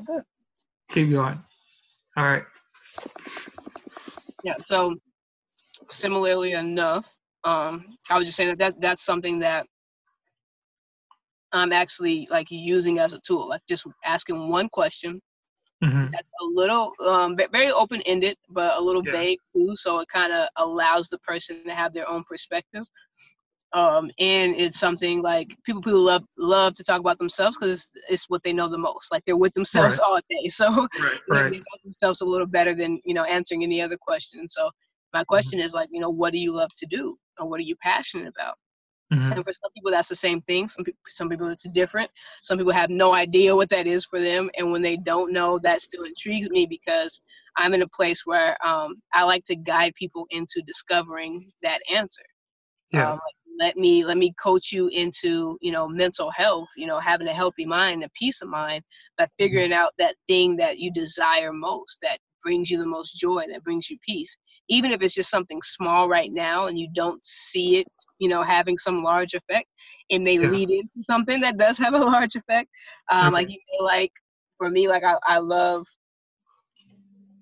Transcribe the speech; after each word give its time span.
good. 0.00 0.22
Keep 0.90 1.10
going. 1.10 1.42
All 2.16 2.24
right. 2.24 2.44
Yeah. 4.44 4.54
So 4.62 4.96
similarly 5.90 6.52
enough, 6.52 7.16
um, 7.44 7.96
I 8.10 8.18
was 8.18 8.26
just 8.26 8.36
saying 8.36 8.50
that, 8.50 8.58
that 8.58 8.80
that's 8.80 9.04
something 9.04 9.38
that 9.40 9.66
I'm 11.52 11.72
actually 11.72 12.26
like 12.30 12.50
using 12.50 12.98
as 12.98 13.14
a 13.14 13.20
tool, 13.20 13.48
like 13.48 13.62
just 13.68 13.86
asking 14.04 14.48
one 14.48 14.68
question. 14.68 15.20
Mm-hmm. 15.84 16.06
That's 16.10 16.28
a 16.40 16.44
little 16.44 16.92
um, 17.04 17.36
very 17.36 17.70
open 17.70 18.00
ended, 18.02 18.36
but 18.48 18.78
a 18.78 18.80
little 18.80 19.02
Yeah. 19.04 19.12
vague 19.12 19.38
too. 19.54 19.74
So 19.76 20.00
it 20.00 20.08
kind 20.08 20.32
of 20.32 20.48
allows 20.56 21.08
the 21.08 21.18
person 21.18 21.62
to 21.64 21.74
have 21.74 21.92
their 21.92 22.08
own 22.08 22.24
perspective. 22.24 22.84
Um, 23.72 24.10
and 24.18 24.54
it's 24.58 24.78
something 24.78 25.22
like 25.22 25.48
people 25.64 25.82
people 25.82 26.00
love 26.00 26.24
love 26.38 26.74
to 26.76 26.84
talk 26.84 27.00
about 27.00 27.18
themselves 27.18 27.58
because 27.58 27.90
it's 28.08 28.24
what 28.28 28.42
they 28.42 28.52
know 28.52 28.68
the 28.68 28.78
most. 28.78 29.12
Like 29.12 29.24
they're 29.26 29.36
with 29.36 29.52
themselves 29.54 29.98
all 29.98 30.18
day, 30.30 30.48
so 30.48 30.88
Right. 30.98 31.20
they, 31.30 31.42
Right. 31.42 31.50
they 31.50 31.58
know 31.58 31.78
themselves 31.84 32.20
a 32.20 32.26
little 32.26 32.46
better 32.46 32.74
than 32.74 33.00
you 33.04 33.14
know 33.14 33.24
answering 33.24 33.62
any 33.62 33.82
other 33.82 33.96
question. 34.00 34.48
So 34.48 34.70
my 35.12 35.24
Mm-hmm. 35.32 35.50
question 35.50 35.60
is 35.60 35.74
like, 35.74 35.88
you 35.92 36.00
know, 36.00 36.10
what 36.10 36.32
do 36.32 36.38
you 36.38 36.52
love 36.52 36.70
to 36.76 36.86
do, 36.86 37.16
or 37.38 37.48
what 37.48 37.60
are 37.60 37.64
you 37.64 37.76
passionate 37.82 38.28
about? 38.28 38.56
Mhm. 39.12 39.36
And 39.36 39.44
for 39.44 39.52
some 39.52 39.70
people, 39.74 39.90
that's 39.90 40.08
the 40.08 40.14
same 40.16 40.40
thing. 40.42 40.68
Some 40.68 40.84
people, 40.84 41.00
some 41.08 41.28
people, 41.28 41.48
it's 41.48 41.68
different. 41.70 42.10
Some 42.42 42.58
people 42.58 42.72
have 42.72 42.90
no 42.90 43.14
idea 43.14 43.54
what 43.56 43.68
that 43.70 43.86
is 43.86 44.04
for 44.06 44.20
them, 44.20 44.50
and 44.56 44.72
when 44.72 44.82
they 44.82 44.96
don't 44.96 45.32
know, 45.32 45.58
that 45.60 45.80
still 45.80 46.04
intrigues 46.04 46.50
me 46.50 46.66
because 46.66 47.20
I'm 47.56 47.74
in 47.74 47.82
a 47.82 47.88
place 47.88 48.22
where 48.24 48.56
um, 48.66 48.94
I 49.14 49.24
like 49.24 49.44
to 49.44 49.56
guide 49.56 49.94
people 49.96 50.26
into 50.30 50.62
discovering 50.66 51.50
that 51.62 51.80
answer. 51.92 52.22
Yeah. 52.92 53.12
Um, 53.12 53.18
let 53.58 53.76
me 53.76 54.04
let 54.04 54.18
me 54.18 54.32
coach 54.42 54.72
you 54.72 54.88
into 54.88 55.58
you 55.60 55.72
know 55.72 55.88
mental 55.88 56.30
health. 56.30 56.68
You 56.76 56.86
know, 56.86 56.98
having 56.98 57.28
a 57.28 57.32
healthy 57.34 57.66
mind, 57.66 58.04
a 58.04 58.10
peace 58.14 58.42
of 58.42 58.48
mind, 58.48 58.82
by 59.18 59.26
figuring 59.38 59.72
out 59.72 59.92
that 59.98 60.14
thing 60.26 60.56
that 60.56 60.78
you 60.78 60.92
desire 60.92 61.52
most, 61.52 61.98
that 62.02 62.18
brings 62.42 62.70
you 62.70 62.78
the 62.78 62.86
most 62.86 63.14
joy, 63.18 63.44
that 63.50 63.64
brings 63.64 63.90
you 63.90 63.98
peace. 64.06 64.36
Even 64.68 64.92
if 64.92 65.02
it's 65.02 65.14
just 65.14 65.30
something 65.30 65.60
small 65.62 66.08
right 66.08 66.30
now, 66.32 66.66
and 66.66 66.78
you 66.78 66.88
don't 66.94 67.24
see 67.24 67.78
it 67.78 67.86
you 68.18 68.28
know 68.28 68.42
having 68.42 68.78
some 68.78 69.02
large 69.02 69.34
effect 69.34 69.68
it 70.08 70.20
may 70.20 70.38
Yeah. 70.40 70.48
lead 70.48 70.70
into 70.70 71.02
something 71.02 71.40
that 71.40 71.58
does 71.58 71.76
have 71.78 71.94
a 71.94 71.98
large 71.98 72.34
effect 72.34 72.68
um 73.10 73.34
like 73.34 73.48
you 73.50 73.58
may 73.72 73.84
like 73.84 74.12
for 74.56 74.70
me 74.70 74.88
like 74.88 75.02
I, 75.04 75.16
I 75.26 75.38
love 75.38 75.86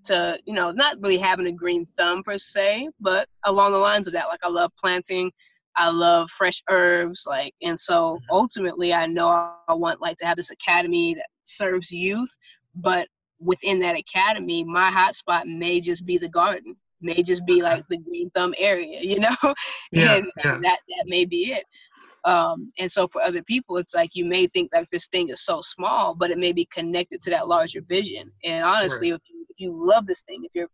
to 0.04 0.38
you 0.46 0.54
know 0.54 0.70
not 0.70 0.96
really 1.00 1.18
having 1.18 1.46
a 1.46 1.52
green 1.52 1.86
thumb 1.96 2.22
per 2.22 2.36
se 2.38 2.88
but 3.00 3.26
along 3.46 3.72
the 3.72 3.78
lines 3.78 4.06
of 4.06 4.12
that 4.12 4.28
like 4.28 4.40
i 4.44 4.48
love 4.48 4.70
planting 4.78 5.30
i 5.76 5.90
love 5.90 6.30
fresh 6.30 6.62
herbs 6.70 7.24
like 7.26 7.54
and 7.62 7.78
so 7.78 8.18
ultimately 8.30 8.92
i 8.92 9.06
know 9.06 9.28
i 9.68 9.74
want 9.74 10.00
like 10.00 10.16
to 10.16 10.26
have 10.26 10.36
this 10.36 10.50
academy 10.50 11.14
that 11.14 11.26
serves 11.44 11.90
youth 11.90 12.30
but 12.76 13.06
within 13.40 13.78
that 13.78 13.96
academy 13.98 14.64
my 14.64 14.90
hotspot 14.90 15.44
may 15.46 15.80
just 15.80 16.04
be 16.04 16.18
the 16.18 16.28
garden 16.28 16.76
may 17.00 17.22
just 17.22 17.44
be 17.44 17.62
like 17.62 17.82
the 17.90 17.98
green 17.98 18.30
thumb 18.30 18.54
area 18.58 19.00
you 19.02 19.20
know? 19.20 19.36
Yeah. 19.92 20.16
and 20.16 20.26
Yeah. 20.36 20.58
that 20.62 20.78
that 20.88 21.04
may 21.06 21.24
be 21.24 21.52
it. 21.52 21.64
Um 22.24 22.70
and 22.78 22.90
so 22.90 23.06
for 23.06 23.20
other 23.22 23.42
people 23.42 23.76
it's 23.76 23.94
like 23.94 24.10
you 24.14 24.24
may 24.24 24.46
think 24.46 24.70
like 24.72 24.88
this 24.90 25.08
thing 25.08 25.28
is 25.28 25.44
so 25.44 25.60
small 25.60 26.14
but 26.14 26.30
it 26.30 26.38
may 26.38 26.52
be 26.52 26.66
connected 26.72 27.20
to 27.22 27.30
that 27.30 27.48
larger 27.48 27.82
vision. 27.88 28.30
And 28.44 28.64
honestly 28.64 29.10
if, 29.10 29.20
you, 29.28 29.46
if 29.48 29.56
you 29.58 29.70
love 29.72 30.06
this 30.06 30.22
thing 30.22 30.44
if 30.44 30.52
you're 30.54 30.68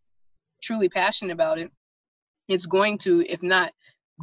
truly 0.62 0.88
passionate 0.88 1.32
about 1.32 1.58
it 1.58 1.70
it's 2.48 2.66
going 2.66 2.98
to 2.98 3.24
if 3.28 3.42
not 3.42 3.72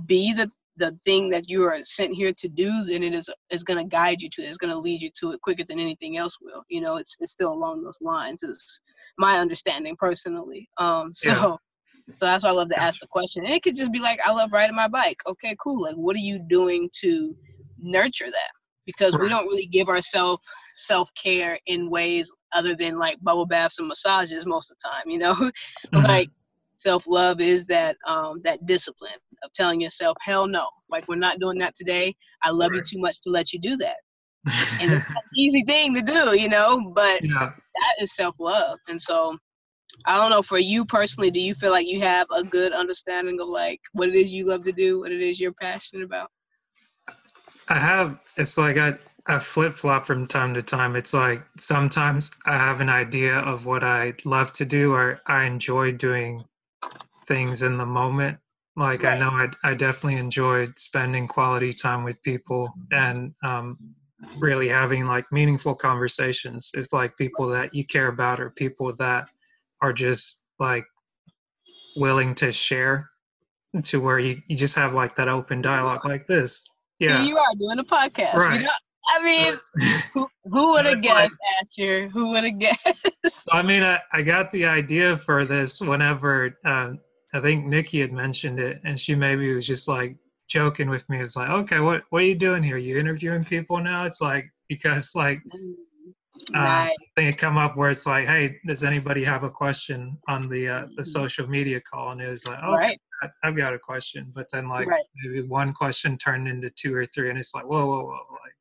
be 0.05 0.33
the 0.33 0.49
the 0.77 0.97
thing 1.03 1.29
that 1.29 1.49
you 1.49 1.63
are 1.63 1.79
sent 1.83 2.13
here 2.13 2.33
to 2.37 2.47
do 2.47 2.83
then 2.85 3.03
it 3.03 3.13
is 3.13 3.29
is 3.51 3.63
going 3.63 3.77
to 3.77 3.83
guide 3.89 4.21
you 4.21 4.29
to 4.31 4.41
it 4.41 4.47
it's 4.47 4.57
going 4.57 4.71
to 4.73 4.79
lead 4.79 5.01
you 5.01 5.09
to 5.19 5.31
it 5.31 5.41
quicker 5.41 5.63
than 5.67 5.79
anything 5.79 6.17
else 6.17 6.37
will 6.41 6.63
you 6.69 6.81
know 6.81 6.97
it's 6.97 7.15
it's 7.19 7.31
still 7.31 7.53
along 7.53 7.83
those 7.83 7.97
lines 8.01 8.43
is 8.43 8.81
my 9.17 9.39
understanding 9.39 9.95
personally 9.99 10.67
um 10.77 11.13
so 11.13 11.31
Yeah. 11.31 11.51
so 12.17 12.25
that's 12.25 12.43
why 12.43 12.49
I 12.49 12.53
love 12.53 12.69
to 12.69 12.81
ask 12.81 12.99
the 12.99 13.07
question. 13.07 13.45
And 13.45 13.53
it 13.53 13.63
could 13.63 13.75
just 13.75 13.91
be 13.91 13.99
like, 13.99 14.19
I 14.25 14.31
love 14.31 14.51
riding 14.51 14.75
my 14.75 14.87
bike. 14.87 15.17
Okay, 15.27 15.55
cool. 15.61 15.83
Like, 15.83 15.95
what 15.95 16.15
are 16.15 16.19
you 16.19 16.39
doing 16.49 16.89
to 17.01 17.35
nurture 17.79 18.25
that? 18.25 18.51
Because 18.85 19.17
we 19.17 19.29
don't 19.29 19.45
really 19.47 19.67
give 19.67 19.87
ourselves 19.89 20.41
self 20.75 21.09
care 21.21 21.59
in 21.67 21.89
ways 21.91 22.31
other 22.53 22.75
than 22.75 22.97
like 22.97 23.17
bubble 23.21 23.45
baths 23.45 23.79
and 23.79 23.87
massages 23.87 24.45
most 24.47 24.71
of 24.71 24.77
the 24.81 24.89
time, 24.89 25.03
you 25.09 25.19
know? 25.19 25.35
Mhm. 25.93 26.05
like 26.07 26.29
self 26.77 27.05
love 27.07 27.41
is 27.41 27.65
that 27.65 27.97
um 28.07 28.39
that 28.43 28.65
discipline 28.65 29.19
of 29.43 29.51
telling 29.53 29.81
yourself, 29.81 30.17
hell 30.21 30.47
no. 30.47 30.67
Like 30.89 31.07
we're 31.07 31.15
not 31.15 31.39
doing 31.39 31.57
that 31.59 31.75
today. 31.75 32.15
I 32.43 32.51
love 32.51 32.73
you 32.73 32.81
too 32.81 32.99
much 32.99 33.21
to 33.21 33.29
let 33.29 33.53
you 33.53 33.59
do 33.59 33.75
that. 33.77 33.97
And 34.81 34.93
it's 34.93 35.09
an 35.09 35.15
easy 35.35 35.63
thing 35.63 35.93
to 35.95 36.01
do, 36.01 36.39
you 36.39 36.49
know, 36.49 36.91
but 36.95 37.23
yeah. 37.23 37.51
that 37.51 38.01
is 38.01 38.15
self 38.15 38.35
love. 38.39 38.79
And 38.87 39.01
so 39.01 39.37
I 40.05 40.17
don't 40.17 40.29
know 40.29 40.41
for 40.41 40.57
you 40.57 40.85
personally, 40.85 41.31
do 41.31 41.39
you 41.39 41.55
feel 41.55 41.71
like 41.71 41.87
you 41.87 41.99
have 42.01 42.27
a 42.35 42.43
good 42.43 42.73
understanding 42.73 43.39
of 43.41 43.47
like 43.47 43.79
what 43.93 44.09
it 44.09 44.15
is 44.15 44.33
you 44.33 44.45
love 44.47 44.63
to 44.65 44.71
do, 44.71 44.99
what 44.99 45.11
it 45.11 45.21
is 45.21 45.39
you're 45.39 45.53
passionate 45.53 46.03
about? 46.03 46.29
I 47.69 47.79
have. 47.79 48.19
It's 48.37 48.57
like 48.57 48.77
I 48.77 48.97
I 49.25 49.39
flip 49.39 49.75
flop 49.75 50.07
from 50.07 50.25
time 50.25 50.53
to 50.53 50.61
time. 50.61 50.95
It's 50.95 51.13
like 51.13 51.43
sometimes 51.57 52.31
I 52.45 52.53
have 52.53 52.79
an 52.79 52.89
idea 52.89 53.35
of 53.39 53.65
what 53.65 53.83
I 53.83 54.13
love 54.23 54.53
to 54.53 54.65
do, 54.65 54.93
or 54.93 55.19
I 55.27 55.43
enjoy 55.43 55.91
doing 55.91 56.43
things 57.25 57.61
in 57.61 57.77
the 57.77 57.85
moment. 57.85 58.37
Like 58.77 59.03
I 59.05 59.17
know 59.17 59.29
I 59.29 59.47
I 59.63 59.73
definitely 59.73 60.19
enjoyed 60.19 60.77
spending 60.77 61.27
quality 61.27 61.73
time 61.73 62.03
with 62.03 62.21
people 62.21 62.71
and 62.91 63.33
um, 63.43 63.77
really 64.37 64.67
having 64.69 65.05
like 65.07 65.25
meaningful 65.31 65.73
conversations 65.75 66.71
with 66.75 66.93
like 66.93 67.17
people 67.17 67.47
that 67.49 67.73
you 67.73 67.83
care 67.85 68.07
about 68.07 68.39
or 68.39 68.51
people 68.51 68.93
that 68.97 69.29
are 69.81 69.93
just 69.93 70.43
like 70.59 70.85
willing 71.95 72.35
to 72.35 72.51
share 72.51 73.09
to 73.83 73.99
where 73.99 74.19
you, 74.19 74.41
you 74.47 74.55
just 74.55 74.75
have 74.75 74.93
like 74.93 75.15
that 75.15 75.27
open 75.27 75.61
dialogue 75.61 76.05
like 76.05 76.27
this. 76.27 76.67
Yeah. 76.99 77.23
you 77.23 77.37
are 77.37 77.53
doing 77.59 77.79
a 77.79 77.83
podcast. 77.83 78.33
Right. 78.35 78.61
You 78.61 78.65
know, 78.65 78.71
I 79.15 79.23
mean, 79.23 79.57
who, 80.13 80.27
who 80.45 80.73
would 80.73 80.85
have 80.85 80.97
It's 80.97 81.07
like- 81.07 81.29
guessed, 81.29 81.37
Asher? 81.79 82.07
Who 82.09 82.29
would 82.29 82.43
have 82.43 82.59
guessed? 82.59 83.49
I 83.51 83.61
mean, 83.61 83.83
I, 83.83 83.99
I 84.13 84.21
got 84.21 84.51
the 84.51 84.65
idea 84.65 85.17
for 85.17 85.45
this 85.45 85.79
whenever 85.81 86.57
uh, 86.65 86.93
I 87.33 87.41
think 87.41 87.65
Nikki 87.65 87.99
had 88.01 88.13
mentioned 88.13 88.59
it, 88.59 88.81
and 88.85 88.99
she 88.99 89.15
maybe 89.15 89.53
was 89.53 89.67
just 89.67 89.87
like 89.87 90.15
joking 90.47 90.89
with 90.89 91.07
me. 91.09 91.19
It's 91.19 91.35
like, 91.35 91.49
okay, 91.49 91.79
what 91.79 92.03
what 92.09 92.21
are 92.21 92.25
you 92.25 92.35
doing 92.35 92.63
here? 92.63 92.77
You 92.77 92.97
interviewing 92.99 93.43
people 93.43 93.79
now? 93.79 94.05
It's 94.05 94.21
like 94.21 94.45
because 94.69 95.13
like 95.15 95.41
uh, 96.55 96.59
nice. 96.59 96.95
something 96.95 97.25
had 97.25 97.37
come 97.37 97.57
up 97.57 97.75
where 97.75 97.89
it's 97.89 98.05
like, 98.05 98.27
hey, 98.27 98.57
does 98.65 98.83
anybody 98.83 99.23
have 99.23 99.43
a 99.43 99.49
question 99.49 100.17
on 100.27 100.47
the 100.49 100.69
uh, 100.69 100.85
the 100.95 101.01
Mhm. 101.01 101.05
social 101.05 101.47
media 101.47 101.81
call? 101.81 102.11
And 102.11 102.21
it 102.21 102.29
was 102.29 102.45
like, 102.45 102.59
oh, 102.63 102.75
Right. 102.75 102.99
I, 103.23 103.29
I've 103.43 103.57
got 103.57 103.73
a 103.73 103.79
question, 103.79 104.31
but 104.33 104.47
then 104.51 104.69
like 104.69 104.87
Right. 104.87 105.03
maybe 105.15 105.41
one 105.41 105.73
question 105.73 106.17
turned 106.17 106.47
into 106.47 106.69
two 106.69 106.95
or 106.95 107.05
three, 107.07 107.29
and 107.29 107.37
it's 107.37 107.53
like, 107.53 107.65
whoa, 107.65 107.85
whoa, 107.85 108.05
whoa, 108.05 108.25
like 108.31 108.55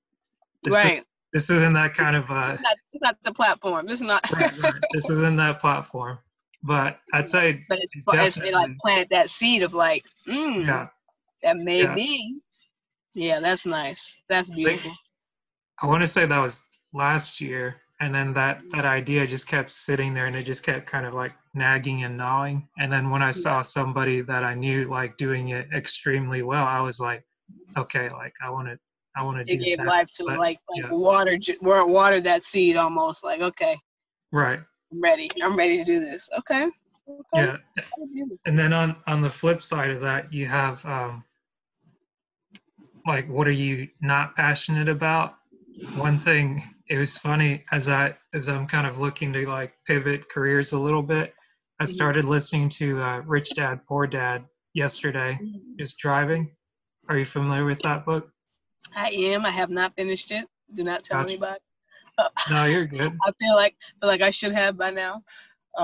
this 0.65 0.75
right. 0.75 0.98
is 0.98 1.04
this 1.33 1.50
isn't 1.50 1.75
that 1.75 1.93
kind 1.94 2.16
of 2.16 2.31
uh, 2.31 2.53
It's 2.54 2.62
not, 2.62 2.77
it's 2.93 3.03
not 3.03 3.16
the 3.22 3.33
platform. 3.33 3.88
It's 3.88 4.00
not. 4.00 4.25
right, 4.33 4.59
right. 4.59 4.83
this 4.93 5.10
isn't 5.10 5.37
that 5.37 5.60
platform. 5.60 6.19
But 6.62 6.98
I'd 7.12 7.28
say 7.28 7.64
but 7.68 7.78
it's, 7.80 7.94
It's 7.96 8.38
it 8.38 8.52
like 8.52 8.76
planted 8.78 9.08
that 9.10 9.30
seed 9.30 9.62
of 9.62 9.74
like, 9.74 10.04
mm, 10.28 10.66
yeah. 10.66 10.88
that 11.42 11.56
may 11.58 11.82
Yeah. 11.82 11.94
be. 11.94 12.38
Yeah, 13.14 13.40
that's 13.40 13.64
nice. 13.64 14.20
That's 14.28 14.50
beautiful. 14.50 14.92
I 15.82 15.86
want 15.86 16.02
to 16.02 16.06
say 16.06 16.26
that 16.26 16.38
was 16.38 16.62
last 16.92 17.40
year, 17.40 17.76
and 18.00 18.14
then 18.14 18.32
that 18.34 18.60
that 18.72 18.84
idea 18.84 19.26
just 19.26 19.46
kept 19.48 19.70
sitting 19.70 20.12
there, 20.12 20.26
and 20.26 20.36
it 20.36 20.42
just 20.44 20.62
kept 20.62 20.86
kind 20.86 21.06
of 21.06 21.14
like 21.14 21.32
nagging 21.54 22.04
and 22.04 22.16
gnawing. 22.16 22.68
And 22.78 22.92
then 22.92 23.10
when 23.10 23.22
I 23.22 23.30
saw 23.30 23.62
somebody 23.62 24.20
that 24.22 24.44
I 24.44 24.54
knew 24.54 24.88
like 24.90 25.16
doing 25.16 25.48
it 25.50 25.68
extremely 25.74 26.42
well, 26.42 26.64
I 26.64 26.80
was 26.80 27.00
like, 27.00 27.22
okay, 27.76 28.08
like 28.10 28.34
I 28.42 28.50
want 28.50 28.68
to, 28.68 28.78
I 29.16 29.22
want 29.22 29.46
to 29.46 29.50
It 29.54 29.58
do 29.58 29.64
gave 29.64 29.78
that. 29.78 29.86
life 29.86 30.10
to 30.16 30.24
but- 30.26 30.38
like 30.38 30.58
like 30.68 30.82
yeah. 30.84 30.90
water, 30.90 31.38
water 31.62 32.20
that 32.20 32.44
seed 32.44 32.76
almost. 32.76 33.24
Like, 33.24 33.40
okay, 33.40 33.78
Right. 34.32 34.60
I'm 34.92 35.00
ready. 35.00 35.28
I'm 35.42 35.56
ready 35.56 35.78
to 35.78 35.84
do 35.84 36.00
this. 36.00 36.28
Okay. 36.38 36.66
okay. 37.09 37.22
Yeah. 37.34 37.56
And 38.47 38.59
then 38.59 38.72
on 38.72 38.97
on 39.06 39.21
the 39.21 39.30
flip 39.30 39.62
side 39.62 39.91
of 39.91 40.00
that, 40.00 40.33
you 40.33 40.47
have 40.47 40.84
um, 40.84 41.24
like 43.06 43.28
what 43.28 43.47
are 43.47 43.53
you 43.53 43.88
not 44.00 44.36
passionate 44.36 44.88
about? 44.88 45.34
One 45.97 46.18
thing 46.18 46.62
it 46.88 46.98
was 46.98 47.18
funny 47.18 47.65
as 47.72 47.88
I 47.88 48.16
as 48.33 48.48
I'm 48.48 48.66
kind 48.66 48.86
of 48.86 48.98
looking 48.98 49.33
to 49.33 49.47
like 49.47 49.74
pivot 49.86 50.28
careers 50.30 50.72
a 50.72 50.78
little 50.78 51.03
bit. 51.03 51.34
I 51.80 51.84
Mhm. 51.84 51.88
started 51.88 52.24
listening 52.24 52.68
to 52.71 53.03
uh, 53.03 53.18
Rich 53.27 53.50
Dad 53.50 53.80
Poor 53.86 54.06
Dad 54.06 54.44
yesterday. 54.72 55.38
Just 55.78 55.98
driving. 55.98 56.56
Are 57.09 57.18
you 57.18 57.24
familiar 57.27 57.65
with 57.65 57.80
that 57.83 58.04
book? 58.06 58.30
I 58.94 59.10
am. 59.10 59.44
I 59.44 59.50
have 59.50 59.71
not 59.71 59.94
finished 59.94 60.30
it. 60.33 60.48
Do 60.72 60.84
not 60.84 61.04
tell 61.04 61.18
Gotcha. 61.21 61.30
anybody. 61.33 61.60
No, 62.51 62.65
you're 62.65 62.86
good. 62.86 63.13
I 63.27 63.33
feel 63.41 63.54
like 63.54 63.77
feel 64.01 64.09
like 64.09 64.22
I 64.22 64.30
should 64.30 64.53
have 64.53 64.77
by 64.77 64.91
now. 64.91 65.22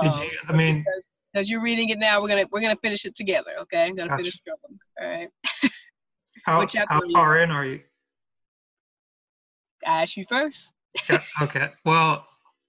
Did 0.01 0.15
Um, 0.15 0.21
you? 0.21 0.29
I 0.49 0.53
mean, 0.53 0.79
because, 0.79 1.09
because 1.31 1.49
you're 1.49 1.61
reading 1.61 1.89
it 1.89 1.99
now, 1.99 2.21
we're 2.21 2.29
gonna 2.29 2.45
we're 2.51 2.61
gonna 2.61 2.77
finish 2.81 3.05
it 3.05 3.15
together. 3.15 3.51
Okay, 3.61 3.83
I'm 3.83 3.95
gonna 3.95 4.09
Gotcha. 4.09 4.23
finish 4.23 4.41
going. 4.45 4.79
All 5.01 5.07
right. 5.07 5.29
how 6.45 6.65
how 6.87 7.01
far 7.11 7.39
in 7.39 7.51
are 7.51 7.65
you? 7.65 7.81
I 9.85 10.01
ask 10.01 10.17
you 10.17 10.25
first. 10.27 10.73
Yeah, 11.09 11.21
okay. 11.41 11.69
Well, 11.85 12.25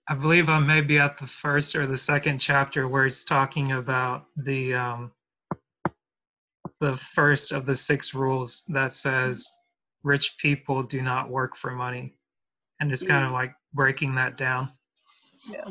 I 0.08 0.14
believe 0.14 0.48
I 0.48 0.58
may 0.58 0.80
be 0.80 0.98
at 0.98 1.16
the 1.16 1.26
first 1.26 1.76
or 1.76 1.86
the 1.86 1.96
second 1.96 2.38
chapter 2.38 2.88
where 2.88 3.06
it's 3.06 3.24
talking 3.24 3.72
about 3.72 4.26
the 4.36 4.74
um, 4.74 5.12
the 6.80 6.96
first 6.96 7.52
of 7.52 7.66
the 7.66 7.74
six 7.74 8.14
rules 8.14 8.64
that 8.68 8.92
says 8.92 9.48
rich 10.02 10.36
people 10.38 10.82
do 10.82 11.00
not 11.00 11.30
work 11.30 11.56
for 11.56 11.70
money, 11.70 12.14
and 12.80 12.90
it's 12.92 13.02
kind 13.02 13.24
of 13.24 13.32
like 13.32 13.54
breaking 13.72 14.14
that 14.16 14.36
down. 14.36 14.68
Yeah. 15.50 15.64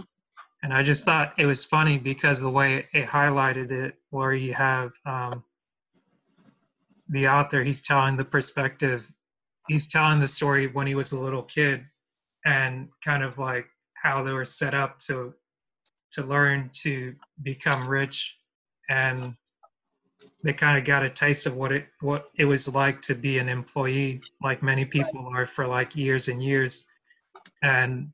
And 0.64 0.74
I 0.74 0.82
just 0.82 1.04
thought 1.04 1.34
it 1.38 1.46
was 1.46 1.66
funny 1.66 1.98
because 1.98 2.40
the 2.40 2.50
way 2.50 2.88
it 2.94 3.08
highlighted 3.08 3.72
it, 3.72 3.96
where 4.12 4.34
you 4.34 4.54
have 4.54 4.94
um, 5.06 5.44
the 7.10 7.28
author, 7.28 7.64
he's 7.64 7.82
telling 7.82 8.16
the 8.16 8.24
perspective, 8.24 9.12
he's 9.68 9.88
telling 9.88 10.20
the 10.20 10.28
story 10.28 10.68
when 10.68 10.88
he 10.88 10.96
was 10.96 11.12
a 11.12 11.20
little 11.20 11.44
kid, 11.44 11.86
and 12.46 12.88
kind 13.04 13.24
of 13.24 13.38
like 13.38 13.68
how 13.94 14.24
they 14.24 14.32
were 14.32 14.46
set 14.46 14.74
up 14.74 15.00
to 15.00 15.34
to 16.12 16.24
learn 16.24 16.70
to 16.74 17.16
become 17.42 17.90
rich 17.90 18.38
and 18.90 19.36
they 20.44 20.54
kind 20.54 20.78
of 20.78 20.86
got 20.86 21.04
a 21.04 21.10
taste 21.10 21.46
of 21.48 21.56
what 21.56 21.72
it 21.72 21.88
what 22.02 22.30
it 22.38 22.46
was 22.46 22.74
like 22.74 23.02
to 23.02 23.16
be 23.16 23.38
an 23.38 23.50
employee 23.50 24.22
like 24.42 24.62
many 24.62 24.86
people 24.86 25.28
are 25.34 25.46
for 25.46 25.66
like 25.66 25.96
years 25.96 26.28
and 26.28 26.44
years 26.44 26.86
and 27.64 28.12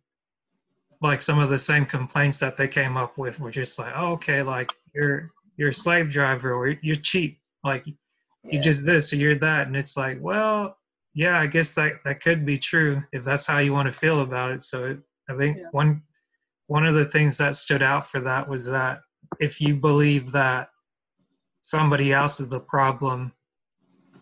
like 1.02 1.22
some 1.22 1.40
of 1.40 1.50
the 1.50 1.58
same 1.58 1.86
complaints 1.86 2.40
that 2.40 2.56
they 2.56 2.68
came 2.68 2.96
up 2.96 3.18
with 3.18 3.40
were 3.40 3.52
just 3.52 3.78
like 3.78 3.94
oh, 3.96 4.14
okay 4.14 4.42
like 4.42 4.72
you're 4.96 5.30
you're 5.58 5.70
a 5.70 5.74
slave 5.74 6.10
driver 6.10 6.54
or 6.54 6.70
you're 6.70 6.96
cheap 6.96 7.40
like 7.64 7.86
yeah. 7.86 7.94
you 8.52 8.60
just 8.60 8.86
this 8.86 9.12
or 9.12 9.18
you're 9.18 9.36
that 9.36 9.68
and 9.68 9.76
it's 9.76 9.98
like 9.98 10.18
well 10.22 10.78
yeah 11.14 11.40
i 11.40 11.48
guess 11.48 11.72
that 11.72 11.94
that 12.06 12.22
could 12.22 12.46
be 12.46 12.58
true 12.58 13.04
if 13.12 13.24
that's 13.24 13.46
how 13.46 13.58
you 13.58 13.74
want 13.74 13.86
to 13.92 14.00
feel 14.00 14.22
about 14.22 14.52
it 14.52 14.62
so 14.62 14.98
I 15.30 15.38
think 15.38 15.58
yeah. 15.58 15.68
one 15.72 16.02
one 16.68 16.86
of 16.86 16.96
the 16.96 17.06
things 17.06 17.38
that 17.38 17.56
stood 17.56 17.82
out 17.82 18.10
for 18.10 18.20
that 18.22 18.48
was 18.48 18.66
that 18.66 19.02
if 19.40 19.62
you 19.62 19.76
believe 19.76 20.32
that 20.32 20.70
somebody 21.62 22.14
else 22.14 22.40
is 22.40 22.50
the 22.50 22.60
problem, 22.60 23.32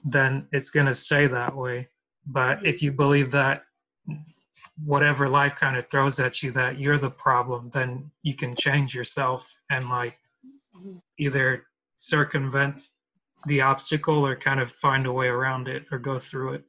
then 0.05 0.47
it's 0.51 0.69
going 0.69 0.85
to 0.85 0.93
stay 0.93 1.27
that 1.27 1.55
way. 1.55 1.89
But 2.25 2.65
if 2.65 2.81
you 2.81 2.91
believe 2.91 3.31
that 3.31 3.63
whatever 4.85 5.27
life 5.27 5.55
kind 5.55 5.77
of 5.77 5.89
throws 5.89 6.19
at 6.19 6.43
you 6.43 6.51
that 6.51 6.79
you're 6.79 6.97
the 6.97 7.09
problem, 7.09 7.69
then 7.71 8.09
you 8.23 8.35
can 8.35 8.55
change 8.55 8.93
yourself 8.93 9.55
and 9.69 9.89
like 9.89 10.17
either 11.17 11.63
circumvent 11.95 12.77
the 13.47 13.61
obstacle 13.61 14.25
or 14.25 14.35
kind 14.35 14.59
of 14.59 14.71
find 14.71 15.05
a 15.05 15.11
way 15.11 15.27
around 15.27 15.67
it 15.67 15.85
or 15.91 15.97
go 15.97 16.19
through 16.19 16.53
it. 16.53 16.63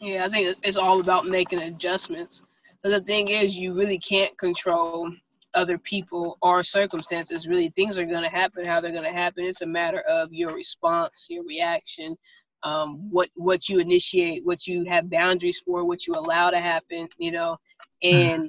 Yeah, 0.00 0.24
I 0.24 0.28
think 0.28 0.56
it's 0.62 0.76
all 0.76 1.00
about 1.00 1.26
making 1.26 1.60
adjustments. 1.60 2.42
But 2.82 2.90
the 2.90 3.00
thing 3.00 3.28
is, 3.28 3.56
you 3.56 3.74
really 3.74 3.98
can't 3.98 4.36
control 4.38 5.10
other 5.54 5.78
people 5.78 6.36
or 6.42 6.62
circumstances. 6.62 7.46
Really, 7.46 7.68
things 7.68 7.98
are 7.98 8.04
going 8.04 8.22
to 8.22 8.28
happen 8.28 8.64
how 8.64 8.80
they're 8.80 8.92
going 8.92 9.04
to 9.04 9.12
happen. 9.12 9.44
It's 9.44 9.62
a 9.62 9.66
matter 9.66 10.00
of 10.00 10.32
your 10.32 10.52
response, 10.54 11.28
your 11.30 11.44
reaction, 11.44 12.16
um, 12.64 13.10
what 13.10 13.28
what 13.34 13.68
you 13.68 13.78
initiate, 13.78 14.44
what 14.44 14.66
you 14.66 14.84
have 14.84 15.10
boundaries 15.10 15.62
for, 15.64 15.84
what 15.84 16.06
you 16.06 16.14
allow 16.14 16.50
to 16.50 16.58
happen. 16.58 17.08
You 17.18 17.32
know, 17.32 17.56
hmm. 18.02 18.14
and 18.14 18.42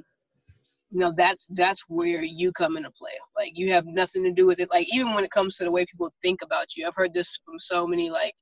you 0.90 1.00
know 1.00 1.12
that's 1.16 1.46
that's 1.48 1.84
where 1.88 2.22
you 2.22 2.50
come 2.52 2.76
into 2.76 2.90
play. 2.90 3.12
Like 3.36 3.52
you 3.54 3.70
have 3.72 3.86
nothing 3.86 4.24
to 4.24 4.32
do 4.32 4.46
with 4.46 4.60
it. 4.60 4.70
Like 4.72 4.86
even 4.92 5.14
when 5.14 5.24
it 5.24 5.30
comes 5.30 5.56
to 5.56 5.64
the 5.64 5.70
way 5.70 5.84
people 5.84 6.12
think 6.22 6.40
about 6.42 6.76
you, 6.76 6.86
I've 6.86 6.96
heard 6.96 7.14
this 7.14 7.38
from 7.44 7.60
so 7.60 7.86
many 7.86 8.10
like 8.10 8.34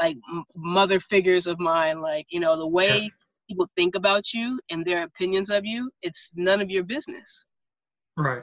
like 0.00 0.16
mother 0.56 0.98
figures 0.98 1.46
of 1.46 1.60
mine. 1.60 2.00
Like 2.00 2.26
you 2.30 2.40
know 2.40 2.56
the 2.56 2.68
way 2.68 3.10
people 3.48 3.68
think 3.76 3.94
about 3.94 4.32
you 4.32 4.60
and 4.70 4.84
their 4.84 5.04
opinions 5.04 5.50
of 5.50 5.64
you, 5.64 5.90
it's 6.02 6.32
none 6.36 6.60
of 6.60 6.70
your 6.70 6.84
business. 6.84 7.46
Right. 8.16 8.42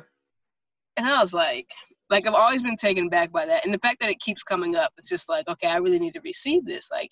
And 0.98 1.06
I 1.08 1.22
was 1.22 1.34
like, 1.34 1.68
like 2.10 2.28
I've 2.28 2.34
always 2.34 2.62
been 2.62 2.76
taken 2.76 3.10
back 3.10 3.32
by 3.32 3.46
that. 3.46 3.66
And 3.66 3.74
the 3.74 3.80
fact 3.80 4.00
that 4.02 4.10
it 4.10 4.20
keeps 4.20 4.44
coming 4.44 4.76
up, 4.76 4.92
it's 4.98 5.10
just 5.10 5.30
like, 5.30 5.48
okay, 5.48 5.68
I 5.68 5.78
really 5.78 6.00
need 6.00 6.14
to 6.14 6.22
receive 6.22 6.66
this. 6.66 6.90
Like, 6.92 7.10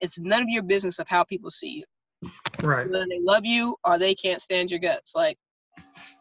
it's 0.00 0.18
none 0.18 0.42
of 0.42 0.48
your 0.48 0.62
business 0.62 0.98
of 0.98 1.08
how 1.08 1.24
people 1.24 1.50
see 1.50 1.82
you. 2.22 2.30
Right. 2.62 2.88
Whether 2.90 3.06
they 3.08 3.20
love 3.20 3.44
you 3.44 3.76
or 3.84 3.98
they 3.98 4.14
can't 4.14 4.40
stand 4.40 4.70
your 4.70 4.80
guts. 4.80 5.12
Like, 5.14 5.36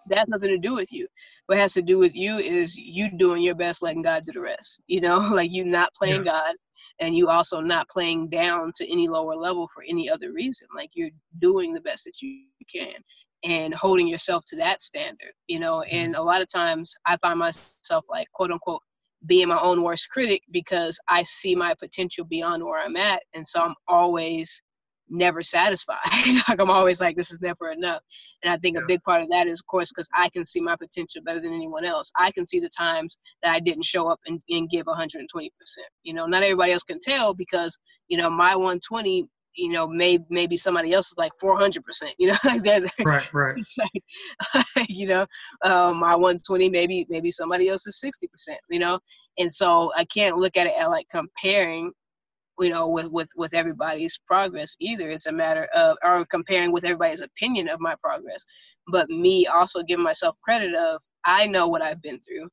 that 0.09 0.19
has 0.19 0.27
nothing 0.27 0.49
to 0.49 0.57
do 0.57 0.75
with 0.75 0.91
you. 0.91 1.07
What 1.47 1.57
has 1.57 1.73
to 1.73 1.81
do 1.81 1.97
with 1.97 2.15
you 2.15 2.37
is 2.37 2.77
you 2.77 3.09
doing 3.17 3.41
your 3.41 3.55
best, 3.55 3.81
letting 3.81 4.01
God 4.01 4.23
do 4.23 4.31
the 4.31 4.41
rest. 4.41 4.81
You 4.87 5.01
know, 5.01 5.17
like 5.33 5.51
you 5.51 5.65
not 5.65 5.93
playing 5.95 6.25
yeah. 6.25 6.33
God, 6.33 6.55
and 6.99 7.15
you 7.15 7.29
also 7.29 7.59
not 7.59 7.89
playing 7.89 8.29
down 8.29 8.71
to 8.75 8.91
any 8.91 9.07
lower 9.07 9.35
level 9.35 9.69
for 9.73 9.83
any 9.87 10.09
other 10.09 10.31
reason 10.31 10.67
like 10.75 10.91
you're 10.93 11.09
doing 11.39 11.73
the 11.73 11.81
best 11.81 12.05
that 12.05 12.21
you 12.21 12.43
can 12.73 12.93
and 13.43 13.73
holding 13.73 14.07
yourself 14.07 14.43
to 14.45 14.55
that 14.55 14.81
standard 14.81 15.33
you 15.47 15.59
know 15.59 15.81
and 15.83 16.13
mm-hmm. 16.13 16.21
a 16.21 16.25
lot 16.25 16.41
of 16.41 16.47
times 16.49 16.95
i 17.05 17.17
find 17.17 17.39
myself 17.39 18.05
like 18.09 18.27
quote 18.33 18.51
unquote 18.51 18.81
being 19.25 19.47
my 19.47 19.59
own 19.59 19.81
worst 19.81 20.09
critic 20.09 20.41
because 20.51 20.99
i 21.07 21.23
see 21.23 21.55
my 21.55 21.73
potential 21.79 22.25
beyond 22.25 22.63
where 22.63 22.83
i'm 22.83 22.95
at 22.95 23.21
and 23.33 23.47
so 23.47 23.61
i'm 23.61 23.75
always 23.87 24.61
never 25.09 25.41
satisfied. 25.41 25.97
like 26.49 26.59
I'm 26.59 26.69
always 26.69 26.99
like, 26.99 27.15
this 27.15 27.31
is 27.31 27.41
never 27.41 27.69
enough. 27.69 28.01
And 28.43 28.51
I 28.51 28.57
think 28.57 28.75
yeah. 28.75 28.83
a 28.83 28.87
big 28.87 29.01
part 29.03 29.21
of 29.21 29.29
that 29.29 29.47
is, 29.47 29.59
of 29.59 29.67
course, 29.67 29.89
because 29.91 30.09
I 30.15 30.29
can 30.29 30.43
see 30.43 30.59
my 30.59 30.75
potential 30.75 31.21
better 31.23 31.39
than 31.39 31.53
anyone 31.53 31.85
else. 31.85 32.11
I 32.17 32.31
can 32.31 32.45
see 32.45 32.59
the 32.59 32.69
times 32.69 33.17
that 33.41 33.53
I 33.53 33.59
didn't 33.59 33.85
show 33.85 34.07
up 34.07 34.19
and, 34.25 34.41
and 34.49 34.69
give 34.69 34.85
120%. 34.85 35.49
You 36.03 36.13
know, 36.13 36.25
not 36.25 36.43
everybody 36.43 36.73
else 36.73 36.83
can 36.83 36.99
tell 37.01 37.33
because, 37.33 37.77
you 38.07 38.17
know, 38.17 38.29
my 38.29 38.55
120 38.55 39.27
you 39.55 39.69
know, 39.69 39.87
maybe 39.87 40.23
maybe 40.29 40.57
somebody 40.57 40.93
else 40.93 41.07
is 41.07 41.17
like 41.17 41.31
400%, 41.41 41.79
you 42.17 42.27
know, 42.27 42.37
like 42.43 42.63
that. 42.63 42.83
Right, 43.03 43.33
right. 43.33 43.61
like, 43.77 44.89
you 44.89 45.07
know, 45.07 45.25
um, 45.63 45.99
my 45.99 46.15
120, 46.15 46.69
maybe, 46.69 47.05
maybe 47.09 47.29
somebody 47.29 47.69
else 47.69 47.85
is 47.87 48.01
60%, 48.03 48.55
you 48.69 48.79
know? 48.79 48.99
And 49.37 49.53
so 49.53 49.91
I 49.95 50.05
can't 50.05 50.37
look 50.37 50.57
at 50.57 50.67
it 50.67 50.73
at 50.79 50.89
like 50.89 51.07
comparing 51.09 51.91
you 52.59 52.69
know 52.69 52.87
with 52.87 53.11
with 53.11 53.29
with 53.35 53.53
everybody's 53.53 54.19
progress 54.27 54.75
either 54.79 55.09
it's 55.09 55.25
a 55.25 55.31
matter 55.31 55.67
of 55.73 55.97
or 56.03 56.23
comparing 56.25 56.71
with 56.71 56.83
everybody's 56.83 57.21
opinion 57.21 57.67
of 57.67 57.79
my 57.79 57.95
progress 57.95 58.45
but 58.89 59.09
me 59.09 59.47
also 59.47 59.81
giving 59.81 60.03
myself 60.03 60.35
credit 60.43 60.75
of 60.75 61.01
i 61.25 61.47
know 61.47 61.67
what 61.67 61.81
i've 61.81 62.01
been 62.01 62.19
through 62.19 62.47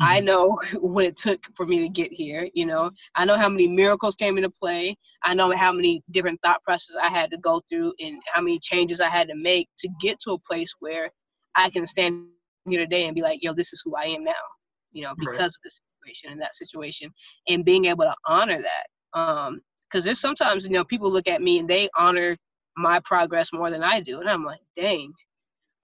mm-hmm. 0.00 0.12
i 0.12 0.20
know 0.20 0.58
what 0.80 1.04
it 1.04 1.16
took 1.16 1.44
for 1.54 1.66
me 1.66 1.80
to 1.80 1.88
get 1.88 2.12
here 2.12 2.48
you 2.54 2.66
know 2.66 2.90
i 3.14 3.24
know 3.24 3.36
how 3.36 3.48
many 3.48 3.66
miracles 3.66 4.14
came 4.14 4.36
into 4.36 4.50
play 4.50 4.96
i 5.24 5.34
know 5.34 5.50
how 5.56 5.72
many 5.72 6.02
different 6.10 6.40
thought 6.42 6.62
processes 6.62 6.98
i 7.02 7.08
had 7.08 7.30
to 7.30 7.38
go 7.38 7.60
through 7.68 7.92
and 8.00 8.20
how 8.32 8.40
many 8.40 8.58
changes 8.58 9.00
i 9.00 9.08
had 9.08 9.28
to 9.28 9.34
make 9.34 9.68
to 9.78 9.88
get 10.00 10.18
to 10.20 10.32
a 10.32 10.38
place 10.40 10.74
where 10.80 11.10
i 11.56 11.70
can 11.70 11.86
stand 11.86 12.26
here 12.66 12.80
today 12.80 13.06
and 13.06 13.14
be 13.14 13.22
like 13.22 13.42
yo 13.42 13.52
this 13.52 13.72
is 13.72 13.82
who 13.84 13.94
i 13.96 14.04
am 14.04 14.24
now 14.24 14.32
you 14.92 15.02
know 15.02 15.14
because 15.18 15.36
right. 15.38 15.46
of 15.46 15.62
this 15.62 15.80
situation 16.02 16.30
and 16.30 16.40
that 16.40 16.54
situation 16.54 17.10
and 17.48 17.64
being 17.64 17.86
able 17.86 18.04
to 18.04 18.14
honor 18.26 18.60
that 18.60 19.18
um, 19.18 19.60
because 19.88 20.04
there's 20.04 20.20
sometimes 20.20 20.66
you 20.66 20.72
know 20.72 20.84
people 20.84 21.10
look 21.10 21.28
at 21.28 21.42
me 21.42 21.58
and 21.58 21.68
they 21.68 21.88
honor 21.96 22.36
my 22.76 23.00
progress 23.00 23.52
more 23.52 23.70
than 23.70 23.82
I 23.82 24.00
do, 24.00 24.20
and 24.20 24.28
I'm 24.28 24.44
like, 24.44 24.60
dang, 24.76 25.12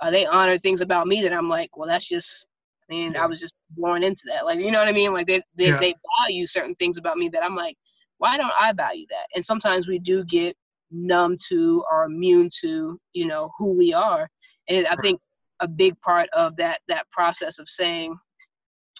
uh, 0.00 0.10
they 0.10 0.26
honor 0.26 0.58
things 0.58 0.80
about 0.80 1.06
me 1.06 1.22
that 1.22 1.32
I'm 1.32 1.48
like, 1.48 1.76
well, 1.76 1.88
that's 1.88 2.08
just, 2.08 2.46
I 2.90 2.94
mean, 2.94 3.16
I 3.16 3.26
was 3.26 3.40
just 3.40 3.54
born 3.70 4.02
into 4.02 4.22
that, 4.26 4.44
like 4.44 4.58
you 4.58 4.70
know 4.70 4.78
what 4.78 4.88
I 4.88 4.92
mean? 4.92 5.12
Like 5.12 5.26
they 5.26 5.40
they, 5.56 5.68
yeah. 5.68 5.78
they 5.78 5.94
value 6.18 6.46
certain 6.46 6.74
things 6.74 6.98
about 6.98 7.16
me 7.16 7.28
that 7.28 7.44
I'm 7.44 7.54
like, 7.54 7.76
why 8.18 8.36
don't 8.36 8.52
I 8.58 8.72
value 8.72 9.06
that? 9.10 9.26
And 9.34 9.44
sometimes 9.44 9.86
we 9.86 9.98
do 9.98 10.24
get 10.24 10.56
numb 10.90 11.38
to 11.48 11.84
or 11.90 12.04
immune 12.04 12.50
to, 12.60 12.98
you 13.12 13.26
know, 13.26 13.50
who 13.58 13.72
we 13.72 13.92
are, 13.92 14.28
and 14.68 14.86
I 14.88 14.96
think 14.96 15.20
a 15.60 15.68
big 15.68 16.00
part 16.00 16.28
of 16.30 16.56
that 16.56 16.80
that 16.88 17.08
process 17.10 17.58
of 17.58 17.68
saying, 17.68 18.16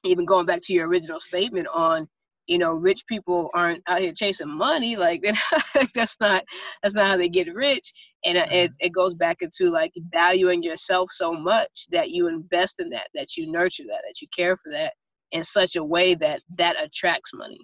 even 0.05 0.25
going 0.25 0.47
back 0.47 0.61
to 0.65 0.73
your 0.73 0.89
original 0.89 1.19
statement 1.19 1.67
on 1.73 2.09
you 2.51 2.59
know, 2.59 2.73
rich 2.73 3.07
people 3.07 3.49
aren't 3.55 3.81
out 3.87 4.01
here 4.01 4.13
chasing 4.13 4.49
money. 4.49 4.97
Like 4.97 5.23
that's 5.95 6.17
not 6.21 6.43
that's 6.83 6.97
not 6.97 7.07
how 7.07 7.17
they 7.17 7.29
get 7.29 7.55
rich. 7.55 7.93
And 8.27 8.37
it, 8.37 8.51
mm-hmm. 8.51 8.73
it 8.81 8.93
goes 8.93 9.15
back 9.15 9.37
into 9.41 9.71
like 9.71 9.93
valuing 10.13 10.61
yourself 10.61 11.11
so 11.13 11.33
much 11.33 11.87
that 11.93 12.11
you 12.11 12.27
invest 12.27 12.81
in 12.81 12.91
that, 12.91 13.07
that 13.15 13.37
you 13.37 13.51
nurture 13.51 13.85
that, 13.89 14.03
that 14.05 14.21
you 14.21 14.27
care 14.37 14.57
for 14.57 14.73
that 14.73 14.95
in 15.31 15.45
such 15.45 15.77
a 15.77 15.85
way 15.85 16.15
that 16.17 16.43
that 16.59 16.83
attracts 16.83 17.31
money. 17.33 17.61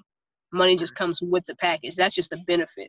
Money 0.53 0.77
just 0.77 0.95
comes 0.95 1.21
with 1.21 1.45
the 1.47 1.57
package. 1.57 1.97
That's 1.97 2.15
just 2.15 2.33
a 2.33 2.39
benefit. 2.47 2.89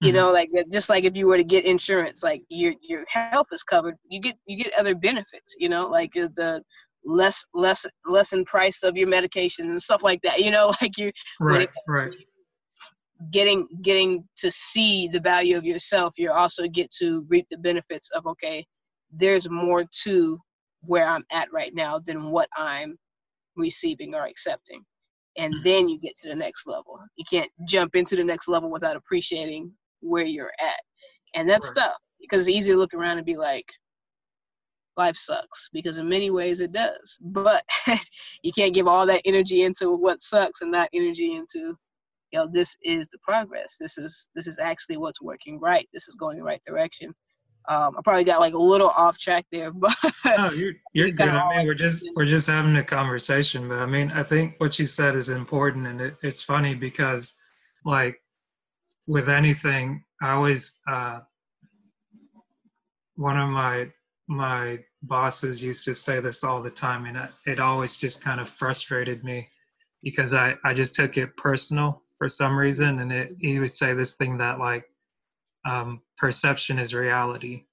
You 0.00 0.08
mm-hmm. 0.08 0.16
know, 0.16 0.32
like 0.32 0.50
just 0.72 0.88
like 0.88 1.04
if 1.04 1.16
you 1.16 1.28
were 1.28 1.36
to 1.36 1.44
get 1.44 1.66
insurance, 1.66 2.24
like 2.24 2.42
your 2.48 2.74
your 2.82 3.04
health 3.08 3.46
is 3.52 3.62
covered, 3.62 3.94
you 4.08 4.20
get 4.20 4.34
you 4.46 4.56
get 4.56 4.76
other 4.76 4.96
benefits. 4.96 5.54
You 5.56 5.68
know, 5.68 5.86
like 5.86 6.14
the 6.14 6.62
less 7.08 7.44
less 7.54 7.86
less 8.06 8.32
in 8.32 8.44
price 8.44 8.82
of 8.82 8.96
your 8.96 9.08
medication 9.08 9.70
and 9.70 9.80
stuff 9.80 10.02
like 10.02 10.20
that 10.22 10.40
you 10.40 10.50
know 10.50 10.72
like 10.82 10.96
you 10.98 11.10
right 11.40 11.68
right. 11.86 12.14
getting 13.32 13.66
getting 13.82 14.22
to 14.36 14.50
see 14.50 15.08
the 15.08 15.20
value 15.20 15.56
of 15.56 15.64
yourself 15.64 16.12
you 16.18 16.30
also 16.30 16.66
get 16.68 16.90
to 16.90 17.24
reap 17.28 17.46
the 17.50 17.58
benefits 17.58 18.10
of 18.14 18.26
okay 18.26 18.64
there's 19.10 19.48
more 19.48 19.84
to 20.02 20.38
where 20.82 21.06
i'm 21.06 21.24
at 21.32 21.52
right 21.52 21.74
now 21.74 21.98
than 21.98 22.30
what 22.30 22.48
i'm 22.56 22.96
receiving 23.58 24.14
or 24.14 24.24
accepting. 24.24 24.82
And 25.36 25.52
mm. 25.54 25.62
then 25.64 25.88
you 25.88 26.00
get 26.00 26.16
to 26.22 26.28
the 26.28 26.34
next 26.34 26.66
level. 26.66 26.98
You 27.16 27.24
can't 27.28 27.50
jump 27.66 27.96
into 27.96 28.16
the 28.16 28.24
next 28.24 28.48
level 28.48 28.70
without 28.70 28.96
appreciating 28.96 29.72
where 30.00 30.24
you're 30.24 30.52
at. 30.60 30.80
And 31.34 31.48
that's 31.48 31.66
right. 31.68 31.84
tough 31.84 31.96
because 32.20 32.48
it's 32.48 32.56
easy 32.56 32.72
to 32.72 32.78
look 32.78 32.94
around 32.94 33.18
and 33.18 33.26
be 33.26 33.36
like 33.36 33.66
life 34.98 35.16
sucks 35.16 35.70
because 35.72 35.96
in 35.98 36.08
many 36.08 36.30
ways 36.30 36.60
it 36.60 36.72
does. 36.72 37.18
But 37.20 37.64
you 38.42 38.52
can't 38.52 38.74
give 38.74 38.86
all 38.86 39.06
that 39.06 39.22
energy 39.24 39.62
into 39.62 39.92
what 39.92 40.20
sucks 40.20 40.60
and 40.60 40.70
not 40.70 40.90
energy 40.92 41.36
into 41.36 41.76
you 42.30 42.38
know 42.38 42.48
this 42.50 42.76
is 42.84 43.08
the 43.08 43.18
progress 43.22 43.76
this 43.80 43.96
is 43.96 44.28
this 44.34 44.46
is 44.46 44.58
actually 44.58 44.98
what's 44.98 45.22
working 45.22 45.58
right 45.60 45.88
this 45.94 46.08
is 46.08 46.14
going 46.14 46.36
the 46.36 46.44
right 46.44 46.60
direction 46.66 47.14
um, 47.68 47.96
I 47.98 48.00
probably 48.02 48.24
got 48.24 48.40
like 48.40 48.54
a 48.54 48.58
little 48.58 48.88
off 48.88 49.18
track 49.18 49.44
there, 49.52 49.70
but 49.74 49.94
no, 50.24 50.50
you're 50.52 50.72
you're 50.94 51.10
good. 51.10 51.28
I 51.28 51.58
mean, 51.58 51.66
we're 51.66 51.74
just 51.74 52.08
we're 52.16 52.24
just 52.24 52.46
having 52.46 52.76
a 52.76 52.84
conversation, 52.84 53.68
but 53.68 53.78
I 53.78 53.84
mean, 53.84 54.10
I 54.10 54.22
think 54.22 54.54
what 54.56 54.78
you 54.78 54.86
said 54.86 55.14
is 55.14 55.28
important, 55.28 55.86
and 55.86 56.00
it, 56.00 56.16
it's 56.22 56.40
funny 56.40 56.74
because, 56.74 57.34
like, 57.84 58.22
with 59.06 59.28
anything, 59.28 60.02
I 60.22 60.30
always 60.30 60.80
uh, 60.90 61.20
one 63.16 63.38
of 63.38 63.50
my 63.50 63.88
my 64.28 64.78
bosses 65.02 65.62
used 65.62 65.84
to 65.84 65.94
say 65.94 66.20
this 66.20 66.44
all 66.44 66.62
the 66.62 66.70
time, 66.70 67.06
and 67.06 67.28
it, 67.46 67.60
always 67.60 67.96
just 67.96 68.22
kind 68.22 68.40
of 68.40 68.48
frustrated 68.48 69.24
me 69.24 69.48
because 70.02 70.34
I 70.34 70.54
I 70.64 70.74
just 70.74 70.94
took 70.94 71.16
it 71.16 71.36
personal 71.36 72.02
for 72.18 72.28
some 72.28 72.58
reason, 72.58 73.00
and 73.00 73.12
it 73.12 73.36
he 73.38 73.58
would 73.58 73.72
say 73.72 73.94
this 73.94 74.16
thing 74.16 74.38
that 74.38 74.58
like 74.58 74.84
um, 75.64 76.02
perception 76.16 76.78
is 76.78 76.94
reality. 76.94 77.64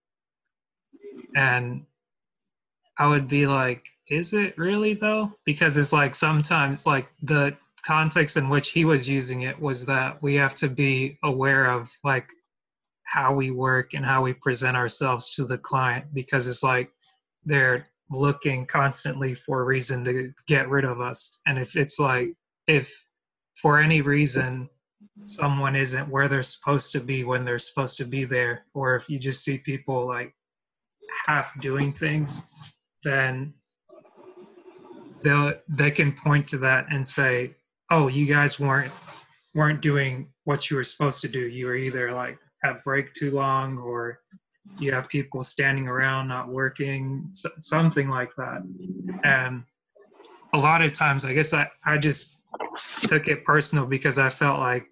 And 1.36 1.86
I 2.98 3.08
would 3.08 3.28
be 3.28 3.46
like, 3.48 3.84
is 4.10 4.34
it 4.34 4.58
really 4.58 4.94
though? 4.94 5.34
Because 5.46 5.78
it's 5.78 5.94
like 5.94 6.16
sometimes 6.16 6.86
like 6.86 7.08
the 7.24 7.58
context 7.86 8.38
in 8.38 8.50
which 8.50 8.72
he 8.72 8.86
was 8.86 9.08
using 9.08 9.44
it 9.44 9.60
was 9.60 9.86
that 9.86 10.22
we 10.22 10.36
have 10.36 10.56
to 10.56 10.68
be 10.68 11.18
aware 11.24 11.66
of 11.66 11.92
like 12.04 12.28
how 13.04 13.34
we 13.34 13.52
work 13.52 13.94
and 13.94 14.04
how 14.04 14.24
we 14.24 14.34
present 14.34 14.76
ourselves 14.76 15.36
to 15.36 15.46
the 15.46 15.58
client 15.58 16.06
because 16.14 16.48
it's 16.48 16.64
like 16.64 16.90
they're 17.46 17.88
looking 18.10 18.66
constantly 18.66 19.34
for 19.34 19.62
a 19.62 19.66
reason 19.66 20.04
to 20.06 20.32
get 20.48 20.70
rid 20.70 20.86
of 20.86 21.02
us. 21.02 21.40
And 21.48 21.58
if 21.58 21.76
it's 21.76 22.00
like 22.00 22.34
if 22.68 22.94
for 23.62 23.80
any 23.80 24.02
reason 24.02 24.70
someone 25.24 25.76
isn't 25.76 26.10
where 26.10 26.28
they're 26.28 26.44
supposed 26.44 26.92
to 26.92 27.00
be 27.00 27.24
when 27.24 27.46
they're 27.46 27.60
supposed 27.60 27.98
to 27.98 28.06
be 28.06 28.26
there 28.26 28.66
or 28.74 28.96
if 28.96 29.10
you 29.10 29.18
just 29.18 29.44
see 29.44 29.58
people 29.58 30.06
like 30.06 30.34
half 31.26 31.58
doing 31.62 31.94
things 31.94 32.50
then 33.04 33.54
they'll 35.24 35.54
they 35.70 35.92
can 35.92 36.12
point 36.12 36.48
to 36.48 36.58
that 36.58 36.86
and 36.92 37.08
say 37.08 37.54
oh 37.92 38.08
you 38.08 38.26
guys 38.26 38.60
weren't 38.60 38.92
weren't 39.54 39.82
doing 39.82 40.28
what 40.44 40.70
you 40.70 40.76
were 40.76 40.84
supposed 40.84 41.22
to 41.22 41.30
do 41.30 41.48
you 41.48 41.66
were 41.66 41.76
either 41.76 42.12
like 42.12 42.38
have 42.64 42.84
break 42.84 43.14
too 43.14 43.32
long 43.32 43.78
or 43.78 44.20
you 44.80 44.92
have 44.92 45.08
people 45.08 45.44
standing 45.44 45.88
around 45.88 46.28
not 46.28 46.50
working 46.50 47.28
something 47.32 48.10
like 48.10 48.30
that 48.36 48.62
and 49.24 49.64
a 50.54 50.58
lot 50.58 50.82
of 50.82 50.92
times 50.92 51.24
i 51.26 51.34
guess 51.34 51.54
i, 51.54 51.70
I 51.86 51.98
just 51.98 52.38
took 53.02 53.28
it 53.28 53.46
personal 53.46 53.86
because 53.86 54.20
i 54.20 54.30
felt 54.30 54.60
like 54.60 54.88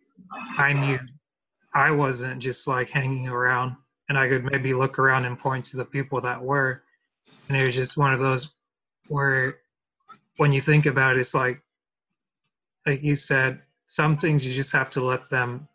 I 0.57 0.73
knew 0.73 0.99
I 1.73 1.91
wasn't 1.91 2.39
just 2.39 2.67
like 2.67 2.89
hanging 2.89 3.27
around 3.27 3.75
and 4.09 4.17
I 4.17 4.27
could 4.27 4.43
maybe 4.43 4.73
look 4.73 4.99
around 4.99 5.25
and 5.25 5.39
point 5.39 5.65
to 5.65 5.77
the 5.77 5.85
people 5.85 6.21
that 6.21 6.41
were. 6.41 6.83
And 7.49 7.59
it 7.59 7.65
was 7.65 7.75
just 7.75 7.97
one 7.97 8.13
of 8.13 8.19
those 8.19 8.53
where 9.07 9.59
when 10.37 10.51
you 10.51 10.61
think 10.61 10.85
about 10.85 11.15
it, 11.15 11.19
it's 11.19 11.33
like, 11.33 11.61
like 12.85 13.01
you 13.01 13.15
said, 13.15 13.61
some 13.85 14.17
things 14.17 14.45
you 14.45 14.53
just 14.53 14.71
have 14.73 14.89
to 14.91 15.03
let 15.03 15.29
them 15.29 15.67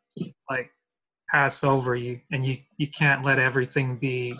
pass 1.30 1.64
over 1.64 1.94
you 1.94 2.20
and 2.32 2.44
you, 2.44 2.58
you 2.76 2.88
can't 2.88 3.24
let 3.24 3.38
everything 3.38 3.96
be 3.96 4.38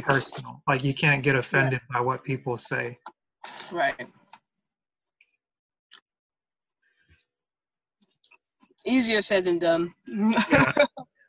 personal. 0.00 0.62
Like 0.66 0.84
you 0.84 0.94
can't 0.94 1.22
get 1.22 1.36
offended 1.36 1.80
by 1.92 2.00
what 2.00 2.24
people 2.24 2.56
say. 2.56 2.98
Right. 3.70 4.08
easier 8.86 9.20
said 9.20 9.44
than 9.44 9.58
done. 9.58 9.92
yeah. 10.06 10.72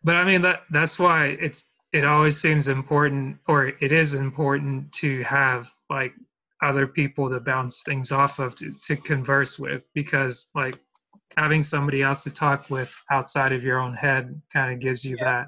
But 0.03 0.15
I 0.15 0.23
mean 0.23 0.41
that 0.43 0.61
that's 0.69 0.97
why 0.97 1.37
it's 1.41 1.69
it 1.91 2.05
always 2.05 2.39
seems 2.39 2.67
important 2.67 3.39
or 3.47 3.67
it 3.67 3.91
is 3.91 4.13
important 4.13 4.91
to 4.93 5.23
have 5.23 5.69
like 5.89 6.13
other 6.61 6.87
people 6.87 7.29
to 7.29 7.39
bounce 7.39 7.83
things 7.83 8.11
off 8.11 8.39
of 8.39 8.55
to, 8.55 8.73
to 8.83 8.95
converse 8.95 9.59
with 9.59 9.83
because 9.93 10.49
like 10.55 10.79
having 11.37 11.63
somebody 11.63 12.01
else 12.01 12.23
to 12.23 12.31
talk 12.31 12.69
with 12.69 12.93
outside 13.11 13.53
of 13.53 13.63
your 13.63 13.79
own 13.79 13.93
head 13.93 14.41
kind 14.51 14.73
of 14.73 14.79
gives 14.79 15.05
you 15.05 15.15
yeah. 15.19 15.23
that 15.23 15.47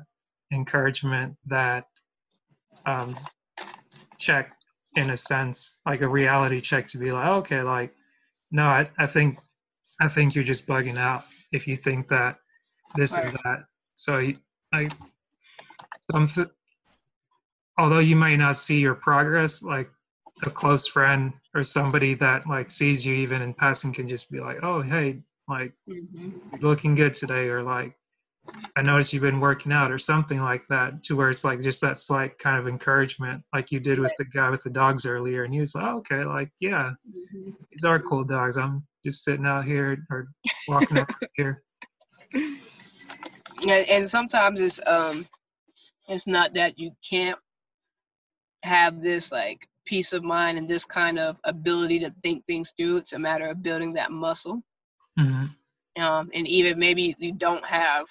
encouragement 0.54 1.36
that 1.46 1.86
um, 2.86 3.16
check 4.18 4.52
in 4.96 5.10
a 5.10 5.18
sense 5.18 5.80
like 5.86 6.02
a 6.02 6.08
reality 6.08 6.60
check 6.62 6.88
to 6.88 6.98
be 6.98 7.12
like 7.12 7.28
okay 7.28 7.62
like 7.62 7.94
no 8.50 8.64
I, 8.64 8.90
I 8.98 9.06
think 9.06 9.38
i 10.00 10.08
think 10.08 10.34
you're 10.34 10.44
just 10.44 10.66
bugging 10.66 10.98
out 10.98 11.24
if 11.52 11.68
you 11.68 11.76
think 11.76 12.08
that 12.10 12.38
this 12.96 13.14
right. 13.14 13.26
is 13.26 13.32
that. 13.44 13.64
So 13.96 14.26
I, 14.74 14.90
some, 16.00 16.30
although 17.78 18.00
you 18.00 18.16
might 18.16 18.38
not 18.38 18.58
see 18.58 18.80
your 18.80 18.96
progress, 18.96 19.62
like 19.62 19.90
a 20.44 20.50
close 20.50 20.88
friend 20.88 21.34
or 21.54 21.64
somebody 21.64 22.14
that 22.16 22.48
like 22.48 22.72
sees 22.72 23.06
you 23.06 23.14
even 23.16 23.42
in 23.42 23.54
passing 23.54 23.94
can 23.94 24.08
just 24.08 24.32
be 24.32 24.40
like, 24.40 24.60
oh 24.64 24.82
hey, 24.82 25.22
like 25.50 25.74
mm-hmm. 25.90 26.30
looking 26.62 26.96
good 26.96 27.16
today, 27.16 27.50
or 27.50 27.64
like 27.64 27.94
I 28.76 28.82
noticed 28.82 29.14
you've 29.14 29.24
been 29.24 29.40
working 29.40 29.72
out 29.72 29.92
or 29.92 29.98
something 29.98 30.40
like 30.42 30.66
that, 30.70 31.04
to 31.04 31.16
where 31.16 31.30
it's 31.30 31.44
like 31.44 31.62
just 31.62 31.82
that 31.82 32.00
slight 32.00 32.38
kind 32.40 32.58
of 32.58 32.68
encouragement, 32.68 33.44
like 33.54 33.72
you 33.72 33.80
did 33.80 34.00
with 34.00 34.14
the 34.18 34.26
guy 34.26 34.50
with 34.50 34.64
the 34.64 34.70
dogs 34.70 35.06
earlier, 35.06 35.44
and 35.44 35.54
he 35.54 35.60
was 35.60 35.76
like, 35.76 35.86
oh, 35.86 35.98
okay, 35.98 36.24
like 36.24 36.52
yeah, 36.60 36.92
mm-hmm. 37.08 37.52
these 37.72 37.84
are 37.84 38.00
cool 38.00 38.24
dogs. 38.24 38.58
I'm 38.58 38.86
just 39.04 39.24
sitting 39.24 39.46
out 39.46 39.66
here 39.66 40.06
or 40.10 40.28
walking 40.68 40.98
up 40.98 41.10
here. 41.36 41.64
And, 42.34 43.70
and 43.70 44.10
sometimes 44.10 44.62
it's 44.62 44.80
um, 44.88 45.26
it's 46.08 46.28
not 46.28 46.54
that 46.54 46.80
you 46.80 46.92
can't 47.08 47.40
have 48.64 49.02
this 49.02 49.32
like 49.32 49.68
peace 49.86 50.14
of 50.14 50.24
mind 50.24 50.58
and 50.58 50.68
this 50.68 50.86
kind 50.86 51.18
of 51.18 51.38
ability 51.46 52.00
to 52.00 52.14
think 52.22 52.46
things 52.46 52.74
through. 52.78 52.98
It's 52.98 53.14
a 53.14 53.20
matter 53.20 53.48
of 53.48 53.64
building 53.64 53.94
that 53.94 54.12
muscle. 54.12 54.62
Mm-hmm. 55.20 56.02
Um, 56.02 56.30
and 56.34 56.48
even 56.48 56.80
maybe 56.80 57.16
you 57.20 57.34
don't 57.34 57.66
have 57.66 58.06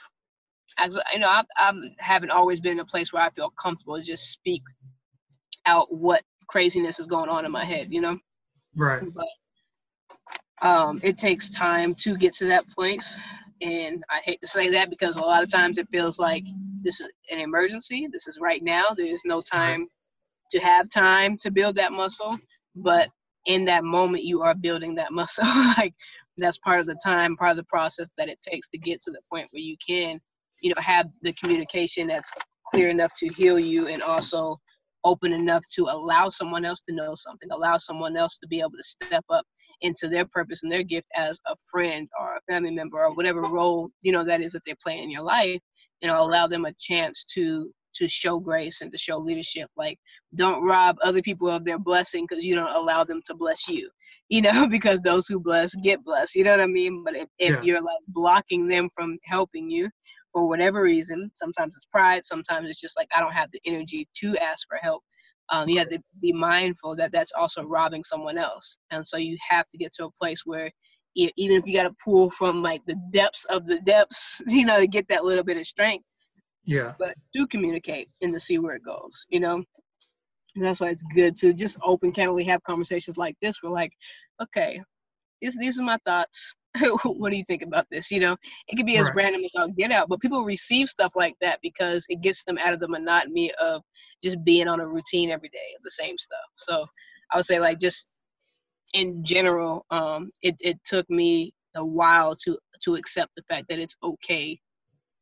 as 0.79 0.99
you 1.13 1.21
know, 1.21 1.29
I, 1.29 1.43
I 1.57 1.73
haven't 1.99 2.31
always 2.31 2.61
been 2.61 2.73
in 2.73 2.81
a 2.81 2.85
place 2.85 3.13
where 3.13 3.23
I 3.23 3.31
feel 3.31 3.51
comfortable 3.51 3.97
to 3.97 4.03
just 4.03 4.31
speak 4.31 4.63
out 5.67 5.93
what 5.93 6.23
craziness 6.47 6.99
is 6.99 7.07
going 7.07 7.29
on 7.29 7.45
in 7.45 7.53
my 7.53 7.65
head, 7.65 7.89
you 7.91 8.01
know. 8.01 8.19
Right. 8.77 9.03
But 9.15 10.67
um, 10.67 11.01
it 11.03 11.19
takes 11.19 11.49
time 11.49 11.95
to 11.97 12.17
get 12.17 12.33
to 12.35 12.47
that 12.47 12.69
place, 12.71 13.19
and 13.61 14.05
I 14.11 14.21
hate 14.25 14.41
to 14.41 14.47
say 14.47 14.71
that 14.71 14.91
because 14.91 15.17
a 15.17 15.21
lot 15.21 15.43
of 15.43 15.51
times 15.51 15.79
it 15.79 15.89
feels 15.91 16.19
like 16.19 16.45
this 16.83 17.01
is 17.01 17.09
an 17.31 17.41
emergency. 17.41 18.09
This 18.11 18.27
is 18.29 18.39
right 18.41 18.63
now. 18.63 18.87
There's 18.97 19.23
no 19.25 19.41
time 19.41 19.89
to 20.51 20.59
have 20.61 20.89
time 20.89 21.37
to 21.39 21.51
build 21.51 21.75
that 21.77 21.93
muscle, 21.93 22.39
but 22.77 23.09
in 23.47 23.65
that 23.65 23.85
moment 23.85 24.25
you 24.25 24.43
are 24.43 24.55
building 24.55 24.95
that 24.97 25.13
muscle. 25.13 25.45
like 25.77 25.95
that's 26.43 26.59
part 26.59 26.81
of 26.81 26.87
the 26.87 26.99
time, 27.05 27.37
part 27.37 27.51
of 27.51 27.57
the 27.57 27.65
process 27.65 28.09
that 28.17 28.29
it 28.29 28.41
takes 28.43 28.69
to 28.71 28.79
get 28.79 29.01
to 29.03 29.11
the 29.11 29.21
point 29.31 29.49
where 29.51 29.63
you 29.63 29.77
can 29.87 30.21
you 30.61 30.71
know 30.71 30.81
have 30.81 31.09
the 31.23 31.33
communication 31.35 32.07
that's 32.09 32.31
clear 32.67 32.89
enough 32.91 33.13
to 33.17 33.29
heal 33.29 33.59
you 33.59 33.89
and 33.89 34.03
also 34.03 34.57
open 35.05 35.33
enough 35.33 35.65
to 35.75 35.85
allow 35.85 36.29
someone 36.29 36.65
else 36.65 36.81
to 36.83 36.95
know 36.95 37.15
something 37.15 37.49
allow 37.53 37.77
someone 37.77 38.17
else 38.17 38.39
to 38.39 38.47
be 38.49 38.61
able 38.61 38.71
to 38.71 38.83
step 38.83 39.25
up 39.31 39.45
into 39.81 40.09
their 40.09 40.27
purpose 40.27 40.63
and 40.63 40.73
their 40.73 40.83
gift 40.83 41.07
as 41.15 41.39
a 41.47 41.55
friend 41.71 42.09
or 42.21 42.37
a 42.37 42.53
family 42.53 42.73
member 42.73 42.99
or 42.99 43.15
whatever 43.15 43.43
role 43.43 43.89
you 44.03 44.13
know 44.13 44.25
that 44.25 44.41
is 44.41 44.53
that 44.53 44.63
they're 44.67 44.75
playing 44.83 45.05
in 45.05 45.11
your 45.11 45.23
life 45.23 45.61
you 46.01 46.09
know 46.09 46.21
allow 46.21 46.47
them 46.47 46.65
a 46.65 46.73
chance 46.81 47.25
to 47.25 47.71
to 47.95 48.07
show 48.09 48.39
grace 48.39 48.81
and 48.81 48.93
to 48.93 48.99
show 48.99 49.19
leadership 49.19 49.69
like 49.77 49.99
don't 50.35 50.65
rob 50.65 50.97
other 51.03 51.23
people 51.23 51.49
of 51.49 51.65
their 51.65 51.79
blessing 51.79 52.27
because 52.29 52.45
you 52.45 52.55
don't 52.55 52.75
allow 52.75 53.03
them 53.03 53.21
to 53.25 53.35
bless 53.35 53.69
you 53.69 53.89
you 54.29 54.43
know 54.43 54.67
because 54.67 55.01
those 55.01 55.27
who 55.27 55.41
bless 55.41 55.75
get 55.77 56.03
blessed 56.05 56.35
you 56.35 56.45
know 56.45 56.51
what 56.51 56.61
i 56.61 56.67
mean 56.67 57.03
but 57.05 57.17
if, 57.17 57.29
if 57.39 57.51
yeah. 57.51 57.63
you're 57.63 57.83
like 57.83 57.99
blocking 58.09 58.69
them 58.69 58.89
from 58.95 59.19
helping 59.25 59.71
you 59.71 59.89
for 60.33 60.47
whatever 60.47 60.83
reason. 60.83 61.31
Sometimes 61.35 61.77
it's 61.77 61.87
pride. 61.87 62.25
Sometimes 62.25 62.69
it's 62.69 62.81
just 62.81 62.97
like 62.97 63.09
I 63.15 63.21
don't 63.21 63.33
have 63.33 63.51
the 63.51 63.61
energy 63.67 64.09
to 64.17 64.37
ask 64.39 64.67
for 64.69 64.79
help. 64.81 65.03
Um, 65.51 65.69
you 65.69 65.79
have 65.79 65.89
to 65.89 65.99
be 66.21 66.33
mindful 66.33 66.95
that 66.97 67.11
that's 67.11 67.33
also 67.33 67.65
robbing 67.65 68.05
someone 68.05 68.37
else, 68.37 68.77
and 68.91 69.07
so 69.07 69.17
you 69.17 69.37
have 69.49 69.67
to 69.71 69.79
get 69.79 69.93
to 69.95 70.05
a 70.05 70.11
place 70.11 70.43
where 70.45 70.71
even 71.15 71.57
if 71.57 71.67
you 71.67 71.73
got 71.73 71.85
to 71.85 71.95
pull 72.05 72.31
from 72.31 72.63
like 72.63 72.85
the 72.85 72.97
depths 73.11 73.45
of 73.47 73.67
the 73.67 73.81
depths, 73.81 74.41
you 74.49 74.65
know, 74.65 74.79
to 74.79 74.87
get 74.87 75.09
that 75.09 75.25
little 75.25 75.45
bit 75.45 75.57
of 75.57 75.67
strength. 75.67 76.05
Yeah. 76.69 76.93
But 76.99 77.15
do 77.33 77.47
communicate 77.47 78.11
and 78.21 78.33
to 78.35 78.39
see 78.39 78.59
where 78.59 78.75
it 78.75 78.85
goes, 78.85 79.25
you 79.31 79.41
know. 79.41 79.65
And 80.55 80.65
that's 80.65 80.81
why 80.81 80.91
it's 80.91 81.03
good 81.15 81.35
to 81.37 81.55
just 81.55 81.79
open 81.83 82.13
candidly 82.13 82.45
have 82.45 82.63
conversations 82.63 83.17
like 83.17 83.35
this. 83.41 83.63
We're 83.63 83.71
like, 83.71 83.93
okay, 84.43 84.83
these 85.41 85.57
these 85.59 85.81
are 85.81 85.85
my 85.85 85.97
thoughts. 86.05 86.53
what 87.05 87.31
do 87.33 87.39
you 87.39 87.45
think 87.45 87.63
about 87.63 87.87
this? 87.91 88.11
You 88.11 88.21
know, 88.21 88.37
it 88.69 88.77
could 88.77 88.85
be 88.85 88.99
as 88.99 89.07
right. 89.07 89.17
random 89.17 89.45
as 89.45 89.53
I'll 89.57 89.71
get 89.71 89.93
out, 89.93 90.11
but 90.11 90.21
people 90.21 90.45
receive 90.45 90.91
stuff 90.91 91.13
like 91.17 91.35
that 91.41 91.59
because 91.63 92.05
it 92.11 92.21
gets 92.21 92.45
them 92.45 92.59
out 92.59 92.75
of 92.75 92.81
the 92.81 92.89
monotony 92.89 93.51
of 93.63 93.81
just 94.23 94.45
being 94.45 94.69
on 94.69 94.81
a 94.81 94.87
routine 94.87 95.31
every 95.31 95.49
day 95.49 95.75
of 95.75 95.83
the 95.83 95.91
same 95.91 96.19
stuff. 96.19 96.39
So 96.59 96.85
I 97.33 97.37
would 97.37 97.47
say 97.47 97.59
like 97.59 97.81
just 97.81 98.09
in 98.93 99.25
general, 99.25 99.87
um, 99.91 100.29
it, 100.43 100.57
it 100.61 100.79
took 100.85 101.09
me 101.09 101.55
a 101.77 101.85
while 101.85 102.37
to 102.45 102.59
to 102.83 102.97
accept 102.97 103.33
the 103.37 103.43
fact 103.49 103.69
that 103.71 103.79
it's 103.79 103.97
okay 104.03 104.59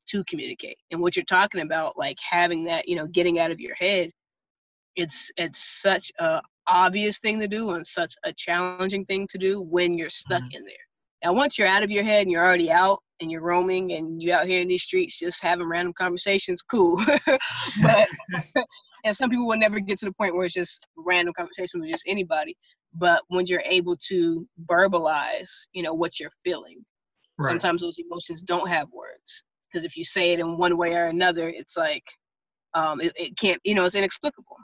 to 0.09 0.25
communicate. 0.25 0.79
And 0.91 1.01
what 1.01 1.17
you're 1.17 1.25
talking 1.25 1.61
about, 1.61 1.99
like 1.99 2.19
having 2.29 2.65
that, 2.65 2.89
you 2.89 2.97
know, 2.97 3.07
getting 3.07 3.39
out 3.39 3.51
of 3.51 3.61
your 3.61 3.75
head, 3.75 4.11
it's 4.97 5.31
it's 5.37 5.81
such 5.83 6.11
a 6.19 6.41
obvious 6.69 7.19
thing 7.19 7.39
to 7.41 7.49
do 7.49 7.73
and 7.73 7.87
such 7.87 8.15
a 8.25 8.33
challenging 8.33 9.05
thing 9.05 9.27
to 9.31 9.39
do 9.39 9.63
when 9.63 9.95
you're 9.95 10.11
stuck 10.11 10.43
mm-hmm. 10.43 10.59
in 10.59 10.65
there. 10.65 10.75
Now, 11.25 11.33
once 11.33 11.59
you're 11.59 11.69
out 11.69 11.83
of 11.83 11.91
your 11.91 12.05
head 12.05 12.23
and 12.23 12.31
you're 12.31 12.45
already 12.45 12.71
out 12.71 13.03
and 13.21 13.31
you're 13.31 13.43
roaming 13.43 13.93
and 13.93 14.23
you're 14.23 14.37
out 14.37 14.47
here 14.47 14.61
in 14.61 14.69
these 14.69 14.83
streets 14.83 15.19
just 15.19 15.43
having 15.43 15.67
random 15.67 15.95
conversations, 15.95 16.63
cool. 16.63 17.03
but 17.83 18.09
and 19.05 19.17
some 19.17 19.31
people 19.31 19.47
will 19.47 19.57
never 19.57 19.81
get 19.81 19.99
to 20.01 20.07
the 20.07 20.13
point 20.13 20.35
where 20.35 20.45
it's 20.45 20.55
just 20.55 20.87
random 20.97 21.35
conversation 21.35 21.81
with 21.81 21.91
just 21.91 22.05
anybody. 22.07 22.57
But 22.95 23.23
when 23.29 23.47
you're 23.47 23.63
able 23.65 23.97
to 24.09 24.47
verbalize, 24.71 25.51
you 25.73 25.83
know, 25.83 25.95
what 25.95 26.19
you're 26.19 26.31
feeling, 26.43 26.85
right. 27.39 27.49
sometimes 27.49 27.83
those 27.83 27.99
emotions 27.99 28.43
don't 28.43 28.69
have 28.69 28.89
words 28.93 29.43
because 29.77 29.85
if 29.85 29.95
you 29.95 30.05
say 30.05 30.33
it 30.33 30.41
in 30.41 30.57
one 30.57 30.79
way 30.79 30.95
or 30.95 31.09
another, 31.09 31.51
it's 31.51 31.77
like 31.77 32.05
um, 32.73 32.99
it, 32.99 33.13
it 33.15 33.37
can't, 33.37 33.61
you 33.63 33.75
know, 33.75 33.85
it's 33.85 33.95
inexplicable. 33.95 34.57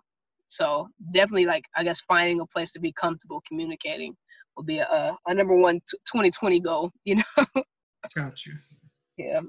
So 0.48 0.88
definitely, 1.12 1.44
like 1.44 1.66
I 1.76 1.84
guess 1.84 2.00
finding 2.00 2.40
a 2.40 2.46
place 2.46 2.72
to 2.72 2.80
be 2.80 2.92
comfortable 2.92 3.42
communicating 3.46 4.16
will 4.56 4.64
be 4.64 4.78
a, 4.78 5.14
a 5.26 5.34
number 5.34 5.54
one 5.54 5.80
t- 5.80 5.98
2020 6.10 6.60
goal. 6.60 6.90
You 7.04 7.16
know. 7.16 7.46
Got 8.16 8.46
you. 8.46 8.54
Yeah. 9.18 9.40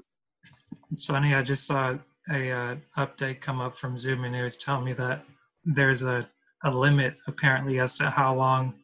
It's 0.90 1.06
funny. 1.06 1.34
I 1.34 1.42
just 1.42 1.66
saw 1.66 1.96
a 2.30 2.50
uh, 2.50 2.76
update 2.98 3.40
come 3.40 3.62
up 3.62 3.78
from 3.78 3.96
Zoom, 3.96 4.24
and 4.24 4.36
it 4.36 4.42
was 4.42 4.58
telling 4.58 4.84
me 4.84 4.92
that 4.94 5.24
there's 5.64 6.02
a 6.02 6.28
a 6.64 6.70
limit 6.70 7.16
apparently 7.26 7.80
as 7.80 7.96
to 7.98 8.10
how 8.10 8.34
long 8.34 8.74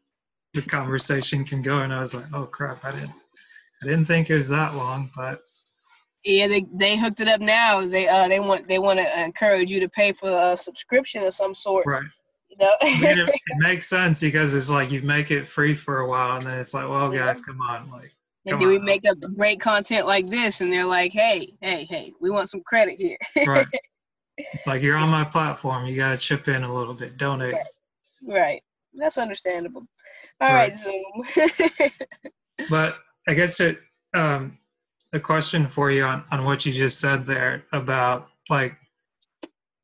the 0.54 0.62
conversation 0.62 1.44
can 1.44 1.60
go, 1.60 1.80
and 1.80 1.92
I 1.92 2.00
was 2.00 2.14
like, 2.14 2.32
oh 2.32 2.46
crap, 2.46 2.86
I 2.86 2.92
didn't 2.92 3.12
I 3.82 3.86
didn't 3.86 4.06
think 4.06 4.30
it 4.30 4.34
was 4.34 4.48
that 4.48 4.74
long, 4.74 5.10
but 5.14 5.42
yeah, 6.24 6.48
they 6.48 6.66
they 6.72 6.98
hooked 6.98 7.20
it 7.20 7.28
up 7.28 7.40
now. 7.40 7.86
They 7.86 8.06
uh 8.06 8.28
they 8.28 8.40
want 8.40 8.66
they 8.66 8.78
want 8.78 8.98
to 8.98 9.24
encourage 9.24 9.70
you 9.70 9.80
to 9.80 9.88
pay 9.88 10.12
for 10.12 10.28
a 10.28 10.56
subscription 10.56 11.24
of 11.24 11.34
some 11.34 11.54
sort. 11.54 11.86
Right. 11.86 12.02
You 12.48 12.56
know? 12.58 12.72
It, 12.82 13.28
it, 13.46 13.58
makes 13.58 13.88
sense 13.88 14.20
because 14.20 14.52
it's 14.54 14.70
like 14.70 14.90
you 14.90 15.00
make 15.02 15.30
it 15.30 15.46
free 15.46 15.74
for 15.74 16.00
a 16.00 16.08
while, 16.08 16.36
and 16.36 16.46
then 16.46 16.58
it's 16.58 16.74
like, 16.74 16.88
well, 16.88 17.10
guys, 17.10 17.38
yeah. 17.38 17.44
come 17.46 17.60
on, 17.62 17.90
like. 17.90 18.12
And 18.46 18.60
then 18.60 18.68
we 18.68 18.78
make 18.78 19.06
up 19.06 19.18
great 19.36 19.60
content 19.60 20.06
like 20.06 20.26
this, 20.26 20.62
and 20.62 20.72
they're 20.72 20.86
like, 20.86 21.12
"Hey, 21.12 21.54
hey, 21.60 21.86
hey, 21.88 22.12
we 22.20 22.30
want 22.30 22.48
some 22.48 22.62
credit 22.62 22.98
here." 22.98 23.18
right. 23.46 23.66
It's 24.54 24.66
like 24.66 24.80
you're 24.80 24.96
on 24.96 25.10
my 25.10 25.22
platform. 25.22 25.84
You 25.84 25.94
gotta 25.96 26.16
chip 26.16 26.48
in 26.48 26.64
a 26.64 26.74
little 26.74 26.94
bit, 26.94 27.18
donate. 27.18 27.52
Right. 27.52 28.40
right. 28.40 28.62
That's 28.94 29.18
understandable. 29.18 29.86
All 30.40 30.54
right, 30.54 30.70
right 30.70 30.78
Zoom. 30.78 31.90
but 32.70 32.98
I 33.28 33.34
guess 33.34 33.60
it 33.60 33.78
um, 34.14 34.58
a 35.12 35.20
question 35.20 35.68
for 35.68 35.90
you 35.90 36.04
on, 36.04 36.24
on 36.30 36.44
what 36.44 36.64
you 36.64 36.72
just 36.72 37.00
said 37.00 37.26
there 37.26 37.64
about 37.72 38.28
like 38.48 38.76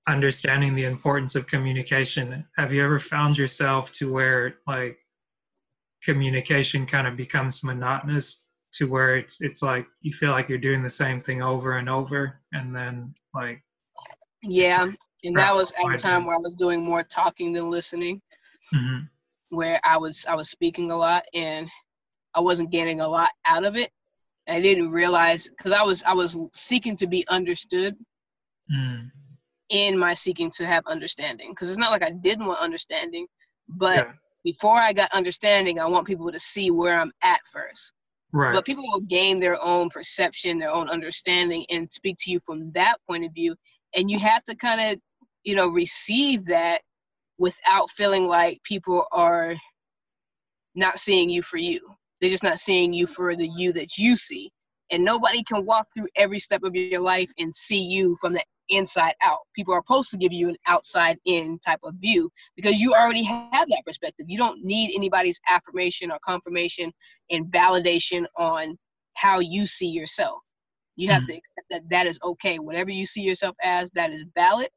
understanding 0.09 0.75
the 0.75 0.85
importance 0.85 1.35
of 1.35 1.47
communication. 1.47 2.45
Have 2.57 2.73
you 2.73 2.85
ever 2.85 2.99
found 2.99 3.37
yourself 3.37 3.93
to 3.93 4.13
where 4.13 4.57
like 4.67 4.99
communication 6.05 6.87
kind 6.87 7.07
of 7.07 7.17
becomes 7.17 7.65
monotonous 7.65 8.47
to 8.73 8.87
where 8.87 9.17
it's 9.17 9.41
it's 9.41 9.63
like 9.63 9.87
you 10.03 10.13
feel 10.13 10.31
like 10.31 10.49
you're 10.49 10.59
doing 10.59 10.83
the 10.83 10.91
same 10.91 11.21
thing 11.21 11.43
over 11.43 11.79
and 11.79 11.89
over 11.89 12.41
and 12.53 12.75
then 12.75 13.15
like 13.35 13.63
yeah 14.43 14.87
and 15.25 15.37
that 15.37 15.55
was 15.55 15.73
at 15.73 15.95
a 15.95 15.99
time 15.99 16.27
where 16.27 16.37
i 16.37 16.39
was 16.39 16.55
doing 16.55 16.85
more 16.85 17.03
talking 17.03 17.53
than 17.53 17.71
listening 17.71 18.21
mm-hmm. 18.75 19.05
where 19.49 19.81
i 19.85 19.97
was 19.97 20.27
i 20.27 20.35
was 20.35 20.51
speaking 20.51 20.91
a 20.91 20.97
lot 20.97 21.25
and 21.33 21.69
i 22.35 22.41
wasn't 22.41 22.71
getting 22.71 23.01
a 23.01 23.09
lot 23.09 23.31
out 23.47 23.65
of 23.65 23.77
it 23.77 23.91
I 24.49 24.61
didn't 24.61 24.91
realize 24.91 25.49
because 25.49 25.73
I 25.73 25.83
was 25.83 26.03
I 26.05 26.13
was 26.13 26.37
seeking 26.53 26.97
to 26.97 27.07
be 27.07 27.27
understood 27.29 27.97
mm. 28.73 29.11
in 29.71 29.99
my 29.99 30.15
seeking 30.15 30.51
to 30.53 30.67
have 30.67 30.85
understanding. 30.87 31.51
Because 31.51 31.69
it's 31.69 31.79
not 31.79 31.91
like 31.91 32.03
I 32.03 32.11
didn't 32.11 32.47
want 32.47 32.61
understanding, 32.61 33.27
but 33.69 33.97
yeah. 33.97 34.13
before 34.45 34.77
I 34.77 34.93
got 34.93 35.13
understanding, 35.13 35.81
I 35.81 35.87
want 35.87 36.07
people 36.07 36.31
to 36.31 36.39
see 36.39 36.71
where 36.71 37.01
I'm 37.01 37.13
at 37.23 37.41
first. 37.53 37.93
Right. 38.33 38.55
But 38.55 38.65
people 38.65 38.85
will 38.87 39.01
gain 39.01 39.41
their 39.41 39.63
own 39.63 39.89
perception, 39.89 40.59
their 40.59 40.75
own 40.75 40.89
understanding, 40.89 41.65
and 41.71 41.91
speak 41.93 42.17
to 42.21 42.31
you 42.31 42.41
from 42.45 42.71
that 42.73 42.97
point 43.09 43.25
of 43.25 43.33
view. 43.33 43.55
And 43.95 44.11
you 44.11 44.19
have 44.19 44.45
to 44.45 44.55
kind 44.55 44.81
of, 44.93 45.01
you 45.45 45.55
know, 45.55 45.69
receive 45.69 46.45
that 46.47 46.83
without 47.39 47.91
feeling 47.91 48.27
like 48.27 48.61
people 48.63 49.07
are 49.13 49.55
not 50.75 50.99
seeing 50.99 51.31
you 51.31 51.43
for 51.43 51.57
you. 51.57 51.81
They're 52.21 52.31
just 52.31 52.43
not 52.43 52.59
seeing 52.59 52.93
you 52.93 53.07
for 53.07 53.37
the 53.37 53.49
you 53.57 53.73
that 53.75 53.99
you 53.99 54.17
see. 54.17 54.51
And 54.91 55.05
nobody 55.05 55.43
can 55.43 55.67
walk 55.67 55.89
through 55.95 56.07
every 56.15 56.39
step 56.39 56.63
of 56.63 56.75
your 56.75 57.01
life 57.01 57.31
and 57.39 57.55
see 57.55 57.83
you 57.83 58.17
from 58.21 58.33
the 58.33 58.43
inside 58.69 59.15
out. 59.23 59.41
People 59.55 59.75
are 59.75 59.83
supposed 59.87 60.11
to 60.11 60.17
give 60.17 60.33
you 60.33 60.49
an 60.49 60.57
outside 60.67 61.19
in 61.25 61.59
type 61.59 61.81
of 61.83 61.95
view 61.97 62.31
because 62.57 62.81
you 62.81 62.95
already 62.95 63.25
have 63.25 63.69
that 63.69 63.83
perspective. 63.85 64.27
You 64.29 64.39
don't 64.39 64.65
need 64.65 64.95
anybody's 64.95 65.41
affirmation 65.49 66.11
or 66.11 66.19
confirmation 66.25 66.93
and 67.31 67.47
validation 67.47 68.25
on 68.37 68.77
how 69.15 69.41
you 69.41 69.67
see 69.67 69.89
yourself. 69.89 70.39
You 70.97 71.11
have 71.11 71.23
mm-hmm. 71.23 71.33
to 71.33 71.39
accept 71.39 71.67
that 71.71 71.89
that 71.91 72.07
is 72.07 72.19
okay. 72.25 72.59
Whatever 72.59 72.91
you 72.91 73.07
see 73.07 73.23
yourself 73.23 73.57
as, 73.63 73.91
that 73.93 74.11
is 74.11 74.25
valid 74.35 74.69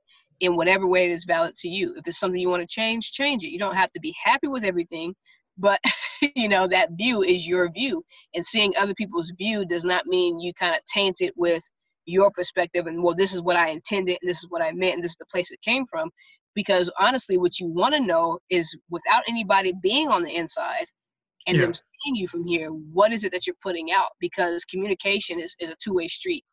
in 0.41 0.56
whatever 0.56 0.88
way 0.88 1.06
it 1.06 1.12
is 1.12 1.25
valid 1.25 1.56
to 1.58 1.69
you. 1.69 1.95
If 1.97 2.08
it's 2.08 2.19
something 2.19 2.39
you 2.39 2.49
want 2.49 2.62
to 2.62 2.67
change, 2.67 3.12
change 3.12 3.43
it. 3.43 3.52
You 3.52 3.60
don't 3.60 3.75
have 3.75 3.91
to 3.91 3.99
be 3.99 4.15
happy 4.21 4.47
with 4.47 4.63
everything, 4.63 5.13
but 5.60 5.80
you 6.36 6.48
know 6.48 6.67
that 6.67 6.91
view 6.93 7.22
is 7.22 7.48
your 7.48 7.69
view 7.72 8.04
and 8.34 8.45
seeing 8.45 8.74
other 8.78 8.93
people's 8.95 9.32
view 9.38 9.65
does 9.65 9.84
not 9.84 10.06
mean 10.08 10.39
you 10.39 10.54
kind 10.54 10.74
of 10.74 10.82
taint 10.86 11.17
it 11.19 11.34
with 11.38 11.63
your 12.06 12.32
perspective 12.32 12.88
and 12.88 13.04
well 13.04 13.15
this 13.15 13.34
is 13.34 13.41
what 13.41 13.56
i 13.56 13.69
intended 13.69 14.17
and 14.22 14.30
this 14.30 14.39
is 14.39 14.48
what 14.50 14.62
i 14.62 14.72
meant 14.72 14.95
and 14.95 15.04
this 15.04 15.12
is 15.12 15.17
the 15.17 15.26
place 15.28 15.52
it 15.52 15.62
came 15.62 15.86
from 15.86 16.10
because 16.56 16.89
honestly 17.00 17.38
what 17.38 17.60
you 17.60 17.67
want 17.67 17.93
to 17.93 18.00
know 18.00 18.39
is 18.50 18.76
without 18.89 19.24
anybody 19.30 19.74
being 19.84 20.10
on 20.10 20.24
the 20.24 20.36
inside 20.36 20.86
and 21.48 21.58
yeah. 21.58 21.65
them 21.65 21.74
seeing 21.74 22.15
you 22.15 22.28
from 22.28 22.45
here 22.45 22.69
what 22.69 23.13
is 23.13 23.24
it 23.24 23.32
that 23.32 23.45
you're 23.45 23.56
putting 23.62 23.91
out 23.91 24.10
because 24.19 24.65
communication 24.65 25.39
is, 25.39 25.56
is 25.60 25.69
a 25.69 25.76
two-way 25.84 26.08
street 26.08 26.43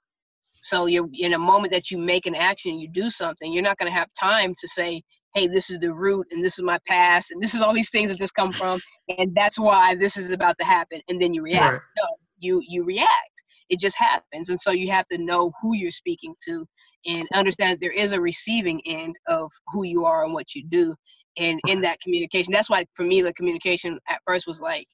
so 0.54 0.86
you're 0.86 1.08
in 1.18 1.34
a 1.34 1.38
moment 1.38 1.72
that 1.72 1.90
you 1.90 1.98
make 1.98 2.26
an 2.26 2.34
action 2.34 2.78
you 2.78 2.88
do 2.88 3.08
something 3.08 3.52
you're 3.52 3.62
not 3.62 3.78
going 3.78 3.90
to 3.90 3.98
have 3.98 4.08
time 4.18 4.54
to 4.58 4.68
say 4.68 5.02
hey, 5.36 5.46
this 5.46 5.68
is 5.68 5.78
the 5.78 5.92
root 5.92 6.26
and 6.30 6.42
this 6.42 6.58
is 6.58 6.64
my 6.64 6.78
past 6.86 7.30
and 7.30 7.42
this 7.42 7.54
is 7.54 7.60
all 7.60 7.74
these 7.74 7.90
things 7.90 8.08
that 8.08 8.18
this 8.18 8.30
come 8.30 8.52
from 8.52 8.80
and 9.18 9.34
that's 9.34 9.58
why 9.58 9.94
this 9.94 10.16
is 10.16 10.32
about 10.32 10.56
to 10.58 10.64
happen 10.64 11.00
and 11.08 11.20
then 11.20 11.34
you 11.34 11.42
react. 11.42 11.72
Right. 11.72 12.02
No, 12.02 12.16
you 12.38 12.62
you 12.66 12.84
react. 12.84 13.42
It 13.68 13.78
just 13.78 13.98
happens. 13.98 14.48
And 14.48 14.58
so 14.58 14.70
you 14.70 14.90
have 14.90 15.06
to 15.08 15.18
know 15.18 15.52
who 15.60 15.74
you're 15.74 15.90
speaking 15.90 16.34
to 16.48 16.66
and 17.04 17.28
understand 17.34 17.74
that 17.74 17.80
there 17.80 17.92
is 17.92 18.12
a 18.12 18.20
receiving 18.20 18.80
end 18.86 19.16
of 19.28 19.50
who 19.68 19.84
you 19.84 20.04
are 20.04 20.24
and 20.24 20.32
what 20.32 20.54
you 20.54 20.64
do. 20.68 20.94
And 21.36 21.60
in 21.66 21.82
that 21.82 22.00
communication, 22.00 22.52
that's 22.52 22.70
why 22.70 22.86
for 22.94 23.02
me 23.02 23.20
the 23.20 23.34
communication 23.34 23.98
at 24.08 24.20
first 24.26 24.46
was 24.46 24.60
like, 24.60 24.86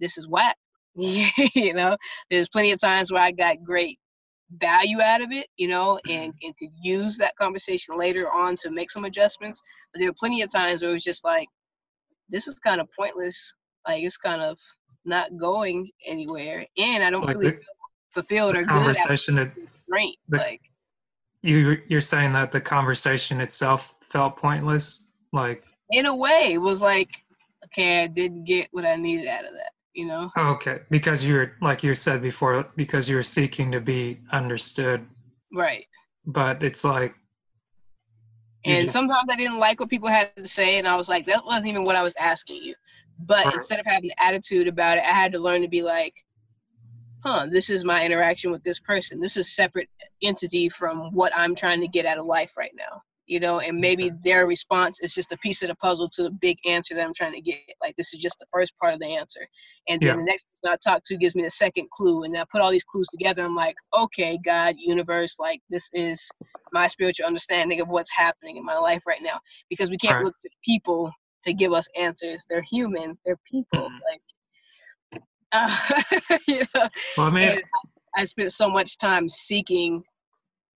this 0.00 0.18
is 0.18 0.26
whack. 0.26 0.56
you 0.96 1.74
know, 1.74 1.96
there's 2.30 2.48
plenty 2.48 2.72
of 2.72 2.80
times 2.80 3.12
where 3.12 3.22
I 3.22 3.30
got 3.32 3.62
great 3.64 3.98
value 4.60 5.00
out 5.00 5.22
of 5.22 5.32
it, 5.32 5.46
you 5.56 5.68
know, 5.68 5.98
and, 6.08 6.32
mm-hmm. 6.32 6.46
and 6.46 6.56
could 6.58 6.70
use 6.82 7.16
that 7.18 7.36
conversation 7.36 7.96
later 7.96 8.30
on 8.30 8.56
to 8.56 8.70
make 8.70 8.90
some 8.90 9.04
adjustments. 9.04 9.62
But 9.92 10.00
there 10.00 10.08
were 10.08 10.16
plenty 10.18 10.42
of 10.42 10.52
times 10.52 10.82
where 10.82 10.90
it 10.90 10.94
was 10.94 11.04
just 11.04 11.24
like, 11.24 11.48
this 12.28 12.46
is 12.46 12.58
kind 12.58 12.80
of 12.80 12.88
pointless. 12.96 13.54
Like 13.86 14.02
it's 14.02 14.16
kind 14.16 14.40
of 14.40 14.58
not 15.04 15.36
going 15.36 15.90
anywhere, 16.06 16.66
and 16.78 17.04
I 17.04 17.10
don't 17.10 17.26
like 17.26 17.36
really 17.36 17.50
the, 17.50 17.56
feel 17.56 17.64
fulfilled 18.14 18.56
or 18.56 18.64
conversation 18.64 19.36
good. 19.36 19.52
Great, 19.90 20.16
like 20.30 20.62
you 21.42 21.76
you're 21.88 22.00
saying 22.00 22.32
that 22.32 22.50
the 22.50 22.62
conversation 22.62 23.42
itself 23.42 23.94
felt 24.08 24.38
pointless, 24.38 25.08
like 25.34 25.64
in 25.90 26.06
a 26.06 26.16
way, 26.16 26.52
it 26.54 26.62
was 26.62 26.80
like, 26.80 27.10
okay, 27.66 28.04
I 28.04 28.06
didn't 28.06 28.44
get 28.44 28.68
what 28.70 28.86
I 28.86 28.96
needed 28.96 29.26
out 29.26 29.44
of 29.44 29.52
that 29.52 29.73
you 29.94 30.04
know? 30.04 30.30
Oh, 30.36 30.48
okay. 30.50 30.80
Because 30.90 31.26
you're 31.26 31.52
like 31.60 31.82
you 31.82 31.94
said 31.94 32.20
before 32.20 32.66
because 32.76 33.08
you're 33.08 33.22
seeking 33.22 33.72
to 33.72 33.80
be 33.80 34.20
understood. 34.32 35.06
Right. 35.52 35.86
But 36.26 36.62
it's 36.62 36.84
like 36.84 37.14
and 38.64 38.84
just, 38.84 38.94
sometimes 38.94 39.28
i 39.30 39.36
didn't 39.36 39.58
like 39.58 39.78
what 39.78 39.90
people 39.90 40.08
had 40.08 40.34
to 40.36 40.48
say 40.48 40.78
and 40.78 40.88
i 40.88 40.96
was 40.96 41.06
like 41.06 41.26
that 41.26 41.44
wasn't 41.44 41.66
even 41.66 41.84
what 41.84 41.96
i 41.96 42.02
was 42.02 42.14
asking 42.18 42.62
you. 42.62 42.74
But 43.20 43.44
right. 43.44 43.54
instead 43.54 43.78
of 43.78 43.86
having 43.86 44.10
an 44.10 44.16
attitude 44.18 44.68
about 44.68 44.98
it 44.98 45.04
i 45.04 45.12
had 45.12 45.32
to 45.32 45.38
learn 45.38 45.62
to 45.62 45.68
be 45.68 45.82
like 45.82 46.14
huh 47.22 47.46
this 47.50 47.70
is 47.70 47.84
my 47.84 48.04
interaction 48.04 48.50
with 48.50 48.62
this 48.62 48.80
person. 48.80 49.20
This 49.20 49.36
is 49.36 49.54
separate 49.54 49.88
entity 50.22 50.68
from 50.68 51.12
what 51.12 51.32
i'm 51.36 51.54
trying 51.54 51.80
to 51.80 51.88
get 51.88 52.06
out 52.06 52.18
of 52.18 52.26
life 52.26 52.56
right 52.56 52.74
now 52.76 53.00
you 53.26 53.40
know, 53.40 53.60
and 53.60 53.78
maybe 53.78 54.10
their 54.22 54.46
response 54.46 55.00
is 55.00 55.14
just 55.14 55.32
a 55.32 55.38
piece 55.38 55.62
of 55.62 55.68
the 55.68 55.74
puzzle 55.76 56.08
to 56.10 56.24
the 56.24 56.30
big 56.30 56.58
answer 56.66 56.94
that 56.94 57.04
I'm 57.04 57.14
trying 57.14 57.32
to 57.32 57.40
get. 57.40 57.58
Like 57.80 57.94
this 57.96 58.12
is 58.12 58.20
just 58.20 58.38
the 58.38 58.46
first 58.52 58.76
part 58.78 58.94
of 58.94 59.00
the 59.00 59.06
answer. 59.06 59.40
And 59.88 60.00
then 60.00 60.08
yeah. 60.08 60.16
the 60.16 60.24
next 60.24 60.44
person 60.44 60.74
I 60.74 60.76
talk 60.76 61.02
to 61.06 61.16
gives 61.16 61.34
me 61.34 61.42
the 61.42 61.50
second 61.50 61.88
clue. 61.90 62.24
And 62.24 62.36
I 62.36 62.44
put 62.50 62.60
all 62.60 62.70
these 62.70 62.84
clues 62.84 63.06
together. 63.08 63.44
I'm 63.44 63.56
like, 63.56 63.76
okay, 63.96 64.38
God, 64.44 64.74
universe, 64.78 65.36
like 65.38 65.60
this 65.70 65.88
is 65.92 66.28
my 66.72 66.86
spiritual 66.86 67.26
understanding 67.26 67.80
of 67.80 67.88
what's 67.88 68.10
happening 68.14 68.56
in 68.56 68.64
my 68.64 68.76
life 68.76 69.02
right 69.06 69.22
now. 69.22 69.40
Because 69.70 69.90
we 69.90 69.96
can't 69.96 70.16
right. 70.16 70.24
look 70.24 70.34
to 70.42 70.50
people 70.64 71.10
to 71.44 71.54
give 71.54 71.72
us 71.72 71.88
answers. 71.98 72.44
They're 72.48 72.64
human, 72.70 73.16
they're 73.24 73.40
people. 73.50 73.88
Mm-hmm. 73.88 73.94
Like 74.10 74.20
uh, 75.52 76.38
you 76.48 76.62
know, 76.74 76.88
well, 77.16 77.26
I 77.28 77.30
mean, 77.30 77.62
I 78.16 78.24
spent 78.24 78.52
so 78.52 78.68
much 78.68 78.98
time 78.98 79.28
seeking 79.28 80.02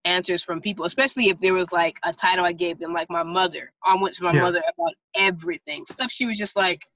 answers 0.09 0.43
from 0.43 0.61
people, 0.61 0.85
especially 0.85 1.29
if 1.29 1.39
there 1.39 1.55
was 1.55 1.71
like 1.73 1.99
a 2.05 2.13
title 2.13 2.45
I 2.45 2.53
gave 2.53 2.79
them, 2.79 2.93
like 2.93 3.11
my 3.11 3.23
mother. 3.23 3.71
I 3.85 3.95
went 4.01 4.15
to 4.17 4.25
my 4.25 4.33
yeah. 4.33 4.43
mother 4.43 4.63
about 4.77 4.95
everything. 5.15 5.85
Stuff 5.85 6.11
she 6.11 6.27
was 6.27 6.39
just 6.39 6.57
like, 6.57 6.87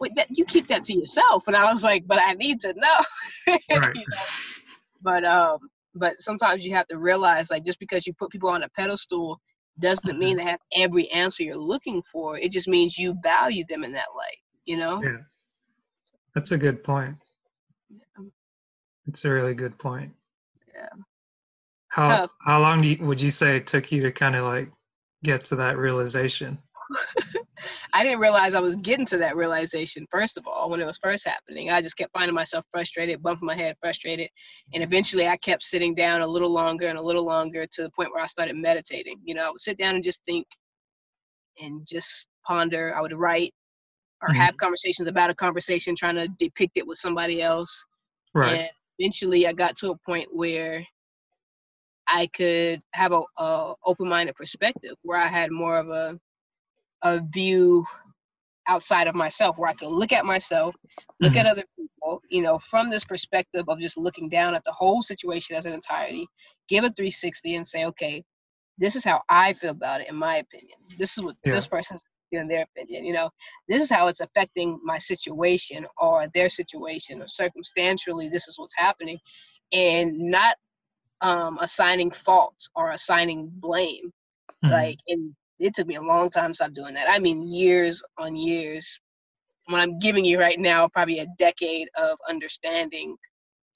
Wait, 0.00 0.16
that 0.16 0.36
you 0.36 0.44
keep 0.44 0.66
that 0.66 0.82
to 0.82 0.94
yourself. 0.94 1.46
And 1.46 1.54
I 1.54 1.72
was 1.72 1.84
like, 1.84 2.08
but 2.08 2.18
I 2.18 2.32
need 2.32 2.60
to 2.62 2.74
know. 2.74 3.00
Right. 3.70 3.94
you 3.94 4.04
know? 4.08 4.16
But 5.00 5.24
um, 5.24 5.58
but 5.94 6.20
sometimes 6.20 6.64
you 6.64 6.74
have 6.74 6.86
to 6.88 6.98
realize 6.98 7.50
like 7.50 7.64
just 7.64 7.78
because 7.78 8.06
you 8.06 8.12
put 8.14 8.30
people 8.30 8.48
on 8.48 8.62
a 8.62 8.68
pedestal 8.70 9.40
doesn't 9.78 10.18
mean 10.18 10.36
mm-hmm. 10.36 10.44
they 10.44 10.50
have 10.50 10.60
every 10.76 11.08
answer 11.10 11.42
you're 11.44 11.56
looking 11.56 12.02
for. 12.02 12.38
It 12.38 12.52
just 12.52 12.68
means 12.68 12.98
you 12.98 13.16
value 13.22 13.64
them 13.68 13.84
in 13.84 13.92
that 13.92 14.08
light, 14.16 14.38
you 14.64 14.76
know? 14.76 15.02
Yeah. 15.02 15.18
That's 16.34 16.52
a 16.52 16.58
good 16.58 16.82
point. 16.82 17.16
Yeah. 17.90 18.24
It's 19.06 19.24
a 19.24 19.30
really 19.30 19.54
good 19.54 19.78
point. 19.78 20.12
Yeah. 20.74 20.88
How 21.92 22.08
Tough. 22.08 22.30
how 22.40 22.60
long 22.60 22.82
you, 22.82 22.96
would 23.00 23.20
you 23.20 23.30
say 23.30 23.56
it 23.56 23.66
took 23.66 23.92
you 23.92 24.02
to 24.02 24.12
kind 24.12 24.34
of 24.34 24.44
like 24.44 24.70
get 25.22 25.44
to 25.44 25.56
that 25.56 25.76
realization? 25.76 26.58
I 27.92 28.02
didn't 28.02 28.20
realize 28.20 28.54
I 28.54 28.60
was 28.60 28.76
getting 28.76 29.06
to 29.06 29.18
that 29.18 29.36
realization, 29.36 30.06
first 30.10 30.38
of 30.38 30.46
all, 30.46 30.70
when 30.70 30.80
it 30.80 30.86
was 30.86 30.98
first 31.02 31.26
happening. 31.26 31.70
I 31.70 31.82
just 31.82 31.96
kept 31.96 32.12
finding 32.12 32.34
myself 32.34 32.64
frustrated, 32.72 33.22
bumping 33.22 33.46
my 33.46 33.54
head, 33.54 33.76
frustrated. 33.80 34.28
And 34.72 34.82
eventually 34.82 35.28
I 35.28 35.36
kept 35.36 35.62
sitting 35.62 35.94
down 35.94 36.22
a 36.22 36.26
little 36.26 36.50
longer 36.50 36.88
and 36.88 36.98
a 36.98 37.02
little 37.02 37.24
longer 37.24 37.66
to 37.66 37.82
the 37.82 37.90
point 37.90 38.10
where 38.12 38.22
I 38.22 38.26
started 38.26 38.56
meditating. 38.56 39.20
You 39.24 39.34
know, 39.34 39.46
I 39.46 39.50
would 39.50 39.60
sit 39.60 39.78
down 39.78 39.94
and 39.94 40.02
just 40.02 40.24
think 40.24 40.46
and 41.60 41.86
just 41.86 42.26
ponder. 42.46 42.94
I 42.96 43.02
would 43.02 43.12
write 43.12 43.52
or 44.22 44.30
mm-hmm. 44.30 44.38
have 44.38 44.56
conversations 44.56 45.08
about 45.08 45.30
a 45.30 45.34
conversation, 45.34 45.94
trying 45.94 46.16
to 46.16 46.28
depict 46.38 46.76
it 46.76 46.86
with 46.86 46.98
somebody 46.98 47.42
else. 47.42 47.84
Right. 48.34 48.54
And 48.54 48.70
eventually 48.98 49.46
I 49.46 49.52
got 49.52 49.76
to 49.76 49.90
a 49.90 49.96
point 50.06 50.28
where 50.32 50.84
I 52.08 52.26
could 52.28 52.82
have 52.92 53.12
a, 53.12 53.22
a 53.38 53.74
open-minded 53.84 54.34
perspective 54.34 54.94
where 55.02 55.18
I 55.18 55.26
had 55.28 55.50
more 55.50 55.78
of 55.78 55.88
a 55.88 56.18
a 57.02 57.20
view 57.32 57.84
outside 58.68 59.08
of 59.08 59.14
myself 59.14 59.58
where 59.58 59.70
I 59.70 59.74
could 59.74 59.88
look 59.88 60.12
at 60.12 60.24
myself, 60.24 60.74
look 61.20 61.32
mm-hmm. 61.32 61.40
at 61.40 61.46
other 61.46 61.64
people, 61.76 62.22
you 62.30 62.42
know, 62.42 62.58
from 62.58 62.90
this 62.90 63.04
perspective 63.04 63.64
of 63.68 63.80
just 63.80 63.96
looking 63.96 64.28
down 64.28 64.54
at 64.54 64.62
the 64.64 64.72
whole 64.72 65.02
situation 65.02 65.56
as 65.56 65.66
an 65.66 65.74
entirety, 65.74 66.26
give 66.68 66.84
a 66.84 66.90
360 66.90 67.56
and 67.56 67.66
say, 67.66 67.84
okay, 67.86 68.22
this 68.78 68.96
is 68.96 69.04
how 69.04 69.20
I 69.28 69.52
feel 69.52 69.70
about 69.70 70.00
it, 70.00 70.08
in 70.08 70.16
my 70.16 70.36
opinion. 70.36 70.78
This 70.96 71.16
is 71.16 71.24
what 71.24 71.36
yeah. 71.44 71.54
this 71.54 71.66
person's 71.66 72.04
in 72.30 72.48
their 72.48 72.62
opinion. 72.62 73.04
You 73.04 73.12
know, 73.12 73.30
this 73.68 73.82
is 73.82 73.90
how 73.90 74.08
it's 74.08 74.20
affecting 74.20 74.80
my 74.82 74.98
situation 74.98 75.86
or 75.98 76.26
their 76.34 76.48
situation, 76.48 77.20
or 77.20 77.28
circumstantially, 77.28 78.28
this 78.28 78.48
is 78.48 78.58
what's 78.58 78.74
happening, 78.76 79.18
and 79.72 80.18
not 80.18 80.56
um, 81.22 81.58
assigning 81.60 82.10
fault 82.10 82.68
or 82.74 82.90
assigning 82.90 83.48
blame. 83.54 84.12
Mm-hmm. 84.64 84.72
Like, 84.72 84.98
and 85.08 85.34
it 85.58 85.74
took 85.74 85.86
me 85.86 85.96
a 85.96 86.02
long 86.02 86.28
time 86.28 86.50
to 86.50 86.54
stop 86.54 86.72
doing 86.72 86.94
that. 86.94 87.08
I 87.08 87.18
mean, 87.18 87.46
years 87.50 88.02
on 88.18 88.36
years. 88.36 89.00
What 89.66 89.80
I'm 89.80 89.98
giving 90.00 90.24
you 90.24 90.38
right 90.38 90.58
now, 90.58 90.88
probably 90.88 91.20
a 91.20 91.26
decade 91.38 91.88
of 91.96 92.18
understanding, 92.28 93.16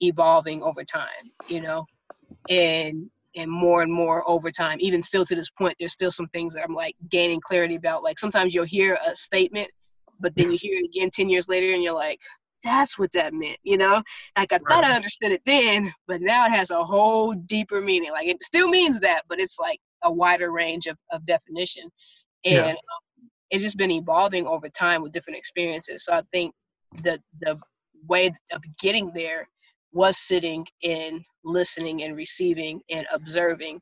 evolving 0.01 0.61
over 0.61 0.83
time. 0.83 1.07
You 1.47 1.61
know, 1.61 1.85
and 2.49 3.09
and 3.35 3.49
more 3.51 3.81
and 3.81 3.93
more 3.93 4.29
over 4.29 4.51
time. 4.51 4.77
Even 4.81 5.01
still 5.01 5.25
to 5.25 5.35
this 5.35 5.49
point, 5.49 5.75
there's 5.79 5.93
still 5.93 6.11
some 6.11 6.27
things 6.29 6.53
that 6.53 6.63
I'm 6.63 6.73
like 6.73 6.95
gaining 7.09 7.39
clarity 7.39 7.75
about. 7.75 8.03
Like 8.03 8.19
sometimes 8.19 8.53
you'll 8.53 8.65
hear 8.65 8.97
a 9.05 9.15
statement, 9.15 9.69
but 10.19 10.35
then 10.35 10.51
you 10.51 10.57
hear 10.59 10.79
it 10.79 10.85
again 10.85 11.09
10 11.11 11.29
years 11.29 11.47
later 11.47 11.73
and 11.73 11.83
you're 11.83 11.93
like, 11.93 12.19
that's 12.63 12.97
what 12.97 13.11
that 13.13 13.33
meant, 13.33 13.57
you 13.63 13.77
know? 13.77 14.01
Like 14.37 14.51
I 14.51 14.55
right. 14.55 14.63
thought 14.67 14.83
I 14.83 14.95
understood 14.95 15.31
it 15.31 15.41
then, 15.45 15.93
but 16.07 16.21
now 16.21 16.45
it 16.45 16.51
has 16.51 16.71
a 16.71 16.83
whole 16.83 17.33
deeper 17.33 17.81
meaning. 17.81 18.11
Like 18.11 18.27
it 18.27 18.43
still 18.43 18.67
means 18.67 18.99
that, 19.01 19.23
but 19.29 19.39
it's 19.39 19.59
like 19.59 19.79
a 20.03 20.11
wider 20.11 20.51
range 20.51 20.87
of, 20.87 20.97
of 21.11 21.25
definition. 21.25 21.83
And 22.45 22.55
yeah. 22.55 22.71
um, 22.71 23.29
it's 23.49 23.63
just 23.63 23.77
been 23.77 23.91
evolving 23.91 24.47
over 24.47 24.69
time 24.69 25.01
with 25.01 25.11
different 25.11 25.37
experiences. 25.37 26.05
So 26.05 26.13
I 26.13 26.21
think 26.31 26.53
the 27.03 27.21
the 27.41 27.59
way 28.07 28.31
of 28.51 28.61
getting 28.79 29.11
there 29.13 29.47
was 29.93 30.17
sitting 30.17 30.65
and 30.83 31.21
listening 31.43 32.03
and 32.03 32.15
receiving 32.15 32.81
and 32.89 33.05
observing 33.11 33.81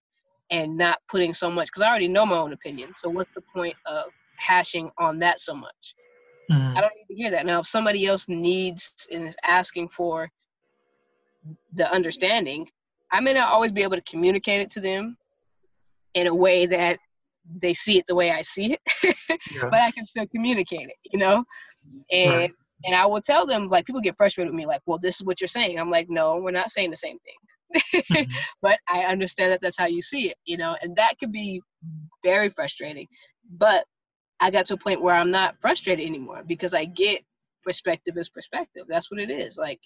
and 0.52 0.78
not 0.78 1.00
putting 1.10 1.34
so 1.34 1.50
much 1.50 1.68
because 1.68 1.82
I 1.82 1.90
already 1.90 2.08
know 2.08 2.26
my 2.26 2.38
own 2.38 2.54
opinion. 2.54 2.94
So 2.96 3.10
what's 3.10 3.32
the 3.32 3.42
point 3.54 3.76
of 3.86 4.06
hashing 4.38 4.90
on 4.98 5.20
that 5.20 5.40
so 5.40 5.56
much? 5.56 5.96
Mm-hmm. 6.52 6.78
I 6.78 6.82
don't 6.82 6.94
need 6.96 7.16
to 7.16 7.16
hear 7.16 7.32
that. 7.32 7.46
Now, 7.46 7.60
if 7.60 7.68
somebody 7.68 8.06
else 8.06 8.28
needs 8.28 9.08
and 9.12 9.28
is 9.28 9.38
asking 9.46 9.90
for 9.90 10.30
the 11.74 11.92
understanding, 11.92 12.68
I 13.12 13.20
may 13.20 13.34
not 13.34 13.50
always 13.50 13.72
be 13.72 13.84
able 13.84 13.96
to 13.96 14.04
communicate 14.04 14.62
it 14.62 14.72
to 14.72 14.82
them 14.82 15.18
in 16.14 16.28
a 16.28 16.36
way 16.36 16.66
that 16.66 16.98
they 17.62 17.74
see 17.74 17.98
it 17.98 18.06
the 18.08 18.16
way 18.16 18.32
I 18.32 18.42
see 18.42 18.74
it, 18.74 18.82
yeah. 19.30 19.70
but 19.70 19.76
I 19.82 19.92
can 19.92 20.06
still 20.06 20.26
communicate 20.28 20.88
it, 20.90 20.96
you 21.12 21.20
know? 21.20 21.44
And 22.12 22.32
right. 22.32 22.52
and 22.84 22.96
I 22.96 23.06
will 23.06 23.22
tell 23.22 23.46
them 23.46 23.68
like 23.68 23.86
people 23.86 24.02
get 24.02 24.18
frustrated 24.18 24.52
with 24.52 24.58
me, 24.58 24.66
like, 24.66 24.82
well, 24.86 24.98
this 25.00 25.16
is 25.16 25.26
what 25.26 25.40
you're 25.40 25.48
saying. 25.48 25.80
I'm 25.80 25.92
like, 25.92 26.10
no, 26.10 26.38
we're 26.38 26.52
not 26.52 26.72
saying 26.72 26.90
the 26.90 26.96
same 26.96 27.18
thing. 27.20 27.94
mm-hmm. 27.94 28.32
But 28.62 28.80
I 28.88 29.04
understand 29.04 29.52
that 29.52 29.62
that's 29.62 29.78
how 29.78 29.86
you 29.86 30.02
see 30.02 30.30
it, 30.30 30.38
you 30.46 30.58
know, 30.58 30.76
and 30.82 30.96
that 30.96 31.20
could 31.20 31.32
be 31.32 31.62
very 32.24 32.50
frustrating. 32.50 33.08
But 33.58 33.86
I 34.40 34.52
got 34.52 34.66
to 34.68 34.74
a 34.74 34.78
point 34.78 35.02
where 35.02 35.16
I'm 35.16 35.32
not 35.32 35.56
frustrated 35.62 36.06
anymore 36.06 36.44
because 36.46 36.74
I 36.74 36.86
get 36.86 37.24
perspective 37.64 38.18
is 38.18 38.30
perspective. 38.30 38.86
That's 38.88 39.10
what 39.10 39.20
it 39.20 39.30
is. 39.30 39.58
Like 39.58 39.80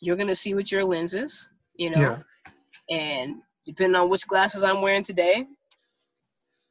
you're 0.00 0.16
gonna 0.16 0.34
see 0.34 0.54
with 0.54 0.70
your 0.72 0.84
lenses, 0.84 1.48
you 1.74 1.90
know, 1.90 2.18
yeah. 2.90 2.96
and 2.96 3.36
depending 3.66 3.96
on 3.96 4.10
which 4.10 4.26
glasses 4.26 4.62
I'm 4.62 4.82
wearing 4.82 5.04
today, 5.04 5.46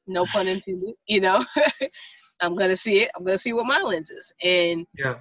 no 0.07 0.25
pun 0.25 0.47
intended, 0.47 0.95
you 1.07 1.21
know, 1.21 1.43
I'm 2.41 2.55
gonna 2.55 2.75
see 2.75 2.99
it. 3.01 3.11
I'm 3.15 3.23
gonna 3.23 3.37
see 3.37 3.53
what 3.53 3.65
my 3.65 3.81
lenses, 3.81 4.31
and 4.43 4.85
yeah, 4.97 5.15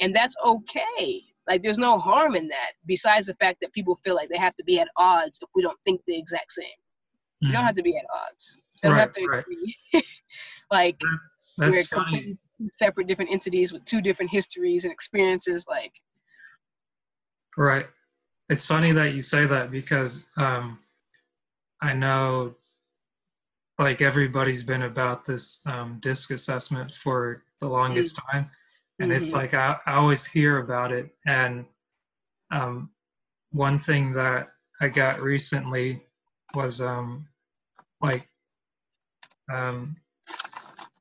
and 0.00 0.14
that's 0.14 0.34
okay. 0.44 1.22
Like 1.48 1.62
there's 1.62 1.78
no 1.78 1.98
harm 1.98 2.34
in 2.34 2.48
that. 2.48 2.72
Besides 2.86 3.26
the 3.26 3.34
fact 3.34 3.58
that 3.60 3.72
people 3.72 3.96
feel 3.96 4.14
like 4.14 4.28
they 4.28 4.38
have 4.38 4.54
to 4.56 4.64
be 4.64 4.80
at 4.80 4.88
odds 4.96 5.38
if 5.42 5.48
we 5.54 5.62
don't 5.62 5.78
think 5.84 6.00
the 6.06 6.16
exact 6.16 6.52
same. 6.52 6.64
Mm-hmm. 6.64 7.46
You 7.46 7.52
don't 7.52 7.60
mm-hmm. 7.60 7.66
have 7.66 7.76
to 7.76 7.82
be 7.82 7.96
at 7.96 8.04
odds. 8.14 8.58
You 8.82 8.88
don't 8.88 8.92
right, 8.92 9.00
have 9.00 9.12
to 9.12 9.26
right. 9.26 9.40
agree. 9.40 9.76
like 10.70 11.00
that's 11.58 11.86
funny. 11.86 12.38
Separate 12.78 13.06
different 13.06 13.30
entities 13.30 13.72
with 13.72 13.84
two 13.84 14.00
different 14.00 14.30
histories 14.30 14.84
and 14.84 14.92
experiences. 14.92 15.66
Like, 15.68 15.92
right. 17.56 17.86
It's 18.48 18.66
funny 18.66 18.92
that 18.92 19.14
you 19.14 19.22
say 19.22 19.46
that 19.46 19.70
because 19.70 20.26
um, 20.36 20.78
I 21.80 21.92
know, 21.92 22.54
like 23.78 24.00
everybody's 24.02 24.62
been 24.62 24.82
about 24.82 25.24
this 25.24 25.60
um, 25.66 25.98
DISC 26.00 26.30
assessment 26.30 26.92
for 26.92 27.42
the 27.60 27.68
longest 27.68 28.16
mm-hmm. 28.16 28.38
time, 28.38 28.50
and 29.00 29.10
mm-hmm. 29.10 29.16
it's 29.16 29.32
like 29.32 29.54
I, 29.54 29.76
I, 29.86 29.94
always 29.94 30.24
hear 30.24 30.58
about 30.58 30.92
it. 30.92 31.08
And 31.26 31.64
um, 32.50 32.90
one 33.50 33.78
thing 33.78 34.12
that 34.12 34.50
I 34.80 34.88
got 34.88 35.20
recently 35.20 36.04
was 36.54 36.80
um, 36.80 37.26
like 38.00 38.28
um, 39.52 39.96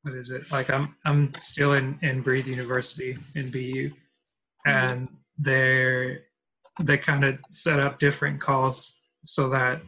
what 0.04 0.16
is 0.16 0.32
it 0.32 0.52
like 0.52 0.70
i'm 0.70 0.96
i'm 1.06 1.32
still 1.40 1.74
in 1.74 1.98
in 2.02 2.22
breathe 2.22 2.48
university 2.48 3.18
in 3.36 3.50
bu 3.50 3.60
mm-hmm. 3.90 4.70
and 4.70 5.08
they're 5.38 6.22
they 6.82 6.98
kind 6.98 7.24
of 7.24 7.38
set 7.50 7.80
up 7.80 8.00
different 8.00 8.40
calls 8.40 9.02
so 9.24 9.50
that 9.50 9.82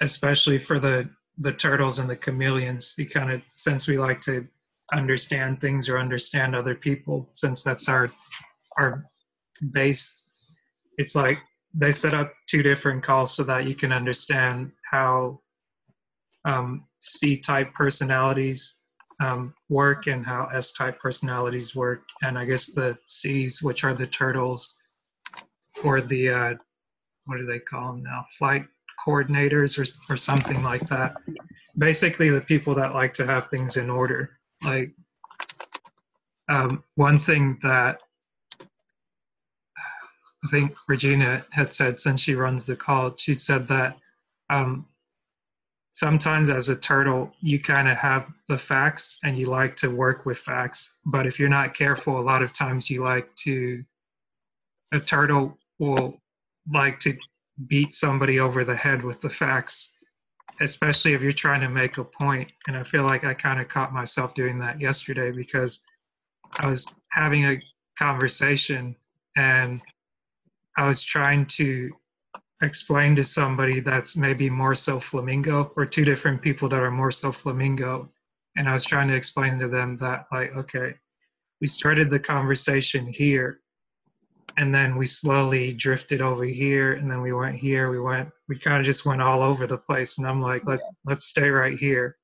especially 0.00 0.58
for 0.58 0.78
the 0.78 1.08
the 1.38 1.52
turtles 1.52 1.98
and 1.98 2.08
the 2.08 2.16
chameleons 2.16 2.94
the 2.96 3.06
kind 3.06 3.30
of 3.30 3.40
since 3.56 3.88
we 3.88 3.98
like 3.98 4.20
to 4.20 4.46
understand 4.92 5.60
things 5.60 5.88
or 5.88 5.98
understand 5.98 6.54
other 6.54 6.74
people 6.74 7.28
since 7.32 7.62
that's 7.62 7.88
our 7.88 8.10
our 8.78 9.04
base 9.72 10.24
it's 10.98 11.14
like 11.14 11.38
they 11.74 11.90
set 11.90 12.12
up 12.12 12.32
two 12.46 12.62
different 12.62 13.02
calls 13.02 13.34
so 13.34 13.42
that 13.42 13.66
you 13.66 13.74
can 13.74 13.92
understand 13.92 14.70
how 14.90 15.40
um, 16.44 16.84
c 17.00 17.38
type 17.38 17.72
personalities 17.72 18.81
um, 19.22 19.54
work 19.68 20.08
and 20.08 20.26
how 20.26 20.48
S-type 20.52 20.98
personalities 20.98 21.76
work, 21.76 22.02
and 22.22 22.36
I 22.36 22.44
guess 22.44 22.72
the 22.72 22.98
C's, 23.06 23.62
which 23.62 23.84
are 23.84 23.94
the 23.94 24.06
turtles, 24.06 24.80
or 25.84 26.00
the 26.00 26.28
uh, 26.28 26.54
what 27.26 27.38
do 27.38 27.46
they 27.46 27.60
call 27.60 27.92
them 27.92 28.02
now? 28.02 28.26
Flight 28.36 28.64
coordinators 29.06 29.78
or, 29.78 30.12
or 30.12 30.16
something 30.16 30.62
like 30.62 30.86
that. 30.88 31.14
Basically, 31.78 32.30
the 32.30 32.40
people 32.40 32.74
that 32.74 32.94
like 32.94 33.14
to 33.14 33.26
have 33.26 33.48
things 33.48 33.76
in 33.76 33.90
order. 33.90 34.38
Like, 34.64 34.92
um, 36.48 36.82
one 36.96 37.20
thing 37.20 37.58
that 37.62 38.00
I 38.60 40.48
think 40.50 40.74
Regina 40.88 41.44
had 41.50 41.72
said 41.72 42.00
since 42.00 42.20
she 42.20 42.34
runs 42.34 42.66
the 42.66 42.74
call, 42.74 43.16
she 43.16 43.34
said 43.34 43.68
that 43.68 43.96
um, 44.50 44.86
sometimes 45.92 46.48
as 46.50 46.68
a 46.68 46.76
turtle, 46.76 47.30
you 47.40 47.60
kind 47.60 47.88
of 47.88 47.96
have 47.98 48.26
the 48.48 48.58
facts 48.58 49.18
and 49.24 49.38
you 49.38 49.46
like 49.46 49.76
to 49.76 49.94
work 49.94 50.26
with 50.26 50.38
facts. 50.38 50.96
But 51.04 51.26
if 51.26 51.38
you're 51.38 51.48
not 51.48 51.74
careful, 51.74 52.18
a 52.18 52.20
lot 52.20 52.42
of 52.42 52.52
times 52.52 52.90
you 52.90 53.02
like 53.02 53.32
to, 53.36 53.84
a 54.92 55.00
turtle 55.00 55.58
will 55.78 56.18
like 56.72 56.98
to 57.00 57.16
beat 57.66 57.94
somebody 57.94 58.40
over 58.40 58.64
the 58.64 58.74
head 58.74 59.02
with 59.02 59.20
the 59.20 59.28
facts, 59.28 59.92
especially 60.60 61.12
if 61.12 61.20
you're 61.20 61.32
trying 61.32 61.60
to 61.60 61.68
make 61.68 61.98
a 61.98 62.04
point. 62.04 62.50
And 62.66 62.76
I 62.76 62.82
feel 62.82 63.04
like 63.04 63.24
I 63.24 63.34
kind 63.34 63.60
of 63.60 63.68
caught 63.68 63.92
myself 63.92 64.34
doing 64.34 64.58
that 64.60 64.80
yesterday 64.80 65.30
because 65.30 65.82
I 66.60 66.66
was 66.66 66.86
having 67.10 67.44
a 67.44 67.60
conversation 67.98 68.96
and 69.36 69.80
I 70.76 70.86
was 70.86 71.02
trying 71.02 71.46
to 71.46 71.90
explain 72.62 73.14
to 73.16 73.24
somebody 73.24 73.80
that's 73.80 74.16
maybe 74.16 74.48
more 74.48 74.74
so 74.74 75.00
flamingo 75.00 75.72
or 75.76 75.84
two 75.84 76.04
different 76.04 76.40
people 76.40 76.68
that 76.68 76.80
are 76.80 76.90
more 76.90 77.10
so 77.10 77.32
flamingo. 77.32 78.10
And 78.56 78.68
I 78.68 78.72
was 78.72 78.84
trying 78.84 79.08
to 79.08 79.14
explain 79.14 79.58
to 79.58 79.68
them 79.68 79.96
that, 79.96 80.26
like, 80.30 80.54
okay, 80.56 80.94
we 81.60 81.66
started 81.66 82.10
the 82.10 82.18
conversation 82.18 83.06
here 83.06 83.60
and 84.58 84.74
then 84.74 84.96
we 84.96 85.06
slowly 85.06 85.72
drifted 85.72 86.20
over 86.20 86.44
here 86.44 86.94
and 86.94 87.10
then 87.10 87.22
we 87.22 87.32
went 87.32 87.56
here 87.56 87.90
we 87.90 88.00
went 88.00 88.28
we 88.48 88.58
kind 88.58 88.78
of 88.78 88.84
just 88.84 89.06
went 89.06 89.22
all 89.22 89.42
over 89.42 89.66
the 89.66 89.78
place 89.78 90.18
and 90.18 90.26
i'm 90.26 90.42
like 90.42 90.62
let, 90.66 90.80
let's 91.04 91.26
stay 91.26 91.48
right 91.48 91.78
here 91.78 92.16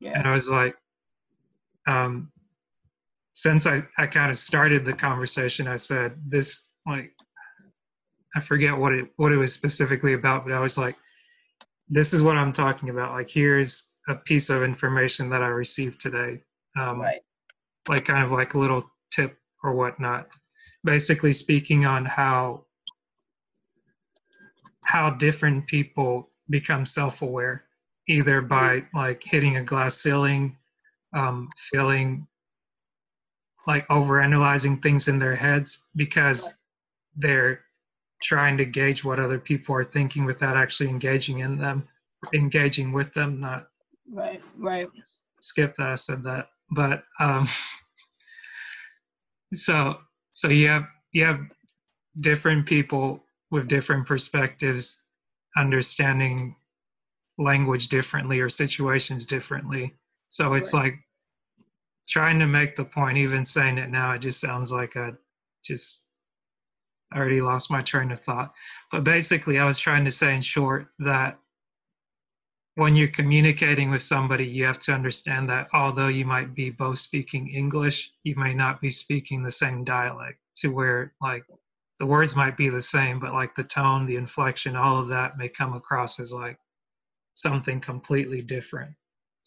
yeah. 0.00 0.12
and 0.12 0.26
i 0.26 0.32
was 0.32 0.48
like 0.48 0.74
um 1.86 2.30
since 3.32 3.66
i 3.66 3.82
i 3.98 4.06
kind 4.06 4.30
of 4.30 4.38
started 4.38 4.84
the 4.84 4.92
conversation 4.92 5.66
i 5.66 5.76
said 5.76 6.14
this 6.26 6.70
like 6.86 7.12
i 8.36 8.40
forget 8.40 8.76
what 8.76 8.92
it 8.92 9.06
what 9.16 9.32
it 9.32 9.36
was 9.36 9.52
specifically 9.52 10.12
about 10.12 10.44
but 10.44 10.54
i 10.54 10.60
was 10.60 10.78
like 10.78 10.96
this 11.88 12.12
is 12.12 12.22
what 12.22 12.36
i'm 12.36 12.52
talking 12.52 12.88
about. 12.90 13.12
Like 13.12 13.28
here's 13.28 13.92
a 14.08 14.14
piece 14.14 14.50
of 14.50 14.62
information 14.62 15.30
that 15.30 15.42
i 15.42 15.46
received 15.46 16.00
today. 16.00 16.42
Um 16.78 17.00
right. 17.00 17.20
like 17.88 18.04
kind 18.04 18.24
of 18.24 18.32
like 18.32 18.54
a 18.54 18.58
little 18.58 18.84
tip 19.10 19.36
or 19.62 19.74
whatnot. 19.74 20.28
Basically 20.84 21.32
speaking 21.32 21.86
on 21.86 22.04
how 22.04 22.64
how 24.82 25.10
different 25.10 25.66
people 25.66 26.30
become 26.48 26.86
self-aware 26.86 27.64
either 28.08 28.40
by 28.40 28.84
like 28.94 29.20
hitting 29.24 29.56
a 29.56 29.64
glass 29.64 29.96
ceiling 29.96 30.56
um, 31.12 31.48
feeling 31.56 32.26
like 33.66 33.88
overanalyzing 33.88 34.80
things 34.80 35.08
in 35.08 35.18
their 35.18 35.34
heads 35.34 35.82
because 35.96 36.54
they're 37.16 37.65
trying 38.22 38.56
to 38.56 38.64
gauge 38.64 39.04
what 39.04 39.20
other 39.20 39.38
people 39.38 39.74
are 39.74 39.84
thinking 39.84 40.24
without 40.24 40.56
actually 40.56 40.88
engaging 40.88 41.40
in 41.40 41.58
them 41.58 41.86
engaging 42.34 42.92
with 42.92 43.12
them 43.14 43.38
not 43.40 43.68
right 44.10 44.42
right. 44.58 44.88
skip 45.40 45.74
that 45.74 45.88
i 45.88 45.94
said 45.94 46.22
that. 46.22 46.48
But 46.70 47.04
um 47.20 47.46
so 49.54 49.98
so 50.32 50.48
you 50.48 50.68
have 50.68 50.84
you 51.12 51.24
have 51.24 51.40
different 52.20 52.66
people 52.66 53.22
with 53.50 53.68
different 53.68 54.06
perspectives 54.06 55.02
understanding 55.56 56.56
language 57.38 57.88
differently 57.88 58.40
or 58.40 58.48
situations 58.48 59.24
differently. 59.24 59.94
So 60.28 60.54
it's 60.54 60.72
right. 60.72 60.84
like 60.84 60.94
trying 62.08 62.38
to 62.38 62.46
make 62.46 62.76
the 62.76 62.84
point 62.84 63.18
even 63.18 63.44
saying 63.44 63.78
it 63.78 63.90
now 63.90 64.12
it 64.12 64.20
just 64.20 64.40
sounds 64.40 64.72
like 64.72 64.96
a 64.96 65.16
just 65.64 66.05
I 67.12 67.18
already 67.18 67.40
lost 67.40 67.70
my 67.70 67.82
train 67.82 68.10
of 68.10 68.20
thought 68.20 68.52
but 68.90 69.04
basically 69.04 69.58
i 69.58 69.64
was 69.64 69.78
trying 69.78 70.04
to 70.04 70.10
say 70.10 70.34
in 70.34 70.42
short 70.42 70.88
that 70.98 71.38
when 72.76 72.94
you're 72.94 73.08
communicating 73.08 73.90
with 73.90 74.02
somebody, 74.02 74.46
you 74.46 74.64
have 74.64 74.78
to 74.80 74.92
understand 74.92 75.48
that 75.48 75.66
although 75.72 76.08
you 76.08 76.26
might 76.26 76.54
be 76.54 76.68
both 76.68 76.98
speaking 76.98 77.48
English, 77.48 78.12
you 78.22 78.36
may 78.36 78.52
not 78.52 78.82
be 78.82 78.90
speaking 78.90 79.42
the 79.42 79.50
same 79.50 79.82
dialect 79.82 80.38
to 80.56 80.68
where 80.68 81.14
like 81.22 81.44
the 81.98 82.06
words 82.06 82.36
might 82.36 82.56
be 82.56 82.68
the 82.68 82.80
same, 82.80 83.18
but 83.18 83.32
like 83.32 83.54
the 83.54 83.64
tone, 83.64 84.04
the 84.04 84.16
inflection, 84.16 84.76
all 84.76 84.98
of 84.98 85.08
that 85.08 85.38
may 85.38 85.48
come 85.48 85.72
across 85.72 86.20
as 86.20 86.34
like 86.34 86.58
something 87.32 87.80
completely 87.80 88.42
different. 88.42 88.94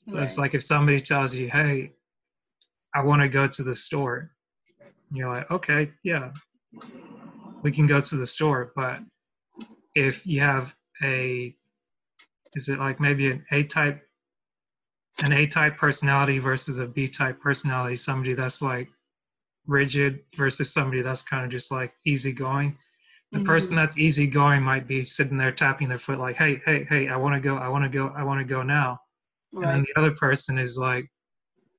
So 0.08 0.18
right. 0.18 0.24
it's 0.24 0.40
like 0.40 0.56
if 0.56 0.64
somebody 0.64 1.00
tells 1.00 1.36
you, 1.36 1.52
hey, 1.52 1.94
I 2.96 3.04
want 3.04 3.22
to 3.22 3.30
go 3.30 3.48
to 3.48 3.64
the 3.64 3.76
store, 3.76 4.32
you're 5.12 5.32
like, 5.32 5.52
okay, 5.52 5.92
yeah, 6.04 6.32
we 7.62 7.72
can 7.72 7.88
go 7.88 8.00
to 8.00 8.16
the 8.16 8.26
store. 8.26 8.72
But 8.76 9.00
if 9.96 10.26
you 10.26 10.42
have 10.42 10.76
a 11.04 11.56
is 12.56 12.70
it 12.70 12.80
like 12.80 13.00
maybe 13.00 13.32
an 13.32 13.46
A 13.52 13.64
type 13.64 14.02
an 15.24 15.34
A 15.34 15.48
type 15.48 15.78
personality 15.78 16.40
versus 16.40 16.78
a 16.78 16.86
B 16.86 17.08
type 17.08 17.40
personality, 17.42 17.96
somebody 17.98 18.34
that's 18.34 18.62
like 18.62 18.88
rigid 19.68 20.20
versus 20.36 20.74
somebody 20.74 21.02
that's 21.02 21.22
kind 21.22 21.44
of 21.44 21.52
just 21.52 21.72
like 21.72 21.94
easygoing. 22.06 22.78
The 23.32 23.40
mm-hmm. 23.40 23.48
person 23.48 23.76
that's 23.76 24.00
easygoing 24.00 24.64
might 24.64 24.88
be 24.88 25.04
sitting 25.04 25.38
there 25.38 25.52
tapping 25.52 25.90
their 25.90 26.00
foot 26.00 26.20
like, 26.20 26.36
hey, 26.36 26.62
hey, 26.66 26.86
hey, 26.86 27.10
I 27.10 27.18
want 27.18 27.36
to 27.36 27.42
go, 27.42 27.58
I 27.58 27.70
want 27.70 27.84
to 27.84 27.90
go, 27.90 28.12
I 28.16 28.24
want 28.24 28.40
to 28.40 28.46
go 28.46 28.64
now. 28.64 29.00
Right. 29.52 29.66
And 29.66 29.72
then 29.74 29.86
the 29.94 30.00
other 30.00 30.16
person 30.16 30.58
is 30.58 30.78
like, 30.78 31.06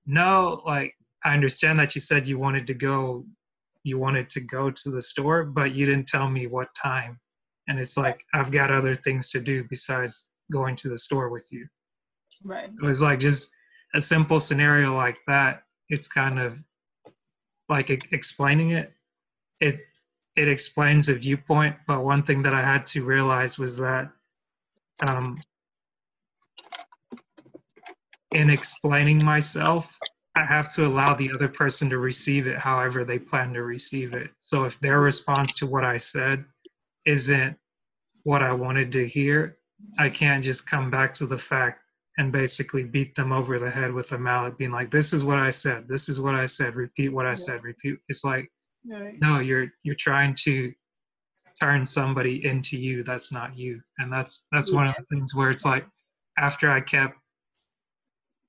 no, 0.07 0.62
like 0.64 0.95
I 1.25 1.35
understand 1.35 1.79
that 1.81 1.95
you 1.95 2.01
said 2.01 2.27
you 2.27 2.38
wanted 2.38 2.66
to 2.69 2.75
go, 2.75 3.25
you 3.83 3.99
wanted 3.99 4.29
to 4.31 4.40
go 4.40 4.71
to 4.71 4.90
the 4.90 5.03
store, 5.03 5.45
but 5.45 5.75
you 5.75 5.87
didn't 5.87 6.09
tell 6.09 6.29
me 6.29 6.47
what 6.47 6.75
time. 6.75 7.19
And 7.69 7.79
it's 7.79 7.97
like 7.97 8.25
I've 8.35 8.51
got 8.51 8.71
other 8.71 8.95
things 8.95 9.31
to 9.31 9.40
do 9.40 9.64
besides 9.71 10.27
going 10.53 10.77
to 10.77 10.88
the 10.88 10.99
store 10.99 11.29
with 11.29 11.47
you. 11.51 11.66
Right. 12.45 12.71
It 12.71 12.85
was 12.85 13.03
like 13.03 13.21
just 13.21 13.53
a 13.95 14.01
simple 14.01 14.40
scenario 14.40 14.95
like 14.95 15.19
that. 15.27 15.62
It's 15.88 16.09
kind 16.09 16.38
of 16.38 16.59
like 17.69 17.90
explaining 17.90 18.71
it. 18.71 18.93
It 19.61 19.81
it 20.37 20.49
explains 20.49 21.09
a 21.09 21.14
viewpoint, 21.14 21.77
but 21.87 22.05
one 22.05 22.23
thing 22.23 22.43
that 22.43 22.55
I 22.55 22.62
had 22.62 22.87
to 22.87 23.05
realize 23.05 23.59
was 23.59 23.77
that 23.77 24.11
um, 25.07 25.40
in 28.33 28.49
explaining 28.49 29.23
myself, 29.25 29.99
I 30.40 30.44
have 30.44 30.70
to 30.70 30.87
allow 30.87 31.14
the 31.14 31.31
other 31.33 31.48
person 31.48 31.90
to 31.90 31.98
receive 31.98 32.46
it 32.46 32.59
however 32.59 33.05
they 33.05 33.18
plan 33.18 33.53
to 33.55 33.62
receive 33.62 34.14
it. 34.14 34.31
So 34.40 34.64
if 34.64 34.81
their 34.81 35.00
response 35.00 35.55
to 35.57 35.66
what 35.66 35.85
I 35.85 35.98
said 35.98 36.44
isn't 37.05 37.57
what 38.22 38.42
I 38.42 38.53
wanted 38.53 38.90
to 38.92 39.07
hear, 39.07 39.59
I 39.98 40.09
can't 40.09 40.42
just 40.42 40.68
come 40.68 40.90
back 40.90 41.12
to 41.14 41.26
the 41.26 41.37
fact 41.38 41.83
and 42.18 42.33
basically 42.33 42.85
beat 42.85 43.14
them 43.14 43.33
over 43.33 43.59
the 43.59 43.70
head 43.70 43.92
with 43.92 44.12
a 44.12 44.18
mallet, 44.18 44.59
being 44.59 44.70
like, 44.70 44.90
"This 44.90 45.12
is 45.12 45.24
what 45.24 45.38
I 45.38 45.50
said. 45.50 45.88
This 45.88 46.09
is 46.09 46.20
what 46.20 46.35
I 46.35 46.46
said. 46.46 46.74
Repeat 46.74 47.11
what 47.11 47.26
I 47.26 47.35
said. 47.35 47.62
Repeat." 47.62 47.98
It's 48.09 48.24
like, 48.24 48.50
right. 48.87 49.18
no, 49.20 49.40
you're 49.40 49.68
you're 49.83 49.94
trying 49.94 50.35
to 50.46 50.72
turn 51.61 51.85
somebody 51.87 52.44
into 52.44 52.79
you. 52.79 53.03
That's 53.05 53.33
not 53.33 53.57
you, 53.57 53.81
and 53.98 54.12
that's 54.12 54.46
that's 54.53 54.70
yeah. 54.70 54.76
one 54.76 54.87
of 54.88 54.96
the 54.96 55.05
things 55.14 55.35
where 55.35 55.50
it's 55.50 55.64
like, 55.64 55.87
after 56.37 56.70
I 56.70 56.81
kept, 56.81 57.16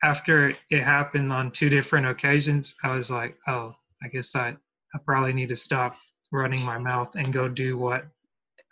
after 0.04 0.54
it 0.70 0.84
happened 0.84 1.32
on 1.32 1.52
two 1.52 1.70
different 1.70 2.08
occasions, 2.08 2.76
I 2.84 2.94
was 2.94 3.12
like, 3.12 3.38
oh, 3.48 3.76
I 4.04 4.08
guess 4.08 4.36
I 4.36 4.56
I 4.94 5.00
probably 5.06 5.34
need 5.34 5.50
to 5.50 5.56
stop 5.56 5.96
running 6.32 6.62
my 6.62 6.78
mouth 6.78 7.16
and 7.16 7.34
go 7.34 7.48
do 7.48 7.78
what 7.78 8.06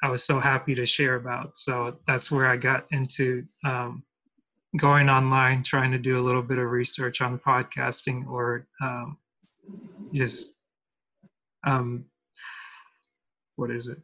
I 0.01 0.09
was 0.09 0.23
so 0.23 0.39
happy 0.39 0.75
to 0.75 0.85
share 0.85 1.15
about. 1.15 1.57
So 1.57 1.97
that's 2.07 2.31
where 2.31 2.47
I 2.47 2.55
got 2.57 2.85
into 2.91 3.45
um, 3.65 4.03
going 4.77 5.09
online, 5.09 5.63
trying 5.63 5.91
to 5.91 5.97
do 5.97 6.19
a 6.19 6.23
little 6.23 6.41
bit 6.41 6.57
of 6.57 6.69
research 6.69 7.21
on 7.21 7.39
podcasting 7.39 8.27
or 8.27 8.67
um, 8.81 9.17
just 10.13 10.57
um, 11.65 12.05
what 13.55 13.71
is 13.71 13.87
it? 13.87 13.97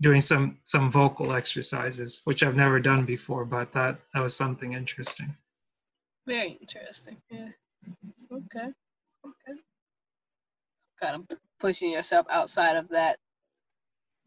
Doing 0.00 0.20
some 0.20 0.58
some 0.64 0.90
vocal 0.90 1.32
exercises, 1.32 2.22
which 2.24 2.42
I've 2.42 2.56
never 2.56 2.80
done 2.80 3.04
before, 3.04 3.44
but 3.44 3.72
that 3.72 3.98
that 4.14 4.20
was 4.20 4.36
something 4.36 4.72
interesting. 4.72 5.36
Very 6.30 6.58
interesting. 6.60 7.16
Yeah. 7.28 7.48
Okay. 8.32 8.68
Okay. 9.26 9.60
Kind 11.02 11.16
of 11.16 11.38
pushing 11.58 11.90
yourself 11.90 12.24
outside 12.30 12.76
of 12.76 12.88
that 12.90 13.18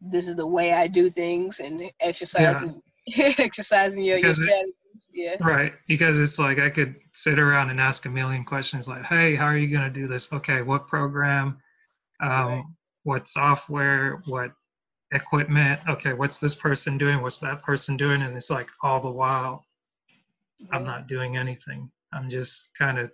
this 0.02 0.28
is 0.28 0.36
the 0.36 0.46
way 0.46 0.74
I 0.74 0.86
do 0.86 1.08
things 1.08 1.60
and 1.60 1.82
exercising 2.00 2.82
yeah. 3.06 3.32
exercising 3.38 4.04
your, 4.04 4.18
your 4.18 4.34
strategies. 4.34 4.74
Yeah. 5.10 5.36
Right. 5.40 5.72
Because 5.88 6.20
it's 6.20 6.38
like 6.38 6.58
I 6.58 6.68
could 6.68 6.94
sit 7.14 7.38
around 7.38 7.70
and 7.70 7.80
ask 7.80 8.04
a 8.04 8.10
million 8.10 8.44
questions 8.44 8.86
like, 8.86 9.04
hey, 9.04 9.34
how 9.34 9.46
are 9.46 9.56
you 9.56 9.74
gonna 9.74 9.88
do 9.88 10.06
this? 10.06 10.30
Okay, 10.30 10.60
what 10.60 10.86
program? 10.86 11.56
Um, 12.20 12.30
right. 12.30 12.64
what 13.04 13.28
software, 13.28 14.20
what 14.26 14.52
equipment. 15.12 15.80
Okay, 15.88 16.12
what's 16.12 16.38
this 16.38 16.54
person 16.54 16.98
doing? 16.98 17.22
What's 17.22 17.38
that 17.38 17.62
person 17.62 17.96
doing? 17.96 18.20
And 18.20 18.36
it's 18.36 18.50
like 18.50 18.68
all 18.82 19.00
the 19.00 19.10
while, 19.10 19.64
I'm 20.70 20.84
not 20.84 21.08
doing 21.08 21.36
anything. 21.36 21.90
I'm 22.14 22.30
just 22.30 22.70
kind 22.78 22.98
of 22.98 23.10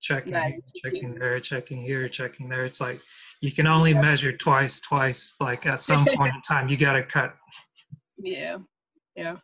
checking, 0.00 0.32
Not 0.32 0.48
here, 0.48 0.60
checking 0.82 1.14
there, 1.14 1.40
checking 1.40 1.82
here, 1.82 2.08
checking 2.08 2.48
there. 2.48 2.64
It's 2.64 2.80
like 2.80 3.00
you 3.40 3.52
can 3.52 3.66
only 3.66 3.94
measure 3.94 4.32
twice, 4.36 4.80
twice. 4.80 5.34
Like 5.40 5.66
at 5.66 5.82
some 5.82 6.06
point 6.06 6.34
in 6.34 6.40
time, 6.48 6.68
you 6.68 6.76
got 6.76 6.94
to 6.94 7.02
cut. 7.02 7.34
Yeah, 8.18 8.58
yeah. 9.16 9.36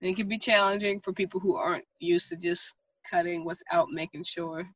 And 0.00 0.10
it 0.10 0.16
can 0.16 0.28
be 0.28 0.38
challenging 0.38 1.00
for 1.00 1.12
people 1.12 1.40
who 1.40 1.56
aren't 1.56 1.84
used 1.98 2.28
to 2.28 2.36
just 2.36 2.74
cutting 3.10 3.44
without 3.44 3.88
making 3.90 4.24
sure 4.24 4.68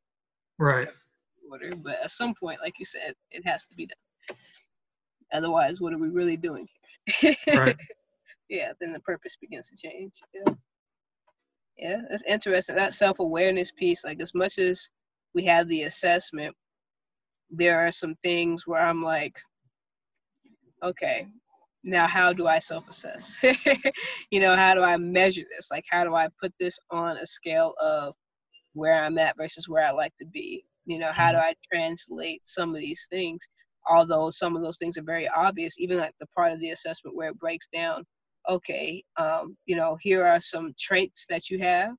Right. 0.59 0.89
order. 1.51 1.75
But 1.77 1.99
at 2.03 2.11
some 2.11 2.35
point, 2.35 2.61
like 2.63 2.79
you 2.79 2.85
said, 2.85 3.15
it 3.31 3.47
has 3.47 3.65
to 3.67 3.75
be 3.77 3.87
done. 3.87 4.37
Otherwise, 5.33 5.81
what 5.81 5.93
are 5.93 5.99
we 5.99 6.11
really 6.11 6.37
doing 6.37 6.67
here? 7.07 7.35
Right. 7.49 7.77
yeah, 8.49 8.73
then 8.81 8.93
the 8.93 9.01
purpose 9.01 9.37
begins 9.41 9.69
to 9.71 9.77
change. 9.77 10.15
Yeah. 10.35 10.53
Yeah, 11.83 12.03
it's 12.11 12.23
interesting. 12.29 12.77
That 12.77 12.93
self 12.93 13.19
awareness 13.19 13.73
piece, 13.73 14.05
like 14.05 14.21
as 14.21 14.35
much 14.37 14.57
as 14.59 14.89
we 15.35 15.45
have 15.47 15.67
the 15.67 15.83
assessment, 15.83 16.55
there 17.51 17.85
are 17.85 17.91
some 17.91 18.15
things 18.23 18.69
where 18.69 18.81
I'm 18.81 19.03
like, 19.03 19.35
okay, 20.85 21.27
now 21.83 22.07
how 22.07 22.33
do 22.33 22.47
I 22.47 22.61
self 22.61 22.89
assess? 22.89 23.37
you 24.31 24.39
know, 24.39 24.55
how 24.55 24.75
do 24.77 24.85
I 24.85 24.97
measure 24.97 25.43
this? 25.51 25.73
Like, 25.73 25.85
how 25.91 26.05
do 26.05 26.15
I 26.15 26.29
put 26.41 26.53
this 26.61 26.79
on 26.93 27.17
a 27.17 27.27
scale 27.27 27.75
of 27.81 28.15
where 28.75 29.03
I'm 29.03 29.19
at 29.19 29.37
versus 29.37 29.69
where 29.69 29.85
I 29.85 29.91
like 29.91 30.17
to 30.21 30.27
be? 30.27 30.65
You 30.87 31.01
know, 31.01 31.11
how 31.13 31.33
do 31.33 31.39
mm-hmm. 31.39 31.47
I 31.47 31.77
translate 31.77 32.43
some 32.47 32.77
of 32.77 32.81
these 32.81 33.09
things? 33.11 33.41
Although 33.91 34.31
some 34.31 34.55
of 34.55 34.63
those 34.63 34.79
things 34.79 34.97
are 34.99 35.03
very 35.03 35.29
obvious, 35.31 35.81
even 35.81 35.99
like 35.99 36.15
the 36.21 36.27
part 36.29 36.53
of 36.53 36.61
the 36.61 36.71
assessment 36.71 37.17
where 37.17 37.31
it 37.31 37.41
breaks 37.41 37.67
down, 37.75 38.05
okay, 38.49 39.03
um, 39.17 39.57
you 39.67 39.77
know, 39.77 39.97
here 40.01 40.25
are 40.27 40.41
some 40.41 40.75
traits 40.79 41.27
that 41.29 41.51
you 41.51 41.59
have 41.61 41.95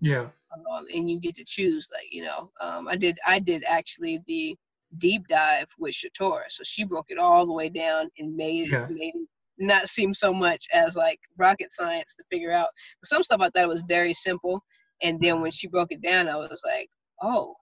Yeah. 0.00 0.28
um, 0.52 0.86
and 0.94 1.10
you 1.10 1.20
get 1.20 1.34
to 1.36 1.44
choose 1.44 1.88
like 1.92 2.06
you 2.10 2.24
know 2.24 2.50
um, 2.60 2.88
i 2.88 2.96
did 2.96 3.18
i 3.26 3.38
did 3.38 3.64
actually 3.66 4.20
the 4.26 4.56
deep 4.98 5.26
dive 5.28 5.66
with 5.78 5.94
shatora 5.94 6.44
so 6.48 6.62
she 6.64 6.84
broke 6.84 7.06
it 7.08 7.18
all 7.18 7.46
the 7.46 7.52
way 7.52 7.68
down 7.68 8.08
and 8.18 8.36
made 8.36 8.70
Yeah. 8.70 8.86
it 8.86 8.90
made 8.90 9.14
it 9.14 9.28
not 9.58 9.88
seem 9.88 10.12
so 10.12 10.32
much 10.34 10.66
as 10.72 10.96
like 10.96 11.20
rocket 11.38 11.70
science 11.72 12.16
to 12.16 12.24
figure 12.30 12.52
out 12.52 12.68
some 13.04 13.22
stuff 13.22 13.40
i 13.40 13.48
thought 13.50 13.68
was 13.68 13.82
very 13.88 14.12
simple 14.12 14.62
and 15.02 15.20
then 15.20 15.40
when 15.40 15.50
she 15.50 15.68
broke 15.68 15.92
it 15.92 16.02
down 16.02 16.28
i 16.28 16.36
was 16.36 16.62
like 16.64 16.88
oh 17.22 17.54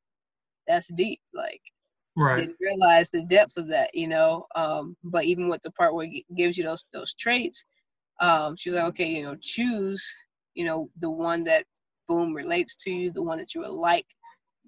that's 0.66 0.88
deep 0.94 1.20
like 1.34 1.60
Right. 2.16 2.48
didn't 2.48 2.56
realize 2.60 3.10
the 3.10 3.24
depth 3.26 3.56
of 3.56 3.68
that, 3.68 3.90
you 3.94 4.08
know. 4.08 4.46
Um, 4.54 4.96
but 5.04 5.24
even 5.24 5.48
with 5.48 5.62
the 5.62 5.70
part 5.72 5.94
where 5.94 6.06
it 6.10 6.24
gives 6.36 6.56
you 6.58 6.64
those 6.64 6.84
those 6.92 7.14
traits, 7.14 7.64
um, 8.22 8.56
she 8.56 8.70
was 8.70 8.76
like, 8.76 8.86
okay, 8.86 9.08
you 9.08 9.22
know, 9.24 9.36
choose, 9.42 10.02
you 10.54 10.64
know, 10.64 10.88
the 10.98 11.10
one 11.10 11.42
that 11.44 11.64
boom 12.08 12.32
relates 12.32 12.76
to 12.76 12.90
you, 12.90 13.10
the 13.12 13.22
one 13.22 13.38
that 13.38 13.54
you 13.54 13.60
would 13.62 13.70
like 13.70 14.06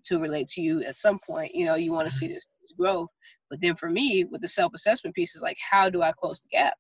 to 0.05 0.19
relate 0.19 0.49
to 0.49 0.61
you 0.61 0.83
at 0.83 0.97
some 0.97 1.19
point. 1.27 1.55
You 1.55 1.65
know, 1.65 1.77
you 1.77 1.93
want 1.93 2.07
to 2.09 2.15
see 2.15 2.29
this, 2.29 2.47
this 2.61 2.73
growth. 2.79 3.09
But 3.51 3.61
then 3.61 3.77
for 3.77 3.89
me, 3.89 4.25
with 4.25 4.43
the 4.43 4.49
self 4.49 4.73
assessment 4.75 5.15
piece, 5.15 5.37
is 5.37 5.43
like, 5.43 5.57
how 5.71 5.89
do 5.89 6.03
I 6.03 6.13
close 6.13 6.41
the 6.41 6.49
gap? 6.51 6.75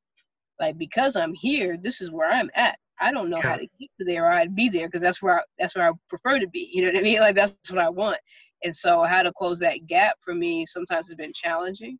Like 0.60 0.76
because 0.76 1.16
I'm 1.16 1.34
here, 1.34 1.78
this 1.80 2.00
is 2.00 2.10
where 2.10 2.30
I'm 2.30 2.50
at. 2.54 2.76
I 3.00 3.12
don't 3.12 3.30
know 3.30 3.40
how 3.42 3.56
to 3.56 3.66
get 3.80 3.90
to 3.98 4.04
there, 4.04 4.24
or 4.24 4.32
I'd 4.32 4.54
be 4.54 4.68
there 4.68 4.88
because 4.88 5.00
that's 5.00 5.20
where 5.22 5.40
I, 5.40 5.42
that's 5.58 5.74
where 5.74 5.88
I 5.88 5.92
prefer 6.08 6.38
to 6.38 6.48
be. 6.48 6.70
You 6.72 6.82
know 6.82 6.88
what 6.88 6.98
I 6.98 7.02
mean? 7.02 7.18
Like 7.20 7.36
that's 7.36 7.70
what 7.70 7.80
I 7.80 7.88
want. 7.88 8.18
And 8.62 8.74
so 8.74 9.02
how 9.02 9.22
to 9.22 9.32
close 9.32 9.58
that 9.60 9.86
gap 9.86 10.16
for 10.22 10.34
me 10.34 10.64
sometimes 10.66 11.06
has 11.06 11.14
been 11.14 11.32
challenging. 11.32 11.98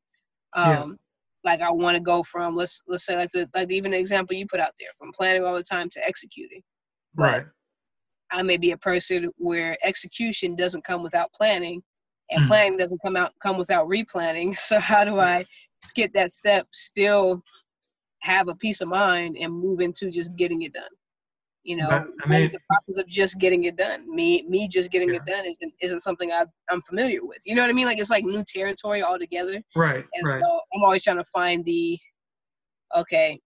Um, 0.55 0.65
Yeah. 0.91 1.04
Like 1.45 1.61
I 1.61 1.71
want 1.71 1.97
to 1.97 2.03
go 2.03 2.23
from 2.23 2.57
let's 2.57 2.81
let's 2.87 3.05
say 3.07 3.17
like 3.17 3.31
the 3.33 3.49
like 3.55 3.71
even 3.71 3.93
the 3.93 3.99
example 3.99 4.37
you 4.37 4.47
put 4.47 4.61
out 4.61 4.73
there 4.79 4.89
from 4.99 5.13
planning 5.13 5.45
all 5.45 5.55
the 5.55 5.63
time 5.63 5.91
to 5.91 6.07
executing. 6.07 6.63
But 7.15 7.41
Right. 7.41 7.47
I 8.33 8.43
may 8.43 8.57
be 8.57 8.73
a 8.73 8.79
person 8.79 9.31
where 9.37 9.77
execution 9.85 10.57
doesn't 10.57 10.85
come 10.85 11.03
without 11.03 11.33
planning, 11.33 11.83
and 12.31 12.43
Mhm. 12.43 12.47
planning 12.47 12.77
doesn't 12.79 13.03
come 13.03 13.17
out 13.17 13.33
come 13.43 13.59
without 13.59 13.89
replanning. 13.89 14.57
So 14.59 14.81
how 14.81 15.05
do 15.05 15.21
I 15.21 15.45
get 15.95 16.13
that 16.15 16.33
step 16.33 16.67
still 16.73 17.43
have 18.23 18.49
a 18.49 18.55
peace 18.55 18.81
of 18.81 18.89
mind 18.89 19.37
and 19.39 19.53
move 19.53 19.81
into 19.81 20.11
just 20.11 20.37
getting 20.37 20.63
it 20.63 20.73
done? 20.73 20.91
You 21.65 21.77
know, 21.79 21.89
But, 21.89 22.07
I 22.25 22.29
mean- 22.29 22.51
the 22.53 22.61
process 22.69 22.99
of 22.99 23.07
just 23.09 23.39
getting 23.39 23.65
it 23.65 23.77
done? 23.77 24.15
Me 24.15 24.43
me 24.49 24.69
just 24.69 24.91
getting 24.91 25.15
it 25.15 25.25
done 25.25 25.45
isn't 25.47 25.73
isn't 25.81 26.01
something 26.01 26.31
I 26.31 26.45
I'm 26.71 26.83
familiar 26.83 27.25
with. 27.25 27.39
You 27.47 27.55
know 27.55 27.63
what 27.63 27.71
I 27.71 27.73
mean? 27.73 27.87
Like 27.87 27.99
it's 27.99 28.11
like 28.11 28.25
new 28.25 28.45
territory 28.47 29.03
altogether. 29.03 29.63
Right. 29.75 30.05
And 30.15 30.27
Right. 30.27 30.43
so 30.43 30.61
I'm 30.75 30.83
always 30.85 31.03
trying 31.03 31.17
to 31.17 31.25
find 31.25 31.65
the 31.65 31.99
okay, 32.95 33.41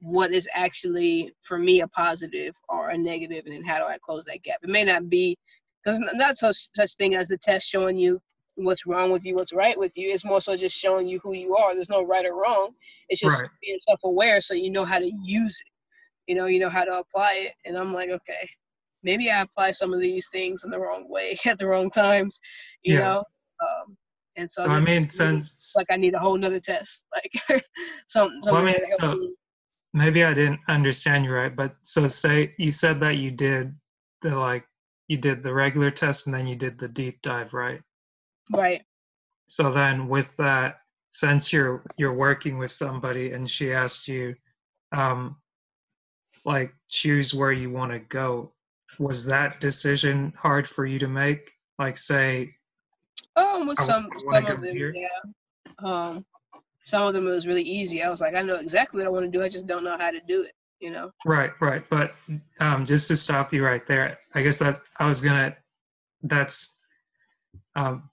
what 0.00 0.30
is 0.32 0.48
actually 0.54 1.32
for 1.42 1.58
me 1.58 1.80
a 1.80 1.88
positive 1.88 2.54
or 2.68 2.90
a 2.90 2.96
negative, 2.98 3.44
and 3.46 3.54
then 3.54 3.64
how 3.64 3.78
do 3.78 3.84
I 3.84 3.98
close 3.98 4.24
that 4.26 4.42
gap? 4.44 4.58
It 4.62 4.68
may 4.70 4.84
not 4.84 5.08
be 5.10 5.36
because 5.82 5.98
not 6.14 6.38
such 6.38 6.68
such 6.74 6.94
thing 6.94 7.16
as 7.16 7.26
the 7.28 7.36
test 7.38 7.66
showing 7.68 7.98
you 7.98 8.20
what's 8.54 8.86
wrong 8.86 9.10
with 9.10 9.24
you, 9.24 9.34
what's 9.34 9.52
right 9.52 9.76
with 9.78 9.96
you. 9.98 10.08
It's 10.10 10.24
more 10.24 10.40
so 10.40 10.56
just 10.56 10.76
showing 10.76 11.08
you 11.08 11.18
who 11.20 11.32
you 11.32 11.56
are. 11.56 11.74
There's 11.74 11.88
no 11.90 12.04
right 12.04 12.24
or 12.26 12.34
wrong. 12.40 12.74
It's 13.08 13.20
just 13.20 13.40
Right. 13.42 13.50
being 13.60 13.78
self-aware 13.80 14.40
so 14.40 14.54
you 14.54 14.70
know 14.70 14.84
how 14.84 14.98
to 15.00 15.10
use 15.24 15.60
it. 15.60 15.72
You 16.28 16.36
know, 16.36 16.46
you 16.46 16.60
know 16.60 16.68
how 16.68 16.84
to 16.84 16.98
apply 16.98 17.32
it. 17.46 17.54
And 17.64 17.76
I'm 17.76 17.92
like, 17.92 18.10
okay, 18.10 18.48
maybe 19.02 19.30
I 19.30 19.40
apply 19.40 19.72
some 19.72 19.92
of 19.92 20.00
these 20.00 20.28
things 20.30 20.62
in 20.64 20.70
the 20.70 20.78
wrong 20.78 21.08
way 21.08 21.36
at 21.46 21.58
the 21.58 21.66
wrong 21.66 21.90
times. 21.90 22.38
You 22.82 22.94
Yeah. 22.94 23.00
know. 23.00 23.24
Um, 23.60 23.96
and 24.36 24.48
so, 24.48 24.62
So 24.64 24.70
I 24.70 24.78
mean, 24.80 25.10
since 25.10 25.72
like 25.74 25.88
I 25.90 25.96
need 25.96 26.14
a 26.14 26.18
whole 26.20 26.38
nother 26.38 26.60
test. 26.60 27.02
Like 27.50 27.64
some 28.06 28.30
Well, 28.44 28.56
I 28.56 28.64
mean, 28.64 28.74
so- 28.98 29.14
me. 29.16 29.34
maybe 29.94 30.22
I 30.22 30.32
didn't 30.34 30.60
understand 30.68 31.24
you 31.24 31.32
right, 31.32 31.54
but 31.54 31.74
so 31.82 32.06
say 32.06 32.54
you 32.58 32.70
said 32.70 33.00
that 33.00 33.16
you 33.16 33.30
did 33.32 33.74
the 34.22 34.36
like 34.36 34.64
you 35.08 35.16
did 35.16 35.42
the 35.42 35.52
regular 35.52 35.90
test 35.90 36.26
and 36.26 36.34
then 36.34 36.46
you 36.46 36.54
did 36.54 36.78
the 36.78 36.86
deep 36.88 37.20
dive, 37.22 37.52
right? 37.54 37.80
Right. 38.52 38.82
So 39.46 39.72
then 39.72 40.06
with 40.08 40.36
that, 40.36 40.80
since 41.10 41.52
you're 41.52 41.82
you're 41.96 42.12
working 42.14 42.58
with 42.58 42.70
somebody 42.70 43.32
and 43.32 43.50
she 43.50 43.72
asked 43.72 44.06
you, 44.06 44.34
um, 44.92 45.36
like 46.44 46.72
choose 46.88 47.34
where 47.34 47.52
you 47.52 47.70
want 47.70 47.92
to 47.92 47.98
go, 47.98 48.52
was 48.98 49.24
that 49.26 49.60
decision 49.60 50.32
hard 50.36 50.68
for 50.68 50.86
you 50.86 50.98
to 50.98 51.08
make? 51.08 51.50
Like 51.78 51.96
say, 51.96 52.54
Um 53.36 53.66
with 53.68 53.78
some 53.80 54.08
some 54.30 54.46
of 54.46 54.60
them, 54.60 54.74
here. 54.74 54.94
yeah. 54.94 55.08
Um 55.84 56.24
some 56.84 57.02
of 57.02 57.12
them 57.14 57.26
it 57.26 57.30
was 57.30 57.46
really 57.46 57.62
easy. 57.62 58.02
I 58.02 58.08
was 58.10 58.20
like, 58.20 58.34
I 58.34 58.42
know 58.42 58.56
exactly 58.56 58.98
what 58.98 59.06
I 59.06 59.10
want 59.10 59.24
to 59.26 59.30
do. 59.30 59.44
I 59.44 59.48
just 59.48 59.66
don't 59.66 59.84
know 59.84 59.96
how 59.98 60.10
to 60.10 60.20
do 60.26 60.42
it, 60.42 60.52
you 60.80 60.90
know. 60.90 61.10
Right, 61.26 61.50
right. 61.60 61.84
But 61.90 62.14
um, 62.60 62.86
just 62.86 63.08
to 63.08 63.16
stop 63.16 63.52
you 63.52 63.62
right 63.64 63.86
there, 63.86 64.18
I 64.34 64.42
guess 64.42 64.58
that 64.58 64.80
I 64.98 65.06
was 65.06 65.20
gonna. 65.20 65.54
That's 66.22 66.78
um, 67.76 68.08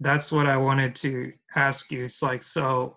that's 0.00 0.30
what 0.30 0.46
I 0.46 0.56
wanted 0.56 0.94
to 0.96 1.32
ask 1.56 1.90
you. 1.90 2.04
It's 2.04 2.22
like 2.22 2.42
so. 2.42 2.96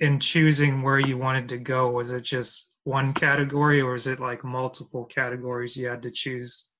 In 0.00 0.20
choosing 0.20 0.82
where 0.82 1.00
you 1.00 1.18
wanted 1.18 1.48
to 1.48 1.58
go, 1.58 1.90
was 1.90 2.12
it 2.12 2.22
just 2.22 2.76
one 2.84 3.12
category, 3.12 3.80
or 3.80 3.94
is 3.94 4.06
it 4.06 4.20
like 4.20 4.44
multiple 4.44 5.04
categories 5.04 5.76
you 5.76 5.88
had 5.88 6.02
to 6.02 6.10
choose? 6.10 6.70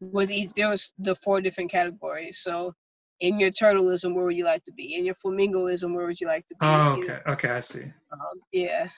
With 0.00 0.30
each 0.30 0.52
there 0.54 0.70
was 0.70 0.92
the 0.98 1.14
four 1.14 1.40
different 1.40 1.70
categories. 1.70 2.38
So 2.40 2.74
in 3.20 3.38
your 3.40 3.50
turtleism, 3.50 4.14
where 4.14 4.24
would 4.24 4.36
you 4.36 4.44
like 4.44 4.64
to 4.64 4.72
be? 4.72 4.94
In 4.94 5.04
your 5.04 5.14
flamingoism, 5.16 5.92
where 5.94 6.06
would 6.06 6.20
you 6.20 6.26
like 6.26 6.46
to 6.48 6.54
be? 6.54 6.66
Oh, 6.66 6.96
You 6.96 7.06
know, 7.08 7.14
okay, 7.14 7.30
okay, 7.32 7.50
I 7.50 7.60
see. 7.60 7.84
um, 8.12 8.40
yeah. 8.52 8.88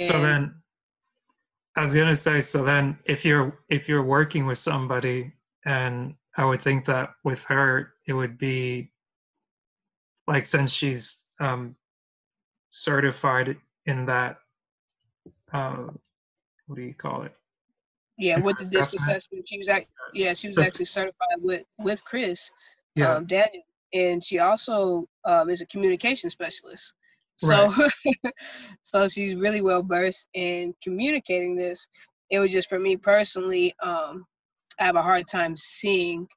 so 0.00 0.20
then 0.20 0.54
i 1.76 1.80
was 1.80 1.92
to 1.92 2.16
say 2.16 2.40
so 2.40 2.64
then 2.64 2.98
if 3.04 3.24
you're 3.24 3.58
if 3.68 3.88
you're 3.88 4.02
working 4.02 4.46
with 4.46 4.58
somebody 4.58 5.32
and 5.64 6.14
i 6.36 6.44
would 6.44 6.62
think 6.62 6.84
that 6.84 7.10
with 7.24 7.44
her 7.44 7.94
it 8.06 8.12
would 8.12 8.38
be 8.38 8.90
like 10.26 10.46
since 10.46 10.72
she's 10.72 11.22
um 11.40 11.76
certified 12.72 13.56
in 13.86 14.06
that 14.06 14.38
uh 15.52 15.86
what 16.66 16.76
do 16.76 16.82
you 16.82 16.94
call 16.94 17.22
it 17.22 17.34
yeah, 18.18 18.38
with 18.38 18.56
the 18.58 18.64
assessment. 18.64 19.08
assessment, 19.08 19.46
she 19.48 19.58
was 19.58 19.68
act- 19.68 19.90
yeah, 20.12 20.32
she 20.34 20.48
was 20.48 20.58
actually 20.58 20.84
certified 20.84 21.38
with 21.38 21.64
with 21.78 22.04
Chris. 22.04 22.50
yeah 22.94 23.16
um, 23.16 23.26
Daniel, 23.26 23.62
and 23.94 24.22
she 24.22 24.38
also 24.38 25.06
um, 25.24 25.50
is 25.50 25.62
a 25.62 25.66
communication 25.66 26.30
specialist. 26.30 26.94
So, 27.36 27.72
so 28.82 29.08
she's 29.08 29.34
really 29.34 29.62
well 29.62 29.82
versed 29.82 30.28
in 30.34 30.74
communicating 30.82 31.56
this. 31.56 31.88
It 32.30 32.38
was 32.38 32.52
just 32.52 32.68
for 32.68 32.78
me 32.78 32.96
personally, 32.96 33.74
um, 33.82 34.24
I 34.78 34.84
have 34.84 34.96
a 34.96 35.02
hard 35.02 35.26
time 35.26 35.56
seeing 35.56 36.28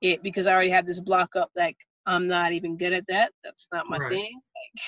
it 0.00 0.22
because 0.22 0.46
I 0.46 0.52
already 0.52 0.70
have 0.70 0.86
this 0.86 1.00
block 1.00 1.34
up. 1.34 1.50
Like 1.56 1.76
I'm 2.06 2.26
not 2.26 2.52
even 2.52 2.76
good 2.76 2.92
at 2.92 3.06
that. 3.08 3.32
That's 3.44 3.68
not 3.72 3.88
my 3.88 3.98
Right. 3.98 4.10
thing. 4.12 4.40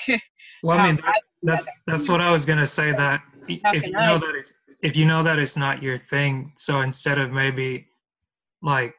Like, 0.07 0.21
well 0.63 0.79
i 0.79 0.87
mean 0.87 0.97
how 0.99 1.11
I- 1.11 1.19
that's 1.43 1.67
that's 1.85 2.07
what 2.09 2.21
i 2.21 2.31
was 2.31 2.45
going 2.45 2.57
to 2.59 2.65
say 2.65 2.91
that 2.93 3.21
if 3.47 3.85
you 3.85 3.97
I- 3.97 4.05
know 4.07 4.17
that 4.17 4.33
it's 4.35 4.53
if 4.81 4.95
you 4.95 5.05
know 5.05 5.21
that 5.21 5.37
it's 5.37 5.57
not 5.57 5.83
your 5.83 5.97
thing 5.97 6.53
so 6.57 6.81
instead 6.81 7.19
of 7.19 7.31
maybe 7.31 7.87
like 8.61 8.95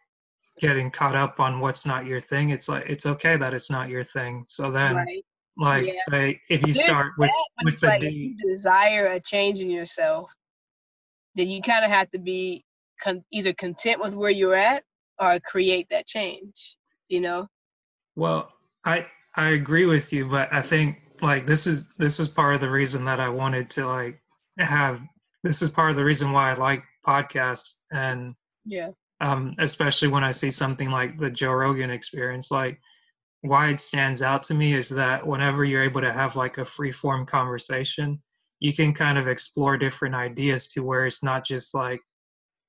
getting 0.61 0.91
caught 0.91 1.17
up 1.17 1.41
on 1.41 1.61
what's 1.61 1.87
not 1.87 2.05
your 2.07 2.21
thing 2.21 2.51
it's 2.51 2.69
like 2.69 2.85
it's 2.89 3.07
okay 3.07 3.37
that 3.37 3.53
it's 3.55 3.71
not 3.71 3.89
your 3.89 4.05
thing 4.05 4.45
so 4.47 4.71
then 4.71 4.97
right. 4.97 5.25
like 5.57 5.87
Yeah. 5.87 5.95
say 6.11 6.41
if 6.51 6.61
you 6.67 6.73
There's 6.73 6.85
start 6.85 7.13
with 7.19 7.31
with 7.65 7.81
the 7.81 7.87
like 7.89 8.05
if 8.05 8.11
D, 8.11 8.37
you 8.39 8.49
desire 8.49 9.07
a 9.07 9.21
change 9.21 9.61
in 9.61 9.71
yourself, 9.71 10.31
then 11.35 11.49
you 11.49 11.61
kind 11.63 11.85
of 11.85 11.91
have 11.91 12.11
to 12.11 12.19
be 12.19 12.65
con- 13.03 13.25
either 13.33 13.53
content 13.55 14.01
with 14.01 14.15
where 14.15 14.31
you're 14.31 14.55
at 14.55 14.85
or 15.19 15.41
create 15.41 15.87
that 15.91 16.07
change. 16.07 16.77
You 17.09 17.21
know? 17.21 17.47
Well, 18.17 18.53
I 18.85 19.07
I 19.37 19.51
agree 19.51 19.87
with 19.87 20.13
you, 20.13 20.27
but 20.29 20.53
I 20.53 20.63
think 20.63 20.99
like 21.23 21.47
this 21.47 21.67
is 21.67 21.85
this 21.99 22.19
is 22.21 22.29
part 22.29 22.55
of 22.55 22.61
the 22.61 22.71
reason 22.71 23.05
that 23.05 23.21
I 23.21 23.29
wanted 23.29 23.71
to 23.71 23.87
like 23.87 24.21
have 24.59 25.03
this 25.43 25.63
is 25.63 25.71
part 25.71 25.91
of 25.91 25.97
the 25.97 26.05
reason 26.05 26.33
why 26.33 26.51
I 26.51 26.55
like 26.55 26.83
podcasts 27.07 27.75
and 27.93 28.35
Yeah. 28.65 28.91
um 29.21 29.55
especially 29.59 30.09
when 30.09 30.25
I 30.25 30.31
see 30.31 30.51
something 30.51 30.91
like 30.91 31.19
the 31.19 31.31
Joe 31.31 31.53
Rogan 31.53 31.91
experience 31.91 32.51
like 32.51 32.81
why 33.43 33.69
it 33.71 33.81
stands 33.81 34.23
out 34.23 34.43
to 34.45 34.55
me 34.55 34.75
is 34.75 34.89
that 34.91 35.27
whenever 35.27 35.65
you're 35.65 35.85
able 35.85 36.01
to 36.03 36.13
have 36.13 36.37
like 36.37 36.59
a 36.59 36.65
free 36.65 36.93
form 36.93 37.27
conversation, 37.27 38.21
you 38.61 38.73
can 38.75 38.93
kind 38.95 39.19
of 39.19 39.29
explore 39.29 39.79
different 39.79 40.15
ideas 40.15 40.69
to 40.69 40.83
where 40.83 41.07
it's 41.07 41.23
not 41.23 41.45
just 41.45 41.75
like 41.75 42.01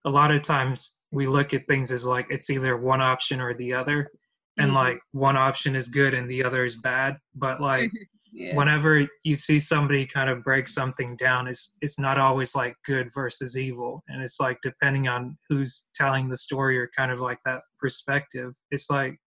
a 0.05 0.09
lot 0.09 0.31
of 0.31 0.41
times 0.41 0.99
we 1.11 1.27
look 1.27 1.53
at 1.53 1.67
things 1.67 1.91
as 1.91 2.05
like 2.05 2.27
it's 2.29 2.49
either 2.49 2.77
one 2.77 3.01
option 3.01 3.41
or 3.41 3.53
the 3.55 3.73
other 3.73 4.09
and 4.57 4.71
Mhm. 4.71 4.75
like 4.75 4.99
one 5.11 5.37
option 5.37 5.75
is 5.75 5.87
good 5.87 6.13
and 6.13 6.29
the 6.29 6.43
other 6.43 6.65
is 6.65 6.75
bad 6.77 7.17
but 7.35 7.61
like 7.71 7.91
Yeah. 8.31 8.55
whenever 8.55 9.07
you 9.23 9.35
see 9.35 9.59
somebody 9.59 10.05
kind 10.05 10.29
of 10.29 10.43
break 10.43 10.67
something 10.67 11.15
down 11.17 11.47
it's 11.47 11.77
it's 11.81 11.97
not 11.99 12.17
always 12.17 12.55
like 12.55 12.75
good 12.85 13.09
versus 13.13 13.57
evil 13.57 14.03
and 14.09 14.21
it's 14.21 14.39
like 14.39 14.57
depending 14.61 15.07
on 15.07 15.37
who's 15.49 15.89
telling 15.95 16.29
the 16.29 16.37
story 16.37 16.77
or 16.77 16.89
kind 16.95 17.11
of 17.11 17.19
like 17.19 17.39
that 17.45 17.61
perspective 17.79 18.53
it's 18.71 18.89
like 18.89 19.17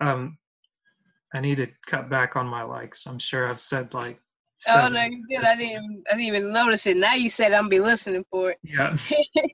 um 0.00 0.36
i 1.34 1.40
need 1.40 1.56
to 1.56 1.66
cut 1.86 2.08
back 2.10 2.34
on 2.36 2.46
my 2.46 2.62
likes 2.62 3.06
i'm 3.06 3.18
sure 3.18 3.48
i've 3.48 3.60
said 3.60 3.92
like 3.94 4.18
Oh 4.68 4.88
no, 4.88 5.02
you 5.02 5.26
did. 5.28 5.44
I 5.44 5.56
didn't. 5.56 5.72
Even, 5.72 6.02
I 6.08 6.12
didn't 6.12 6.26
even 6.26 6.52
notice 6.52 6.86
it. 6.86 6.96
Now 6.96 7.14
you 7.14 7.28
said 7.28 7.52
I'm 7.52 7.68
be 7.68 7.80
listening 7.80 8.24
for 8.30 8.52
it. 8.52 8.58
yeah 8.62 8.96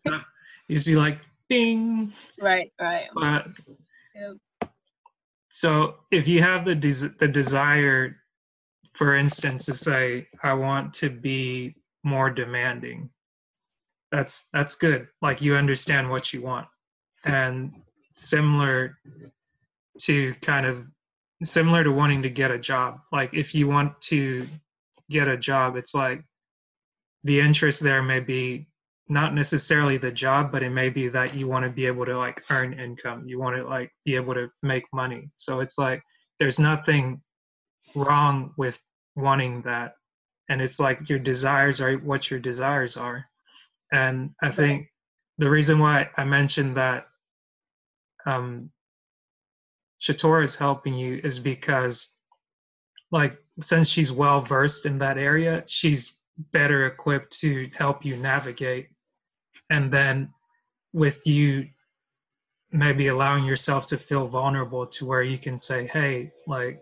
used 0.68 0.84
to 0.84 0.90
be 0.92 0.96
like 0.96 1.18
bing 1.48 2.12
right. 2.38 2.70
Right. 2.80 3.08
but 3.14 3.46
Yep. 4.14 4.36
So 5.50 5.96
if 6.10 6.26
you 6.26 6.42
have 6.42 6.64
the 6.64 6.74
des- 6.74 7.14
the 7.18 7.28
desire 7.28 8.16
for 8.94 9.14
instance 9.14 9.66
to 9.66 9.74
say 9.74 10.26
i 10.42 10.52
want 10.52 10.94
to 10.94 11.10
be 11.10 11.74
more 12.04 12.30
demanding 12.30 13.10
that's 14.10 14.48
that's 14.52 14.74
good. 14.74 15.08
Like 15.22 15.40
you 15.40 15.54
understand 15.54 16.10
what 16.10 16.32
you 16.32 16.42
want. 16.42 16.66
And 17.24 17.72
similar 18.14 18.98
to 20.00 20.34
kind 20.42 20.66
of 20.66 20.86
similar 21.44 21.84
to 21.84 21.90
wanting 21.90 22.22
to 22.22 22.30
get 22.30 22.50
a 22.50 22.58
job. 22.58 23.00
Like 23.12 23.32
if 23.32 23.54
you 23.54 23.68
want 23.68 24.00
to 24.02 24.46
get 25.10 25.26
a 25.26 25.36
job 25.36 25.74
it's 25.74 25.92
like 25.92 26.22
the 27.24 27.40
interest 27.40 27.82
there 27.82 28.00
may 28.00 28.20
be 28.20 28.68
not 29.10 29.34
necessarily 29.34 29.98
the 29.98 30.10
job 30.10 30.52
but 30.52 30.62
it 30.62 30.70
may 30.70 30.88
be 30.88 31.08
that 31.08 31.34
you 31.34 31.48
want 31.48 31.64
to 31.64 31.70
be 31.70 31.86
able 31.86 32.06
to 32.06 32.16
like 32.16 32.42
earn 32.50 32.78
income. 32.78 33.24
You 33.26 33.38
want 33.38 33.56
to 33.56 33.64
like 33.64 33.92
be 34.04 34.14
able 34.14 34.34
to 34.34 34.50
make 34.62 34.84
money. 34.92 35.30
So 35.34 35.60
it's 35.60 35.76
like 35.78 36.02
there's 36.38 36.58
nothing 36.58 37.20
wrong 37.94 38.52
with 38.56 38.80
wanting 39.16 39.62
that. 39.62 39.94
And 40.48 40.62
it's 40.62 40.80
like 40.80 41.08
your 41.08 41.18
desires 41.18 41.80
are 41.80 41.96
what 41.98 42.30
your 42.30 42.40
desires 42.40 42.96
are. 42.96 43.26
And 43.92 44.30
i 44.42 44.50
think 44.50 44.88
the 45.38 45.50
reason 45.50 45.78
why 45.78 46.08
i 46.16 46.24
mentioned 46.24 46.76
that 46.76 47.06
um 48.26 48.70
shatora 50.00 50.44
is 50.44 50.54
helping 50.54 50.94
you 50.94 51.20
is 51.24 51.38
because 51.38 52.16
like 53.10 53.36
since 53.60 53.88
she's 53.88 54.12
well 54.12 54.40
versed 54.42 54.86
in 54.86 54.98
that 54.98 55.18
area 55.18 55.64
she's 55.66 56.20
better 56.52 56.86
equipped 56.86 57.32
to 57.40 57.68
help 57.74 58.04
you 58.04 58.16
navigate 58.16 58.88
and 59.70 59.90
then 59.90 60.32
with 60.92 61.26
you 61.26 61.68
maybe 62.72 63.08
allowing 63.08 63.44
yourself 63.44 63.86
to 63.86 63.98
feel 63.98 64.26
vulnerable 64.28 64.86
to 64.86 65.06
where 65.06 65.22
you 65.22 65.38
can 65.38 65.58
say 65.58 65.86
hey 65.86 66.30
like 66.46 66.80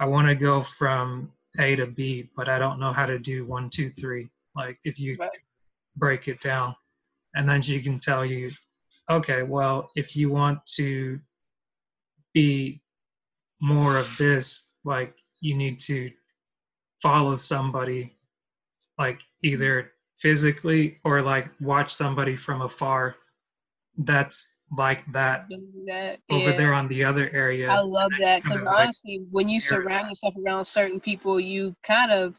i 0.00 0.04
want 0.06 0.26
to 0.28 0.34
go 0.34 0.62
from 0.62 1.30
a 1.58 1.74
to 1.76 1.86
b 1.86 2.30
but 2.36 2.48
i 2.48 2.58
don't 2.58 2.78
know 2.80 2.92
how 2.92 3.06
to 3.06 3.18
do 3.18 3.44
one 3.44 3.68
two 3.68 3.90
three 3.90 4.28
like 4.54 4.78
if 4.84 4.98
you 4.98 5.16
Right. 5.18 5.30
break 5.96 6.28
it 6.28 6.40
down 6.40 6.74
and 7.34 7.48
then 7.48 7.60
she 7.60 7.82
can 7.82 7.98
tell 7.98 8.24
you 8.24 8.50
okay 9.10 9.42
well 9.42 9.90
if 9.96 10.16
you 10.16 10.30
want 10.30 10.64
to 10.76 11.18
be 12.32 12.80
more 13.60 13.96
of 13.98 14.16
this 14.16 14.72
like 14.84 15.14
you 15.40 15.54
need 15.54 15.78
to 15.80 16.10
follow 17.02 17.36
somebody 17.36 18.16
like 18.98 19.20
either 19.42 19.91
physically 20.22 20.98
or 21.04 21.20
like 21.20 21.48
watch 21.60 21.92
somebody 21.92 22.36
from 22.36 22.62
afar 22.62 23.16
that's 23.98 24.60
like 24.78 25.04
that 25.12 25.46
That. 25.86 26.18
over 26.30 26.50
yeah. 26.50 26.56
there 26.56 26.72
on 26.72 26.88
the 26.88 27.04
other 27.04 27.28
area 27.32 27.68
I 27.68 27.80
love 27.80 28.10
that 28.20 28.42
because 28.42 28.62
of 28.62 28.68
like 28.68 28.84
honestly, 28.84 29.20
when 29.30 29.48
you 29.48 29.60
surround 29.60 30.08
yourself 30.08 30.34
around 30.46 30.64
certain 30.64 31.00
people, 31.00 31.38
you 31.38 31.76
kind 31.82 32.10
of 32.10 32.34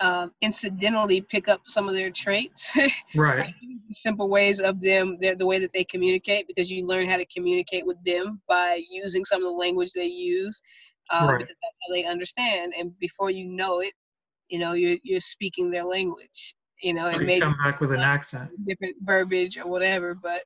um, 0.00 0.32
incidentally 0.42 1.20
pick 1.20 1.48
up 1.48 1.60
some 1.66 1.88
of 1.88 1.94
their 1.94 2.10
traits, 2.10 2.76
right 3.14 3.46
like 3.46 3.54
simple 3.90 4.28
ways 4.28 4.60
of 4.60 4.80
them, 4.80 5.14
the 5.20 5.46
way 5.46 5.58
that 5.60 5.72
they 5.72 5.84
communicate, 5.84 6.46
because 6.48 6.70
you 6.70 6.84
learn 6.86 7.08
how 7.08 7.16
to 7.16 7.26
communicate 7.26 7.86
with 7.86 8.02
them 8.04 8.40
by 8.48 8.82
using 8.90 9.24
some 9.24 9.40
of 9.42 9.44
the 9.44 9.56
language 9.56 9.92
they 9.92 10.04
use, 10.06 10.60
um, 11.10 11.28
Right. 11.28 11.38
because 11.38 11.54
that's 11.62 11.78
how 11.86 11.94
they 11.94 12.04
understand. 12.04 12.72
And 12.78 12.98
before 12.98 13.30
you 13.30 13.46
know 13.46 13.80
it, 13.80 13.92
you 14.48 14.58
know, 14.58 14.72
you're 14.72 14.98
you're 15.02 15.20
speaking 15.20 15.70
their 15.70 15.84
language. 15.84 16.54
You 16.82 16.94
know, 16.94 17.08
it 17.08 17.22
may 17.22 17.40
come 17.40 17.56
back 17.62 17.80
with 17.80 17.92
an 17.92 18.00
accent 18.00 18.50
different 18.66 18.96
verbiage 19.02 19.56
or 19.56 19.70
whatever, 19.70 20.16
but 20.22 20.42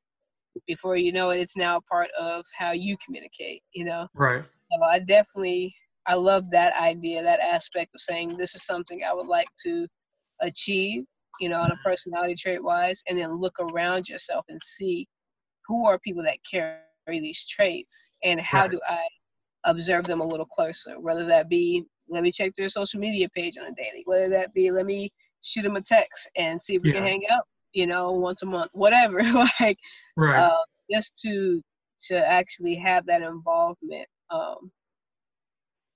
before 0.66 0.97
you 0.97 1.12
know 1.12 1.30
it, 1.30 1.41
it's 1.41 1.57
now 1.57 1.80
part 1.91 2.09
of 2.18 2.45
how 2.57 2.72
you 2.72 2.97
communicate. 3.05 3.62
You 3.72 3.87
know. 3.87 4.07
right 4.14 4.45
So 4.70 4.82
I 4.84 4.99
definitely 5.01 5.74
I 6.07 6.14
love 6.14 6.51
that 6.51 6.74
idea, 6.80 7.22
that 7.22 7.41
aspect 7.41 7.95
of 7.95 8.01
saying 8.01 8.37
this 8.37 8.55
is 8.55 8.64
something 8.64 9.03
I 9.03 9.12
would 9.12 9.26
like 9.26 9.49
to 9.64 9.87
achieve, 10.41 11.05
you 11.41 11.49
know, 11.49 11.57
on 11.57 11.70
a 11.70 11.74
mm-hmm. 11.74 11.89
personality 11.89 12.34
trait 12.34 12.62
wise, 12.62 13.03
and 13.09 13.18
then 13.18 13.41
look 13.41 13.55
around 13.59 14.09
yourself 14.09 14.45
and 14.49 14.61
see 14.62 15.07
who 15.66 15.87
are 15.87 15.99
people 15.99 16.22
that 16.22 16.39
carry 16.49 16.80
these 17.07 17.45
traits 17.47 18.14
and 18.22 18.41
how 18.41 18.62
Right. 18.62 18.72
do 18.72 18.80
I 18.89 19.07
observe 19.64 20.05
them 20.05 20.20
a 20.20 20.26
little 20.26 20.47
closer, 20.47 21.01
whether 21.01 21.24
that 21.24 21.49
be 21.49 21.84
let 22.09 22.22
me 22.22 22.30
check 22.30 22.53
their 22.55 22.68
social 22.68 23.01
media 23.01 23.28
page 23.30 23.59
on 23.59 23.66
a 23.66 23.74
daily, 23.74 24.03
whether 24.05 24.28
that 24.28 24.53
be 24.53 24.70
let 24.70 24.87
me 24.87 25.11
shoot 25.47 25.64
him 25.64 25.76
a 25.76 25.82
text 25.82 26.28
and 26.36 26.62
see 26.62 26.76
if 26.76 26.82
we 26.82 26.90
can 26.90 27.05
hang 27.05 27.22
out, 27.30 27.44
you 27.72 27.86
know, 27.86 28.12
once 28.12 28.42
a 28.42 28.47
month, 28.47 28.70
whatever. 28.74 29.22
like 29.61 29.78
right 30.16 30.40
uh, 30.42 30.64
just 30.90 31.16
to 31.22 31.62
to 32.09 32.16
actually 32.28 32.74
have 32.76 33.07
that 33.07 33.22
involvement 33.22 34.07
um 34.30 34.70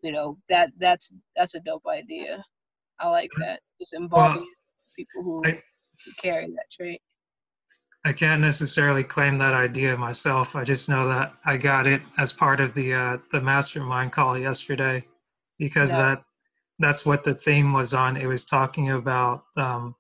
you 0.03 0.13
know 0.13 0.39
that 0.49 0.71
that's 0.79 1.11
that's 1.37 1.55
a 1.55 1.61
dope 1.61 1.87
idea 1.89 2.43
i 3.01 3.09
like 3.09 3.31
that 3.39 3.61
just 3.81 3.95
involving 3.95 4.47
people 4.97 5.23
who, 5.23 5.43
I- 5.45 5.63
who 6.05 6.13
carry 6.23 6.47
that 6.47 6.71
trait 6.73 7.01
I 8.05 8.13
can't 8.15 8.41
necessarily 8.41 9.05
claim 9.05 9.37
that 9.39 9.53
idea 9.53 9.97
myself. 9.97 10.57
I 10.57 10.65
just 10.65 10.89
know 10.89 11.07
that 11.09 11.35
I 11.45 11.59
got 11.59 11.87
it 11.87 12.01
as 12.19 12.33
part 12.33 12.61
of 12.61 12.73
the 12.75 12.95
uh, 12.95 13.19
the 13.31 13.41
mastermind 13.43 14.13
call 14.13 14.39
yesterday, 14.39 15.05
because 15.59 15.91
Yeah. 15.91 15.99
that 15.99 16.25
that's 16.81 17.07
what 17.07 17.23
the 17.23 17.35
theme 17.35 17.73
was 17.73 17.95
on. 17.95 18.17
It 18.17 18.27
was 18.27 18.45
talking 18.45 18.91
about 18.91 19.45
um, 19.57 19.95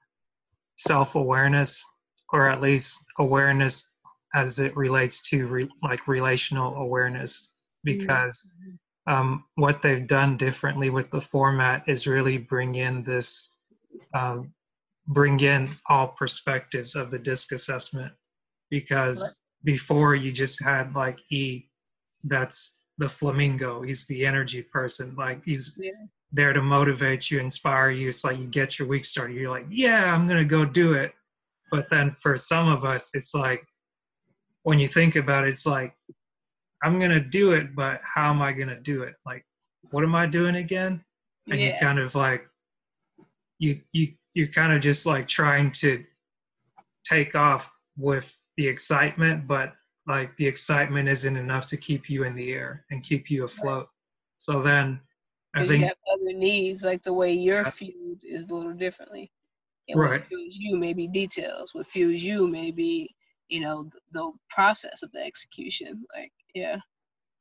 self 0.76 1.14
awareness, 1.14 1.85
or 2.33 2.49
at 2.49 2.61
least 2.61 2.99
awareness 3.18 3.97
as 4.35 4.59
it 4.59 4.76
relates 4.76 5.28
to 5.28 5.47
re- 5.47 5.70
like 5.83 6.09
relational 6.09 6.74
awareness. 6.76 7.55
Because 7.85 8.53
um, 9.07 9.45
what 9.55 9.83
they've 9.83 10.07
done 10.07 10.37
differently 10.37 10.91
with 10.91 11.11
the 11.11 11.20
format 11.20 11.85
is 11.87 12.07
really 12.07 12.39
bring 12.39 12.74
in 12.74 13.03
this 13.05 13.55
um, 14.14 14.53
bring 15.07 15.41
in 15.41 15.68
all 15.89 16.09
perspectives 16.09 16.95
of 16.95 17.11
the 17.11 17.18
disc 17.18 17.53
assessment 17.53 18.12
because 18.70 19.41
before 19.64 20.14
you 20.14 20.31
just 20.31 20.62
had 20.62 20.95
like 20.95 21.18
e 21.31 21.68
that's 22.24 22.81
the 22.99 23.09
flamingo 23.09 23.83
he's 23.83 24.07
the 24.07 24.24
energy 24.24 24.62
person 24.62 25.14
like 25.16 25.43
he's 25.45 25.78
Yeah. 25.81 25.91
There 26.33 26.53
to 26.53 26.62
motivate 26.62 27.31
you 27.31 27.41
inspire 27.41 27.91
you. 27.91 28.09
It's 28.09 28.24
like 28.24 28.39
you 28.39 28.47
get 28.47 28.78
your 28.78 28.89
week 28.89 29.05
started 29.05 29.37
you're 29.37 29.51
like 29.51 29.66
yeah 29.70 30.14
i'm 30.14 30.26
gonna 30.28 30.45
go 30.45 30.64
do 30.64 30.95
it. 30.95 31.12
But 31.70 31.89
then 31.89 32.11
for 32.11 32.37
some 32.37 32.68
of 32.68 32.85
us 32.85 33.11
it's 33.14 33.35
like 33.35 33.64
when 34.62 34.78
you 34.78 34.89
think 34.89 35.16
about 35.16 35.45
it 35.45 35.53
it's 35.53 35.66
like 35.66 35.95
i'm 36.83 36.99
gonna 37.01 37.20
do 37.20 37.53
it 37.53 37.74
but 37.74 38.01
how 38.03 38.31
am 38.31 38.43
i 38.43 38.53
gonna 38.53 38.81
do 38.81 39.03
it? 39.03 39.14
Like 39.24 39.45
what 39.91 40.05
am 40.05 40.14
i 40.14 40.26
doing 40.26 40.57
again? 40.57 41.03
And 41.49 41.61
you 41.61 41.72
kind 41.81 41.99
of 41.99 42.14
like 42.14 42.47
you 43.59 43.81
you 43.93 44.09
you're 44.35 44.49
kind 44.49 44.72
of 44.72 44.81
just 44.81 45.07
like 45.07 45.26
trying 45.26 45.72
to 45.72 46.05
take 47.05 47.35
off 47.35 47.72
with 47.97 48.37
the 48.57 48.68
excitement 48.68 49.47
but 49.47 49.74
like 50.07 50.37
the 50.37 50.47
excitement 50.47 51.09
isn't 51.09 51.37
enough 51.37 51.66
to 51.68 51.76
keep 51.76 52.11
you 52.11 52.24
in 52.24 52.35
the 52.35 52.53
air 52.53 52.85
and 52.91 53.03
keep 53.03 53.31
you 53.31 53.45
afloat. 53.45 53.89
So 54.39 54.61
then 54.61 55.01
I 55.55 55.66
think 55.66 55.80
you 55.80 55.86
have 55.86 55.96
other 56.12 56.32
needs, 56.32 56.84
like 56.84 57.03
the 57.03 57.12
way 57.12 57.32
you're 57.32 57.64
fueled 57.64 58.20
is 58.22 58.44
a 58.44 58.55
little 58.55 58.72
differently. 58.72 59.30
And 59.88 59.98
right. 59.98 60.20
What 60.20 60.26
fuels 60.26 60.57
you 60.57 60.76
may 60.76 60.92
be 60.92 61.09
details. 61.09 61.74
What 61.74 61.86
fuels 61.86 62.14
you 62.14 62.46
may 62.46 62.70
be, 62.70 63.14
you 63.48 63.61
know, 63.61 63.84
the, 63.84 63.98
the 64.12 64.30
process 64.48 65.03
of 65.03 65.11
the 65.12 65.20
execution. 65.20 66.05
Like, 66.16 66.32
yeah. 66.55 66.78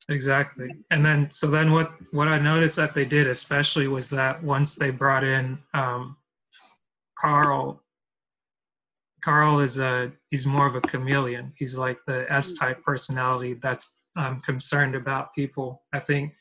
Exactly. 0.09 0.69
And 0.89 1.05
then 1.05 1.29
so 1.29 1.47
then 1.47 1.71
what 1.71 1.91
what 2.11 2.27
I 2.27 2.39
noticed 2.39 2.75
that 2.77 2.95
they 2.95 3.05
did 3.05 3.27
especially 3.27 3.87
was 3.87 4.09
that 4.09 4.41
once 4.41 4.73
they 4.73 4.89
brought 4.89 5.23
in 5.23 5.59
um, 5.75 6.17
Carl 7.19 7.83
Carl 9.21 9.59
is 9.59 9.77
a 9.77 10.11
he's 10.29 10.47
more 10.47 10.65
of 10.65 10.75
a 10.75 10.81
chameleon. 10.81 11.53
He's 11.57 11.77
like 11.77 11.99
the 12.07 12.25
S 12.31 12.53
mm. 12.53 12.59
type 12.59 12.83
personality 12.83 13.55
that's 13.61 13.91
um, 14.15 14.41
concerned 14.41 14.95
about 14.95 15.33
people. 15.35 15.83
I 15.93 15.99
think 15.99 16.33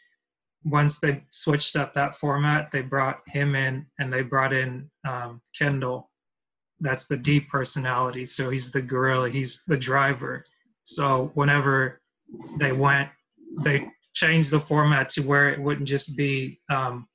once 0.64 0.98
they 0.98 1.22
switched 1.30 1.76
up 1.76 1.94
that 1.94 2.16
format, 2.16 2.70
they 2.70 2.82
brought 2.82 3.20
him 3.26 3.54
in 3.54 3.86
and 3.98 4.12
they 4.12 4.22
brought 4.22 4.52
in 4.52 4.90
um, 5.06 5.40
Kendall. 5.56 6.10
That's 6.80 7.06
the 7.06 7.16
D 7.16 7.40
personality. 7.40 8.26
So 8.26 8.50
he's 8.50 8.70
the 8.70 8.82
gorilla. 8.82 9.30
He's 9.30 9.64
the 9.66 9.76
driver. 9.76 10.44
So 10.82 11.30
whenever 11.34 12.00
they 12.58 12.72
went, 12.72 13.08
they 13.62 13.88
changed 14.14 14.50
the 14.50 14.60
format 14.60 15.08
to 15.10 15.22
where 15.22 15.50
it 15.50 15.60
wouldn't 15.60 15.88
just 15.88 16.16
be 16.16 16.60
um, 16.70 17.08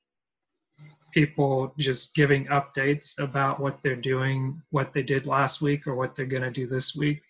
people 1.12 1.72
just 1.78 2.14
giving 2.14 2.46
updates 2.46 3.20
about 3.22 3.60
what 3.60 3.78
they're 3.82 3.94
doing, 3.96 4.60
what 4.70 4.92
they 4.92 5.02
did 5.02 5.26
last 5.26 5.62
week, 5.62 5.86
or 5.86 5.94
what 5.94 6.14
they're 6.14 6.26
going 6.26 6.42
to 6.42 6.50
do 6.50 6.66
this 6.66 6.96
week. 6.96 7.22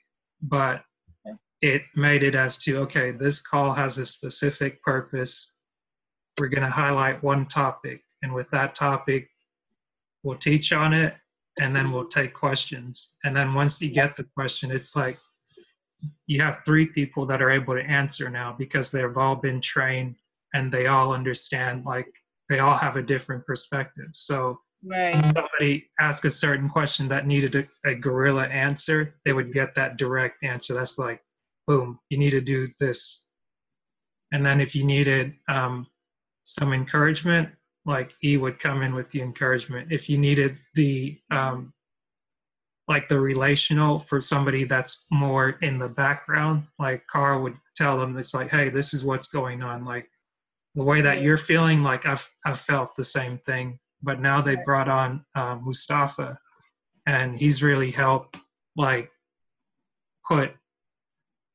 But 0.43 0.83
it 1.61 1.83
made 1.95 2.23
it 2.23 2.35
as 2.35 2.59
to 2.65 2.79
okay, 2.79 3.11
this 3.11 3.41
call 3.41 3.73
has 3.73 3.99
a 3.99 4.07
specific 4.07 4.83
purpose. 4.83 5.54
We're 6.39 6.49
going 6.49 6.62
to 6.62 6.70
highlight 6.70 7.22
one 7.22 7.47
topic, 7.47 8.03
and 8.22 8.32
with 8.32 8.51
that 8.51 8.74
topic, 8.74 9.28
we'll 10.22 10.39
teach 10.39 10.72
on 10.72 10.93
it, 10.93 11.14
and 11.61 11.74
then 11.74 11.93
we'll 11.93 12.09
take 12.09 12.35
questions. 12.35 13.12
And 13.24 13.37
then 13.37 13.55
once 13.55 13.80
you 13.80 13.91
get 13.91 14.16
the 14.16 14.24
question, 14.24 14.70
it's 14.70 14.97
like 14.97 15.18
you 16.26 16.41
have 16.41 16.64
three 16.64 16.87
people 16.87 17.26
that 17.26 17.43
are 17.43 17.51
able 17.51 17.74
to 17.74 17.82
answer 17.82 18.28
now 18.28 18.55
because 18.59 18.91
they've 18.91 19.16
all 19.16 19.37
been 19.37 19.61
trained 19.61 20.16
and 20.53 20.70
they 20.70 20.87
all 20.87 21.12
understand 21.12 21.85
like 21.85 22.12
they 22.49 22.59
all 22.59 22.76
have 22.76 22.97
a 22.97 23.03
different 23.03 23.47
perspective. 23.47 24.09
So 24.12 24.61
right. 24.85 25.14
somebody 25.14 25.87
ask 25.99 26.24
a 26.24 26.30
certain 26.30 26.68
question 26.68 27.09
that 27.09 27.26
needed 27.26 27.55
a, 27.57 27.91
a 27.91 27.95
gorilla 27.95 28.45
answer, 28.45 29.14
they 29.24 29.32
would 29.32 29.53
get 29.53 29.74
that 29.74 29.97
direct 29.97 30.43
answer. 30.43 30.74
That's 30.74 30.99
like, 30.99 31.22
boom, 31.66 31.99
you 32.11 32.18
need 32.18 32.30
to 32.30 32.41
do 32.41 32.68
this. 32.80 33.24
And 34.32 34.45
then 34.45 34.61
if 34.61 34.74
you 34.74 34.85
needed 34.85 35.35
um, 35.49 35.87
some 36.45 36.73
encouragement, 36.73 37.49
like 37.85 38.15
E 38.23 38.37
would 38.37 38.59
come 38.59 38.83
in 38.83 38.95
with 38.95 39.11
the 39.11 39.21
encouragement. 39.21 39.93
If 39.93 40.09
you 40.09 40.19
needed 40.19 40.57
the 40.75 41.19
um, 41.31 41.73
like 42.87 43.09
the 43.09 43.19
relational 43.19 43.99
for 43.99 44.21
somebody 44.21 44.65
that's 44.65 45.07
more 45.11 45.51
in 45.63 45.79
the 45.79 45.89
background, 45.89 46.65
like 46.79 47.07
Carl 47.07 47.43
would 47.43 47.57
tell 47.77 47.99
them, 47.99 48.17
it's 48.19 48.35
like, 48.35 48.51
hey, 48.51 48.69
this 48.69 48.93
is 48.93 49.05
what's 49.05 49.29
going 49.29 49.63
on. 49.63 49.85
Like 49.85 50.09
the 50.75 50.85
way 50.85 51.01
that 51.01 51.23
you're 51.23 51.39
feeling 51.39 51.83
like 51.83 52.05
I've, 52.05 52.29
I've 52.45 52.61
felt 52.61 52.95
the 52.95 53.05
same 53.05 53.39
thing 53.39 53.79
but 54.05 54.21
now 54.21 54.41
they 54.41 54.57
brought 54.65 54.89
on 54.89 55.25
uh, 55.35 55.57
mustafa 55.57 56.39
and 57.07 57.37
he's 57.37 57.63
really 57.63 57.91
helped 57.91 58.37
like 58.77 59.11
put 60.29 60.53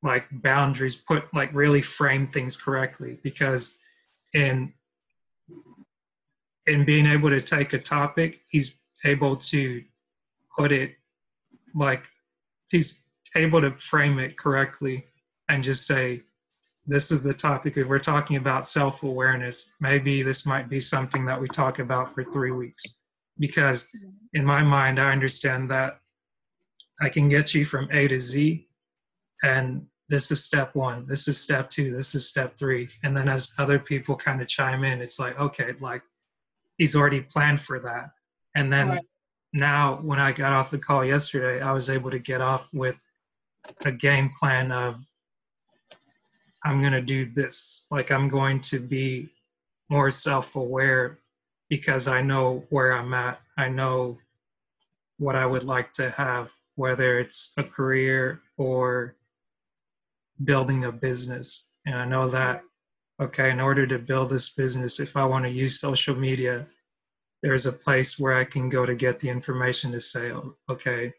like 0.01 0.25
boundaries 0.31 0.95
put 0.95 1.23
like 1.33 1.53
really 1.53 1.81
frame 1.81 2.27
things 2.27 2.57
correctly 2.57 3.19
because 3.23 3.79
in 4.33 4.73
in 6.67 6.85
being 6.85 7.05
able 7.05 7.29
to 7.29 7.41
take 7.41 7.73
a 7.73 7.79
topic 7.79 8.41
he's 8.49 8.79
able 9.05 9.35
to 9.35 9.83
put 10.57 10.71
it 10.71 10.95
like 11.75 12.03
he's 12.69 13.03
able 13.35 13.61
to 13.61 13.71
frame 13.77 14.19
it 14.19 14.37
correctly 14.37 15.05
and 15.49 15.63
just 15.63 15.87
say 15.87 16.21
this 16.87 17.11
is 17.11 17.21
the 17.21 17.33
topic 17.33 17.77
if 17.77 17.87
we're 17.87 17.99
talking 17.99 18.37
about 18.37 18.65
self-awareness. 18.65 19.73
Maybe 19.79 20.23
this 20.23 20.47
might 20.47 20.69
be 20.69 20.81
something 20.81 21.23
that 21.25 21.39
we 21.39 21.47
talk 21.47 21.77
about 21.77 22.15
for 22.15 22.23
three 22.23 22.49
weeks. 22.49 23.01
Because 23.37 23.87
in 24.33 24.45
my 24.45 24.61
mind 24.61 24.99
i 24.99 25.11
understand 25.11 25.69
that 25.71 25.99
i 27.01 27.09
can 27.09 27.29
get 27.29 27.53
you 27.53 27.65
from 27.65 27.87
a 27.91 28.07
to 28.07 28.19
z 28.19 28.67
and 29.43 29.85
this 30.09 30.31
is 30.31 30.43
step 30.43 30.75
one 30.75 31.05
this 31.05 31.27
is 31.27 31.39
step 31.39 31.69
two 31.69 31.91
this 31.91 32.15
is 32.15 32.27
step 32.27 32.57
three 32.57 32.89
and 33.03 33.15
then 33.15 33.27
as 33.29 33.53
other 33.57 33.79
people 33.79 34.15
kind 34.15 34.41
of 34.41 34.47
chime 34.47 34.83
in 34.83 35.01
it's 35.01 35.19
like 35.19 35.39
okay 35.39 35.73
like 35.79 36.01
he's 36.77 36.95
already 36.95 37.21
planned 37.21 37.61
for 37.61 37.79
that 37.79 38.11
and 38.55 38.71
then 38.71 38.89
right. 38.89 39.05
now 39.53 39.99
when 40.01 40.19
i 40.19 40.31
got 40.31 40.53
off 40.53 40.71
the 40.71 40.77
call 40.77 41.05
yesterday 41.05 41.61
i 41.61 41.71
was 41.71 41.89
able 41.89 42.09
to 42.09 42.19
get 42.19 42.41
off 42.41 42.69
with 42.73 43.03
a 43.85 43.91
game 43.91 44.31
plan 44.39 44.71
of 44.71 44.97
I'm 46.63 46.81
going 46.81 46.93
to 46.93 47.01
do 47.01 47.25
this. 47.25 47.85
Like 47.89 48.11
I'm 48.11 48.29
going 48.29 48.61
to 48.61 48.79
be 48.79 49.29
more 49.89 50.11
self 50.11 50.55
aware 50.55 51.19
because 51.69 52.07
I 52.07 52.21
know 52.21 52.63
where 52.69 52.91
I'm 52.93 53.13
at. 53.13 53.39
I 53.57 53.69
know 53.69 54.17
what 55.17 55.35
I 55.35 55.45
would 55.45 55.63
like 55.63 55.93
to 55.93 56.09
have, 56.11 56.51
whether 56.75 57.19
it's 57.19 57.53
a 57.57 57.63
career 57.63 58.41
or 58.57 59.15
building 60.43 60.85
a 60.85 60.91
business. 60.91 61.71
And 61.85 61.95
I 61.95 62.05
know 62.05 62.29
that, 62.29 62.61
okay, 63.21 63.49
in 63.51 63.59
order 63.59 63.85
to 63.87 63.99
build 63.99 64.29
this 64.29 64.51
business, 64.51 64.99
if 64.99 65.17
I 65.17 65.25
want 65.25 65.45
to 65.45 65.51
use 65.51 65.79
social 65.79 66.15
media, 66.15 66.65
there's 67.41 67.65
a 67.65 67.73
place 67.73 68.19
where 68.19 68.33
I 68.33 68.43
can 68.43 68.69
go 68.69 68.85
to 68.85 68.95
get 68.95 69.19
the 69.19 69.29
information 69.29 69.91
to 69.91 69.99
say, 69.99 70.31
okay, 70.69 71.13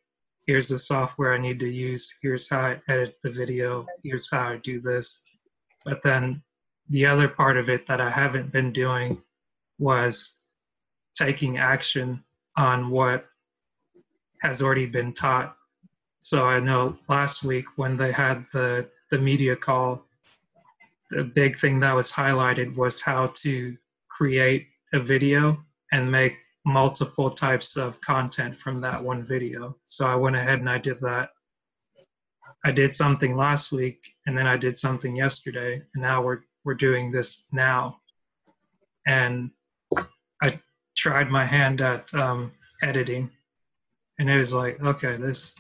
here's 0.46 0.68
the 0.68 0.78
software 0.78 1.34
I 1.34 1.38
need 1.38 1.58
to 1.60 1.68
use. 1.68 2.14
Here's 2.22 2.48
how 2.48 2.60
I 2.60 2.80
edit 2.88 3.16
the 3.22 3.30
video. 3.30 3.86
Here's 4.02 4.30
how 4.30 4.48
I 4.48 4.56
do 4.56 4.80
this. 4.80 5.22
But 5.84 6.02
then 6.02 6.42
the 6.88 7.06
other 7.06 7.28
part 7.28 7.56
of 7.56 7.70
it 7.70 7.86
that 7.86 8.00
I 8.00 8.10
haven't 8.10 8.52
been 8.52 8.72
doing 8.72 9.22
was 9.78 10.44
taking 11.14 11.58
action 11.58 12.22
on 12.56 12.90
what 12.90 13.26
has 14.42 14.62
already 14.62 14.86
been 14.86 15.12
taught. 15.12 15.56
So 16.20 16.46
I 16.46 16.60
know 16.60 16.98
last 17.08 17.44
week 17.44 17.64
when 17.76 17.96
they 17.96 18.12
had 18.12 18.44
the, 18.52 18.88
the 19.10 19.18
media 19.18 19.56
call, 19.56 20.06
the 21.10 21.24
big 21.24 21.58
thing 21.58 21.80
that 21.80 21.94
was 21.94 22.12
highlighted 22.12 22.74
was 22.76 23.00
how 23.00 23.26
to 23.26 23.76
create 24.08 24.68
a 24.92 25.00
video 25.00 25.58
and 25.92 26.10
make 26.10 26.36
multiple 26.64 27.30
types 27.30 27.76
of 27.76 28.00
content 28.00 28.56
from 28.56 28.80
that 28.80 29.02
one 29.02 29.24
video. 29.24 29.76
So 29.84 30.06
I 30.06 30.14
went 30.14 30.36
ahead 30.36 30.60
and 30.60 30.70
I 30.70 30.78
did 30.78 31.00
that. 31.00 31.30
I 32.64 32.70
did 32.70 32.94
something 32.94 33.36
last 33.36 33.72
week 33.72 34.14
and 34.26 34.36
then 34.36 34.46
I 34.46 34.56
did 34.56 34.78
something 34.78 35.16
yesterday 35.16 35.82
and 35.94 36.02
now 36.02 36.22
we're 36.22 36.40
we're 36.64 36.74
doing 36.74 37.10
this 37.10 37.46
now. 37.52 38.00
And 39.06 39.50
I 40.42 40.60
tried 40.94 41.30
my 41.30 41.46
hand 41.46 41.80
at 41.80 42.12
um, 42.14 42.52
editing 42.82 43.30
and 44.18 44.28
it 44.28 44.36
was 44.36 44.52
like, 44.52 44.78
okay, 44.82 45.16
this 45.16 45.54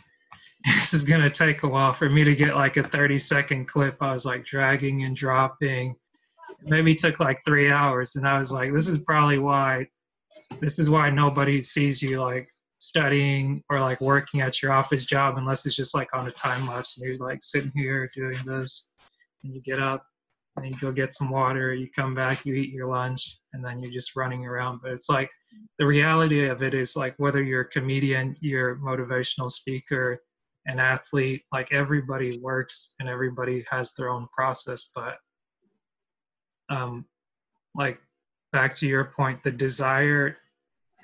this 0.64 0.92
is 0.92 1.04
gonna 1.04 1.30
take 1.30 1.62
a 1.62 1.68
while 1.68 1.92
for 1.92 2.08
me 2.08 2.24
to 2.24 2.34
get 2.34 2.54
like 2.54 2.76
a 2.76 2.82
30 2.82 3.18
second 3.18 3.66
clip. 3.66 3.96
I 4.00 4.12
was 4.12 4.26
like 4.26 4.44
dragging 4.44 5.04
and 5.04 5.16
dropping. 5.16 5.96
Maybe 6.62 6.94
took 6.94 7.20
like 7.20 7.40
three 7.44 7.70
hours 7.70 8.16
and 8.16 8.28
I 8.28 8.38
was 8.38 8.52
like, 8.52 8.72
this 8.72 8.88
is 8.88 8.98
probably 8.98 9.38
why 9.38 9.86
this 10.58 10.78
is 10.78 10.90
why 10.90 11.10
nobody 11.10 11.62
sees 11.62 12.02
you 12.02 12.20
like 12.20 12.48
studying 12.78 13.62
or 13.68 13.78
like 13.80 14.00
working 14.00 14.40
at 14.40 14.62
your 14.62 14.72
office 14.72 15.04
job 15.04 15.36
unless 15.36 15.66
it's 15.66 15.76
just 15.76 15.94
like 15.94 16.08
on 16.14 16.26
a 16.26 16.32
time 16.32 16.66
lapse 16.66 16.96
and 16.96 17.06
you're 17.06 17.18
like 17.18 17.42
sitting 17.42 17.72
here 17.74 18.10
doing 18.14 18.38
this 18.46 18.90
and 19.44 19.54
you 19.54 19.60
get 19.60 19.78
up 19.78 20.04
and 20.56 20.66
you 20.66 20.74
go 20.80 20.90
get 20.90 21.12
some 21.12 21.30
water 21.30 21.74
you 21.74 21.88
come 21.94 22.14
back 22.14 22.44
you 22.46 22.54
eat 22.54 22.72
your 22.72 22.86
lunch 22.86 23.38
and 23.52 23.62
then 23.62 23.82
you're 23.82 23.92
just 23.92 24.16
running 24.16 24.46
around 24.46 24.80
but 24.82 24.92
it's 24.92 25.10
like 25.10 25.30
the 25.78 25.86
reality 25.86 26.48
of 26.48 26.62
it 26.62 26.74
is 26.74 26.96
like 26.96 27.14
whether 27.18 27.42
you're 27.42 27.62
a 27.62 27.68
comedian 27.68 28.34
you're 28.40 28.72
a 28.72 28.78
motivational 28.78 29.50
speaker 29.50 30.18
an 30.66 30.78
athlete 30.78 31.42
like 31.52 31.72
everybody 31.72 32.38
works 32.38 32.94
and 33.00 33.08
everybody 33.08 33.64
has 33.70 33.94
their 33.94 34.08
own 34.10 34.28
process 34.34 34.90
but 34.94 35.18
um 36.68 37.04
like 37.74 37.98
back 38.52 38.74
to 38.74 38.86
your 38.86 39.04
point 39.04 39.42
the 39.42 39.50
desire 39.50 40.36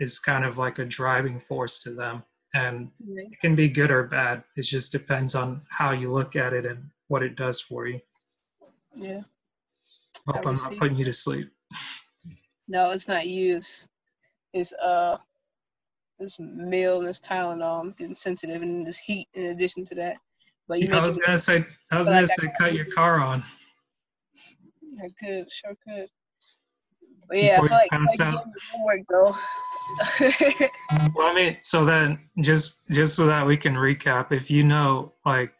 is 0.01 0.19
kind 0.19 0.45
of 0.45 0.59
like 0.59 0.79
a 0.79 0.85
driving 0.85 1.39
force 1.39 1.83
to 1.83 1.91
them 1.91 2.23
and 2.57 2.91
it 3.09 3.39
can 3.41 3.55
be 3.55 3.69
good 3.69 3.91
or 3.91 4.05
bad. 4.05 4.43
It 4.57 4.63
just 4.63 4.93
depends 4.93 5.35
on 5.35 5.63
how 5.69 5.91
you 5.93 6.13
look 6.13 6.37
at 6.37 6.53
it 6.53 6.65
and 6.65 6.89
what 7.09 7.23
it 7.23 7.37
does 7.37 7.61
for 7.61 7.87
you. 7.87 8.01
Yeah. 8.95 9.23
Hope 10.27 10.47
i'm 10.47 10.55
not 10.55 10.77
putting 10.79 10.97
you 10.97 11.05
to 11.05 11.13
sleep. 11.13 11.51
No 12.67 12.91
it's 12.91 13.07
not 13.07 13.27
you. 13.27 13.57
It's, 13.57 13.87
it's 14.53 14.73
uh 14.73 15.19
this 16.19 16.39
meal 16.39 16.99
and 16.99 17.09
this 17.09 17.21
tylenol 17.21 17.81
i'm 17.81 17.93
getting 17.93 18.15
sensitive 18.15 18.63
and 18.63 18.87
this 18.87 18.99
heat 18.99 19.29
in 19.35 19.47
addition 19.47 19.85
to 19.85 19.95
that 19.95 20.17
But 20.69 20.81
you 20.81 20.89
yeah, 20.89 20.99
I 20.99 21.07
was 21.07 21.19
gonna 21.19 21.39
say, 21.39 21.65
I 21.91 21.99
was 21.99 22.09
gonna 22.09 22.23
like 22.23 22.31
say, 22.31 22.53
cut 22.59 22.75
your 22.75 22.87
car 22.87 23.21
on. 23.21 23.43
I 25.03 25.09
could, 25.21 25.51
sure 25.53 25.77
could. 25.87 26.09
But 27.29 27.39
yeah, 27.39 27.61
Before 27.61 27.77
I 27.77 27.89
feel 27.89 28.27
like, 28.27 28.35
like 28.35 28.45
homework 28.73 29.01
though. 29.09 29.37
well, 31.15 31.29
I 31.29 31.35
mean, 31.35 31.57
so 31.61 31.85
then 31.85 32.19
just 32.41 32.89
just 32.89 33.15
so 33.15 33.27
that 33.27 33.47
we 33.47 33.57
can 33.57 33.75
recap, 33.75 34.33
if 34.33 34.51
you 34.51 34.65
know, 34.65 35.13
like, 35.25 35.53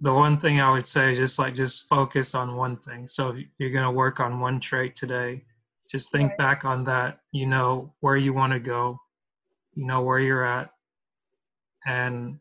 the 0.00 0.12
one 0.12 0.38
thing 0.38 0.60
I 0.60 0.70
would 0.70 0.86
say 0.86 1.12
is 1.12 1.18
just 1.18 1.38
like 1.38 1.54
just 1.54 1.88
focus 1.88 2.34
on 2.34 2.56
one 2.56 2.76
thing. 2.76 3.06
So 3.06 3.30
if 3.30 3.44
you're 3.58 3.70
gonna 3.70 3.92
work 3.92 4.20
on 4.20 4.40
one 4.40 4.60
trait 4.60 4.96
today, 4.96 5.44
just 5.90 6.10
think 6.12 6.30
right. 6.30 6.38
back 6.38 6.64
on 6.64 6.84
that. 6.84 7.20
You 7.32 7.46
know 7.46 7.92
where 8.00 8.16
you 8.16 8.32
want 8.32 8.52
to 8.52 8.58
go, 8.58 8.98
you 9.74 9.86
know 9.86 10.02
where 10.02 10.20
you're 10.20 10.44
at, 10.44 10.70
and 11.86 12.38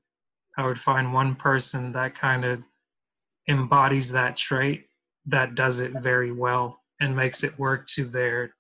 I 0.58 0.66
would 0.66 0.80
find 0.80 1.14
one 1.14 1.36
person 1.36 1.92
that 1.94 2.16
kind 2.16 2.46
of 2.46 2.62
embodies 3.48 4.12
that 4.12 4.38
trait 4.38 4.88
that 5.26 5.56
does 5.56 5.80
it 5.80 5.92
very 6.02 6.32
well 6.32 6.82
and 7.00 7.16
makes 7.16 7.44
it 7.44 7.58
work 7.58 7.88
to 7.88 8.06
their 8.06 8.54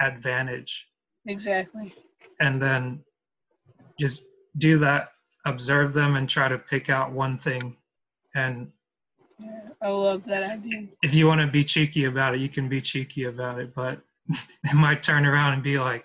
advantage. 0.00 0.88
Exactly. 1.26 1.94
And 2.40 2.60
then 2.60 3.04
just 3.98 4.26
do 4.58 4.78
that, 4.78 5.10
observe 5.44 5.92
them, 5.92 6.16
and 6.16 6.28
try 6.28 6.48
to 6.48 6.58
pick 6.58 6.90
out 6.90 7.12
one 7.12 7.38
thing. 7.38 7.76
And 8.34 8.70
yeah, 9.38 9.60
I 9.80 9.88
love 9.88 10.24
that 10.24 10.50
idea. 10.50 10.88
If 11.02 11.14
you 11.14 11.26
want 11.26 11.40
to 11.40 11.46
be 11.46 11.62
cheeky 11.62 12.04
about 12.04 12.34
it, 12.34 12.40
you 12.40 12.48
can 12.48 12.68
be 12.68 12.80
cheeky 12.80 13.24
about 13.24 13.58
it, 13.58 13.74
but 13.74 14.00
it 14.28 14.74
might 14.74 15.02
turn 15.02 15.26
around 15.26 15.54
and 15.54 15.62
be 15.62 15.78
like, 15.78 16.04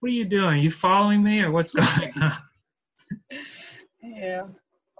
What 0.00 0.10
are 0.10 0.14
you 0.14 0.24
doing? 0.24 0.44
Are 0.44 0.56
you 0.56 0.70
following 0.70 1.22
me 1.22 1.40
or 1.40 1.50
what's 1.50 1.72
going 1.72 2.12
on? 2.20 2.32
yeah, 4.02 4.46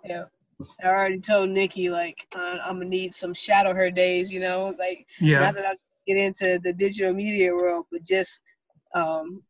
yeah. 0.05 0.24
I 0.82 0.86
already 0.86 1.20
told 1.20 1.51
Nikki 1.51 1.90
like 1.90 2.26
uh, 2.34 2.59
I'm 2.64 2.78
gonna 2.78 2.86
need 2.86 3.14
some 3.14 3.34
shadow 3.34 3.74
her 3.74 3.90
days, 3.90 4.32
you 4.32 4.40
know, 4.40 4.74
like 4.78 5.07
yeah. 5.20 5.40
not 5.40 5.55
that 5.55 5.66
I 5.66 5.74
get 6.07 6.16
into 6.16 6.59
the 6.62 6.72
digital 6.72 7.12
media 7.12 7.55
world, 7.55 7.86
but 7.92 8.03
just 8.03 8.40
um, 8.94 9.42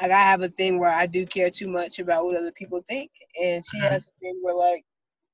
like 0.00 0.10
I 0.10 0.22
have 0.22 0.42
a 0.42 0.48
thing 0.48 0.78
where 0.78 0.90
I 0.90 1.06
do 1.06 1.26
care 1.26 1.50
too 1.50 1.68
much 1.68 1.98
about 1.98 2.24
what 2.24 2.36
other 2.36 2.52
people 2.52 2.82
think, 2.88 3.10
and 3.40 3.62
she 3.70 3.78
uh-huh. 3.78 3.90
has 3.90 4.08
a 4.08 4.20
thing 4.20 4.38
where 4.42 4.54
like 4.54 4.84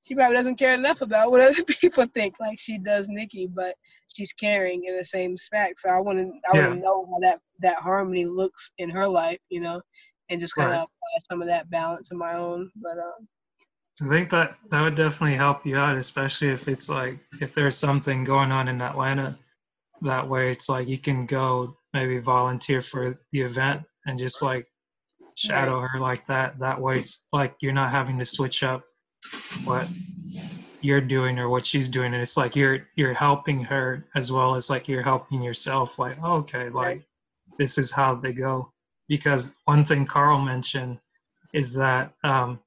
she 0.02 0.16
probably 0.16 0.36
doesn't 0.36 0.56
care 0.56 0.74
enough 0.74 1.00
about 1.00 1.30
what 1.30 1.40
other 1.40 1.64
people 1.80 2.04
think, 2.06 2.34
like 2.40 2.58
she 2.58 2.78
does 2.78 3.08
Nikki, 3.08 3.46
but 3.46 3.76
she's 4.14 4.32
caring 4.32 4.84
in 4.84 4.96
the 4.96 5.04
same 5.04 5.36
spec. 5.36 5.78
So 5.78 5.88
I 5.88 6.00
want 6.00 6.18
to 6.18 6.30
I 6.52 6.60
want 6.60 6.74
to 6.74 6.80
know 6.80 7.06
how 7.10 7.18
that 7.20 7.40
that 7.60 7.78
harmony 7.78 8.26
looks 8.26 8.72
in 8.78 8.90
her 8.90 9.06
life, 9.06 9.38
you 9.48 9.60
know, 9.60 9.80
and 10.28 10.40
just 10.40 10.54
kind 10.54 10.68
of 10.68 10.72
right. 10.72 10.82
apply 10.82 11.30
some 11.30 11.40
of 11.40 11.48
that 11.48 11.70
balance 11.70 12.10
in 12.10 12.18
my 12.18 12.34
own. 12.34 12.70
But 12.76 12.98
um, 12.98 13.28
I 14.02 14.08
think 14.08 14.30
that 14.30 14.56
that 14.70 14.82
would 14.82 14.96
definitely 14.96 15.36
help 15.36 15.64
you 15.64 15.76
out, 15.76 15.96
especially 15.96 16.48
if 16.48 16.66
it's 16.66 16.88
like 16.88 17.18
if 17.40 17.54
there's 17.54 17.76
something 17.76 18.24
going 18.24 18.50
on 18.50 18.68
in 18.68 18.82
Atlanta. 18.82 19.38
That 20.00 20.28
way, 20.28 20.50
it's 20.50 20.68
like 20.68 20.88
you 20.88 20.98
can 20.98 21.26
go 21.26 21.76
maybe 21.92 22.18
volunteer 22.18 22.82
for 22.82 23.20
the 23.30 23.40
event 23.42 23.82
and 24.06 24.18
just 24.18 24.42
like 24.42 24.66
shadow 25.36 25.80
right. 25.80 25.90
her 25.92 26.00
like 26.00 26.26
that. 26.26 26.58
That 26.58 26.80
way, 26.80 26.98
it's 26.98 27.26
like 27.32 27.54
you're 27.60 27.72
not 27.72 27.92
having 27.92 28.18
to 28.18 28.24
switch 28.24 28.64
up 28.64 28.82
what 29.64 29.88
you're 30.82 31.00
doing 31.00 31.38
or 31.38 31.48
what 31.48 31.64
she's 31.64 31.88
doing, 31.88 32.12
and 32.12 32.20
it's 32.20 32.36
like 32.36 32.56
you're 32.56 32.88
you're 32.96 33.14
helping 33.14 33.62
her 33.64 34.04
as 34.14 34.30
well 34.30 34.54
as 34.54 34.68
like 34.68 34.88
you're 34.88 35.02
helping 35.02 35.42
yourself. 35.42 35.98
Like, 35.98 36.18
oh, 36.22 36.38
okay, 36.38 36.68
like 36.68 36.86
right. 36.86 37.02
this 37.58 37.78
is 37.78 37.90
how 37.90 38.14
they 38.14 38.32
go. 38.32 38.72
Because 39.08 39.56
one 39.64 39.84
thing 39.84 40.06
Carl 40.06 40.40
mentioned 40.40 40.98
is 41.52 41.72
that 41.74 42.12
um, 42.24 42.58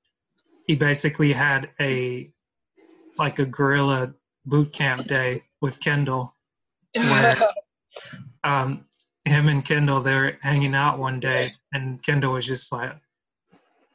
he 0.68 0.76
basically 0.76 1.34
had 1.34 1.70
a 1.80 2.32
like 3.18 3.39
a 3.39 3.45
gorilla 3.45 4.14
boot 4.45 4.72
camp 4.74 5.06
day 5.06 5.43
with 5.62 5.80
Kendall, 5.80 6.34
where 6.93 7.36
um, 8.43 8.86
him 9.26 9.47
and 9.49 9.66
Kendall 9.66 10.01
they're 10.01 10.38
hanging 10.41 10.76
out 10.76 10.99
one 10.99 11.20
day, 11.20 11.53
and 11.74 12.01
Kendall 12.01 12.34
was 12.34 12.45
just 12.45 12.72
like, 12.72 12.91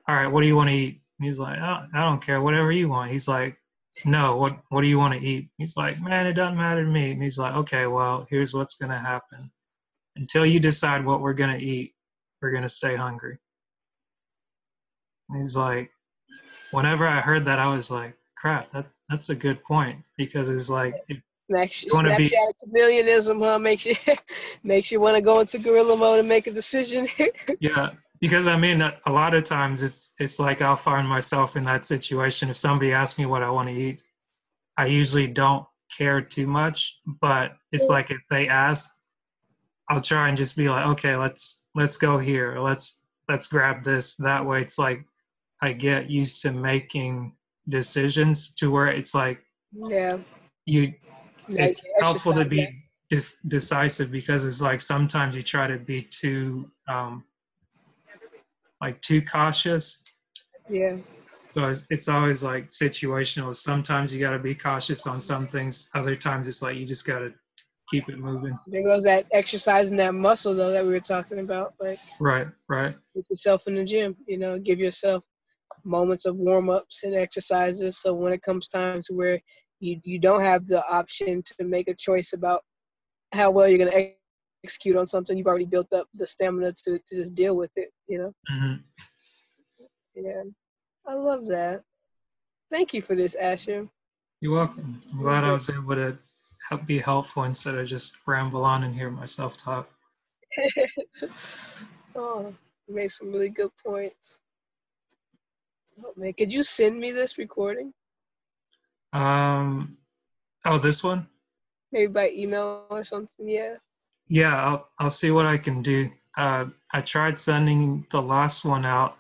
"All 0.06 0.14
right, 0.14 0.26
what 0.26 0.42
do 0.42 0.46
you 0.46 0.56
want 0.56 0.68
to 0.68 0.74
eat?" 0.74 0.99
He's 1.20 1.38
like, 1.38 1.58
oh, 1.58 1.86
"I 1.92 2.04
don't 2.04 2.22
care, 2.22 2.40
whatever 2.40 2.72
you 2.72 2.88
want." 2.88 3.12
He's 3.12 3.28
like, 3.28 3.58
"No, 4.04 4.36
what 4.36 4.58
what 4.70 4.82
do 4.82 4.86
you 4.88 4.98
want 4.98 5.14
to 5.14 5.20
eat?" 5.20 5.50
He's 5.58 5.76
like, 5.76 6.00
"Man, 6.00 6.26
it 6.26 6.34
doesn't 6.34 6.56
matter 6.56 6.84
to 6.84 6.90
me." 6.90 7.12
And 7.12 7.22
he's 7.22 7.38
like, 7.38 7.54
"Okay, 7.54 7.86
well, 7.86 8.26
here's 8.30 8.54
what's 8.54 8.74
gonna 8.76 8.98
happen. 8.98 9.50
Until 10.16 10.46
you 10.46 10.60
decide 10.60 11.04
what 11.04 11.20
we're 11.20 11.34
gonna 11.34 11.58
eat, 11.58 11.94
we're 12.42 12.52
gonna 12.52 12.68
stay 12.68 12.96
hungry." 12.96 13.38
And 15.28 15.40
he's 15.40 15.56
like, 15.56 15.90
whenever 16.72 17.06
I 17.06 17.20
heard 17.20 17.44
that, 17.44 17.58
I 17.58 17.66
was 17.68 17.90
like, 17.90 18.16
crap, 18.36 18.70
that 18.72 18.86
that's 19.08 19.30
a 19.30 19.34
good 19.34 19.62
point 19.64 20.02
because 20.16 20.48
it's 20.48 20.70
like 20.70 20.94
if 21.08 21.20
Next, 21.50 21.84
you 21.84 21.90
Snapchat 21.90 22.16
be, 22.16 22.32
chameleonism, 22.64 23.40
huh? 23.40 23.58
Makes 23.58 23.86
you 23.86 23.96
makes 24.62 24.92
you 24.92 25.00
want 25.00 25.16
to 25.16 25.20
go 25.20 25.40
into 25.40 25.58
gorilla 25.58 25.96
mode 25.96 26.20
and 26.20 26.28
make 26.28 26.46
a 26.46 26.52
decision. 26.52 27.08
yeah, 27.60 27.90
because 28.20 28.46
I 28.46 28.56
mean, 28.56 28.80
a 28.82 29.10
lot 29.10 29.34
of 29.34 29.44
times 29.44 29.82
it's 29.82 30.12
it's 30.18 30.38
like 30.38 30.60
I'll 30.62 30.76
find 30.76 31.08
myself 31.08 31.56
in 31.56 31.62
that 31.64 31.86
situation. 31.86 32.50
If 32.50 32.56
somebody 32.56 32.92
asks 32.92 33.18
me 33.18 33.26
what 33.26 33.42
I 33.42 33.50
want 33.50 33.68
to 33.68 33.74
eat, 33.74 34.02
I 34.76 34.86
usually 34.86 35.26
don't 35.26 35.64
care 35.96 36.20
too 36.20 36.46
much. 36.46 36.96
But 37.20 37.56
it's 37.72 37.88
like 37.88 38.10
if 38.10 38.20
they 38.30 38.48
ask, 38.48 38.90
I'll 39.88 40.00
try 40.00 40.28
and 40.28 40.36
just 40.36 40.56
be 40.56 40.68
like, 40.68 40.86
okay, 40.86 41.16
let's 41.16 41.66
let's 41.74 41.96
go 41.96 42.18
here. 42.18 42.58
Let's 42.60 43.04
let's 43.28 43.48
grab 43.48 43.82
this. 43.82 44.16
That 44.16 44.44
way, 44.44 44.60
it's 44.62 44.78
like 44.78 45.04
I 45.62 45.72
get 45.72 46.10
used 46.10 46.42
to 46.42 46.52
making 46.52 47.32
decisions 47.68 48.54
to 48.54 48.70
where 48.70 48.88
it's 48.88 49.14
like 49.14 49.40
yeah 49.72 50.18
you 50.66 50.92
it's 51.48 51.86
helpful 52.02 52.32
to 52.32 52.44
be 52.44 52.66
dis- 53.08 53.38
decisive 53.48 54.10
because 54.10 54.44
it's 54.44 54.60
like 54.60 54.80
sometimes 54.80 55.36
you 55.36 55.42
try 55.42 55.66
to 55.66 55.78
be 55.78 56.00
too 56.00 56.70
um 56.88 57.22
like 58.80 59.00
too 59.02 59.22
cautious. 59.22 60.04
Yeah. 60.68 60.96
So 61.48 61.68
it's, 61.68 61.86
it's 61.90 62.08
always 62.08 62.42
like 62.42 62.68
situational. 62.68 63.54
Sometimes 63.54 64.14
you 64.14 64.20
got 64.20 64.30
to 64.32 64.38
be 64.38 64.54
cautious 64.54 65.06
on 65.06 65.20
some 65.20 65.48
things. 65.48 65.88
Other 65.94 66.14
times 66.14 66.46
it's 66.46 66.62
like 66.62 66.76
you 66.76 66.86
just 66.86 67.06
got 67.06 67.18
to 67.18 67.32
keep 67.88 68.08
it 68.08 68.18
moving. 68.18 68.56
There 68.68 68.84
goes 68.84 69.02
that 69.02 69.26
exercising 69.32 69.96
that 69.96 70.14
muscle 70.14 70.54
though 70.54 70.70
that 70.70 70.84
we 70.84 70.90
were 70.90 71.00
talking 71.00 71.40
about 71.40 71.74
like 71.80 71.98
right 72.20 72.46
right. 72.68 72.94
put 73.16 73.28
yourself 73.28 73.66
in 73.66 73.74
the 73.74 73.84
gym 73.84 74.16
you 74.28 74.38
know 74.38 74.60
give 74.60 74.78
yourself 74.78 75.24
moments 75.84 76.26
of 76.26 76.36
warm 76.36 76.70
ups 76.70 77.04
and 77.04 77.14
exercises. 77.14 77.98
So 77.98 78.14
when 78.14 78.32
it 78.32 78.42
comes 78.42 78.68
time 78.68 79.02
to 79.06 79.14
where 79.14 79.40
you, 79.80 80.00
you 80.04 80.18
don't 80.18 80.42
have 80.42 80.66
the 80.66 80.84
option 80.90 81.42
to 81.42 81.64
make 81.64 81.88
a 81.88 81.94
choice 81.94 82.32
about 82.32 82.62
how 83.32 83.50
well 83.50 83.68
you're 83.68 83.78
going 83.78 83.92
to 83.92 84.12
execute 84.64 84.96
on 84.96 85.06
something, 85.06 85.36
you've 85.36 85.46
already 85.46 85.66
built 85.66 85.92
up 85.92 86.06
the 86.14 86.26
stamina 86.26 86.72
to, 86.84 86.98
to 86.98 87.16
just 87.16 87.34
deal 87.34 87.56
with 87.56 87.70
it, 87.76 87.90
you 88.06 88.18
know? 88.18 88.34
Mm-hmm. 88.50 88.74
Yeah. 90.14 90.42
I 91.06 91.14
love 91.14 91.46
that. 91.46 91.82
Thank 92.70 92.94
you 92.94 93.02
for 93.02 93.14
this, 93.16 93.34
Asher. 93.34 93.88
You're 94.40 94.54
welcome. 94.54 95.00
I'm 95.12 95.18
glad 95.18 95.44
I 95.44 95.52
was 95.52 95.68
able 95.68 95.94
to 95.94 96.16
help 96.68 96.86
be 96.86 96.98
helpful 96.98 97.44
instead 97.44 97.74
of 97.74 97.86
just 97.86 98.16
ramble 98.26 98.64
on 98.64 98.84
and 98.84 98.94
hear 98.94 99.10
myself 99.10 99.56
talk. 99.56 99.88
oh, 102.14 102.54
you 102.86 102.94
made 102.94 103.10
some 103.10 103.32
really 103.32 103.50
good 103.50 103.70
points. 103.84 104.40
Oh 106.02 106.12
man, 106.16 106.32
could 106.32 106.52
you 106.52 106.62
send 106.62 106.98
me 106.98 107.12
this 107.12 107.38
recording? 107.38 107.92
Um, 109.12 109.98
oh, 110.64 110.78
this 110.78 111.02
one? 111.02 111.26
Maybe 111.92 112.06
by 112.06 112.30
email 112.30 112.86
or 112.88 113.02
something. 113.04 113.48
Yeah. 113.48 113.74
Yeah, 114.30 114.56
I'll 114.56 114.88
I'll 115.00 115.10
see 115.10 115.32
what 115.32 115.44
I 115.44 115.58
can 115.58 115.82
do. 115.82 116.08
Uh, 116.38 116.66
I 116.92 117.00
tried 117.00 117.38
sending 117.38 118.06
the 118.10 118.22
last 118.22 118.64
one 118.64 118.86
out. 118.86 119.16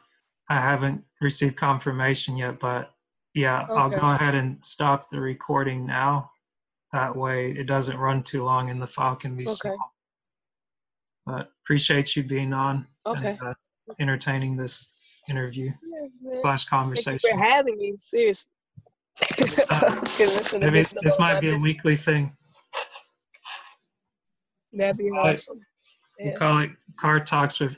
I 0.48 0.54
haven't 0.54 1.04
received 1.20 1.56
confirmation 1.56 2.36
yet, 2.36 2.60
but 2.60 2.90
yeah, 3.34 3.64
okay. 3.64 3.72
I'll 3.74 3.90
go 3.90 4.12
ahead 4.12 4.36
and 4.36 4.64
stop 4.64 5.10
the 5.10 5.20
recording 5.20 5.84
now. 5.84 6.30
That 6.92 7.14
way, 7.14 7.50
it 7.50 7.66
doesn't 7.66 7.98
run 7.98 8.22
too 8.22 8.44
long, 8.44 8.70
and 8.70 8.80
the 8.80 8.86
file 8.86 9.16
can 9.16 9.36
be 9.36 9.42
okay. 9.48 9.74
small. 9.74 9.94
But 11.26 11.50
appreciate 11.64 12.14
you 12.14 12.22
being 12.22 12.52
on. 12.52 12.86
Okay. 13.04 13.30
And, 13.30 13.42
uh, 13.42 13.54
entertaining 13.98 14.56
this 14.56 15.02
interview 15.28 15.72
slash 16.34 16.64
conversation. 16.66 17.18
Thank 17.18 17.34
you 17.34 17.38
for 17.38 17.44
having 17.44 17.78
me. 17.78 17.94
Seriously. 17.98 18.50
uh, 19.70 20.00
maybe 20.58 20.84
this 21.02 21.18
might 21.18 21.40
be 21.40 21.50
a 21.50 21.58
weekly 21.58 21.96
thing. 21.96 22.32
That'd 24.72 24.98
be 24.98 25.10
awesome. 25.10 25.60
Yeah. 26.18 26.30
We'll 26.30 26.38
call 26.38 26.58
it 26.60 26.70
Car 26.96 27.20
Talks 27.20 27.60
with 27.60 27.76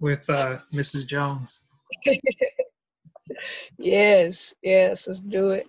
with 0.00 0.28
uh, 0.30 0.58
Mrs. 0.72 1.06
Jones. 1.06 1.68
yes, 3.78 4.54
yes, 4.62 5.06
let's 5.06 5.20
do 5.20 5.50
it. 5.50 5.66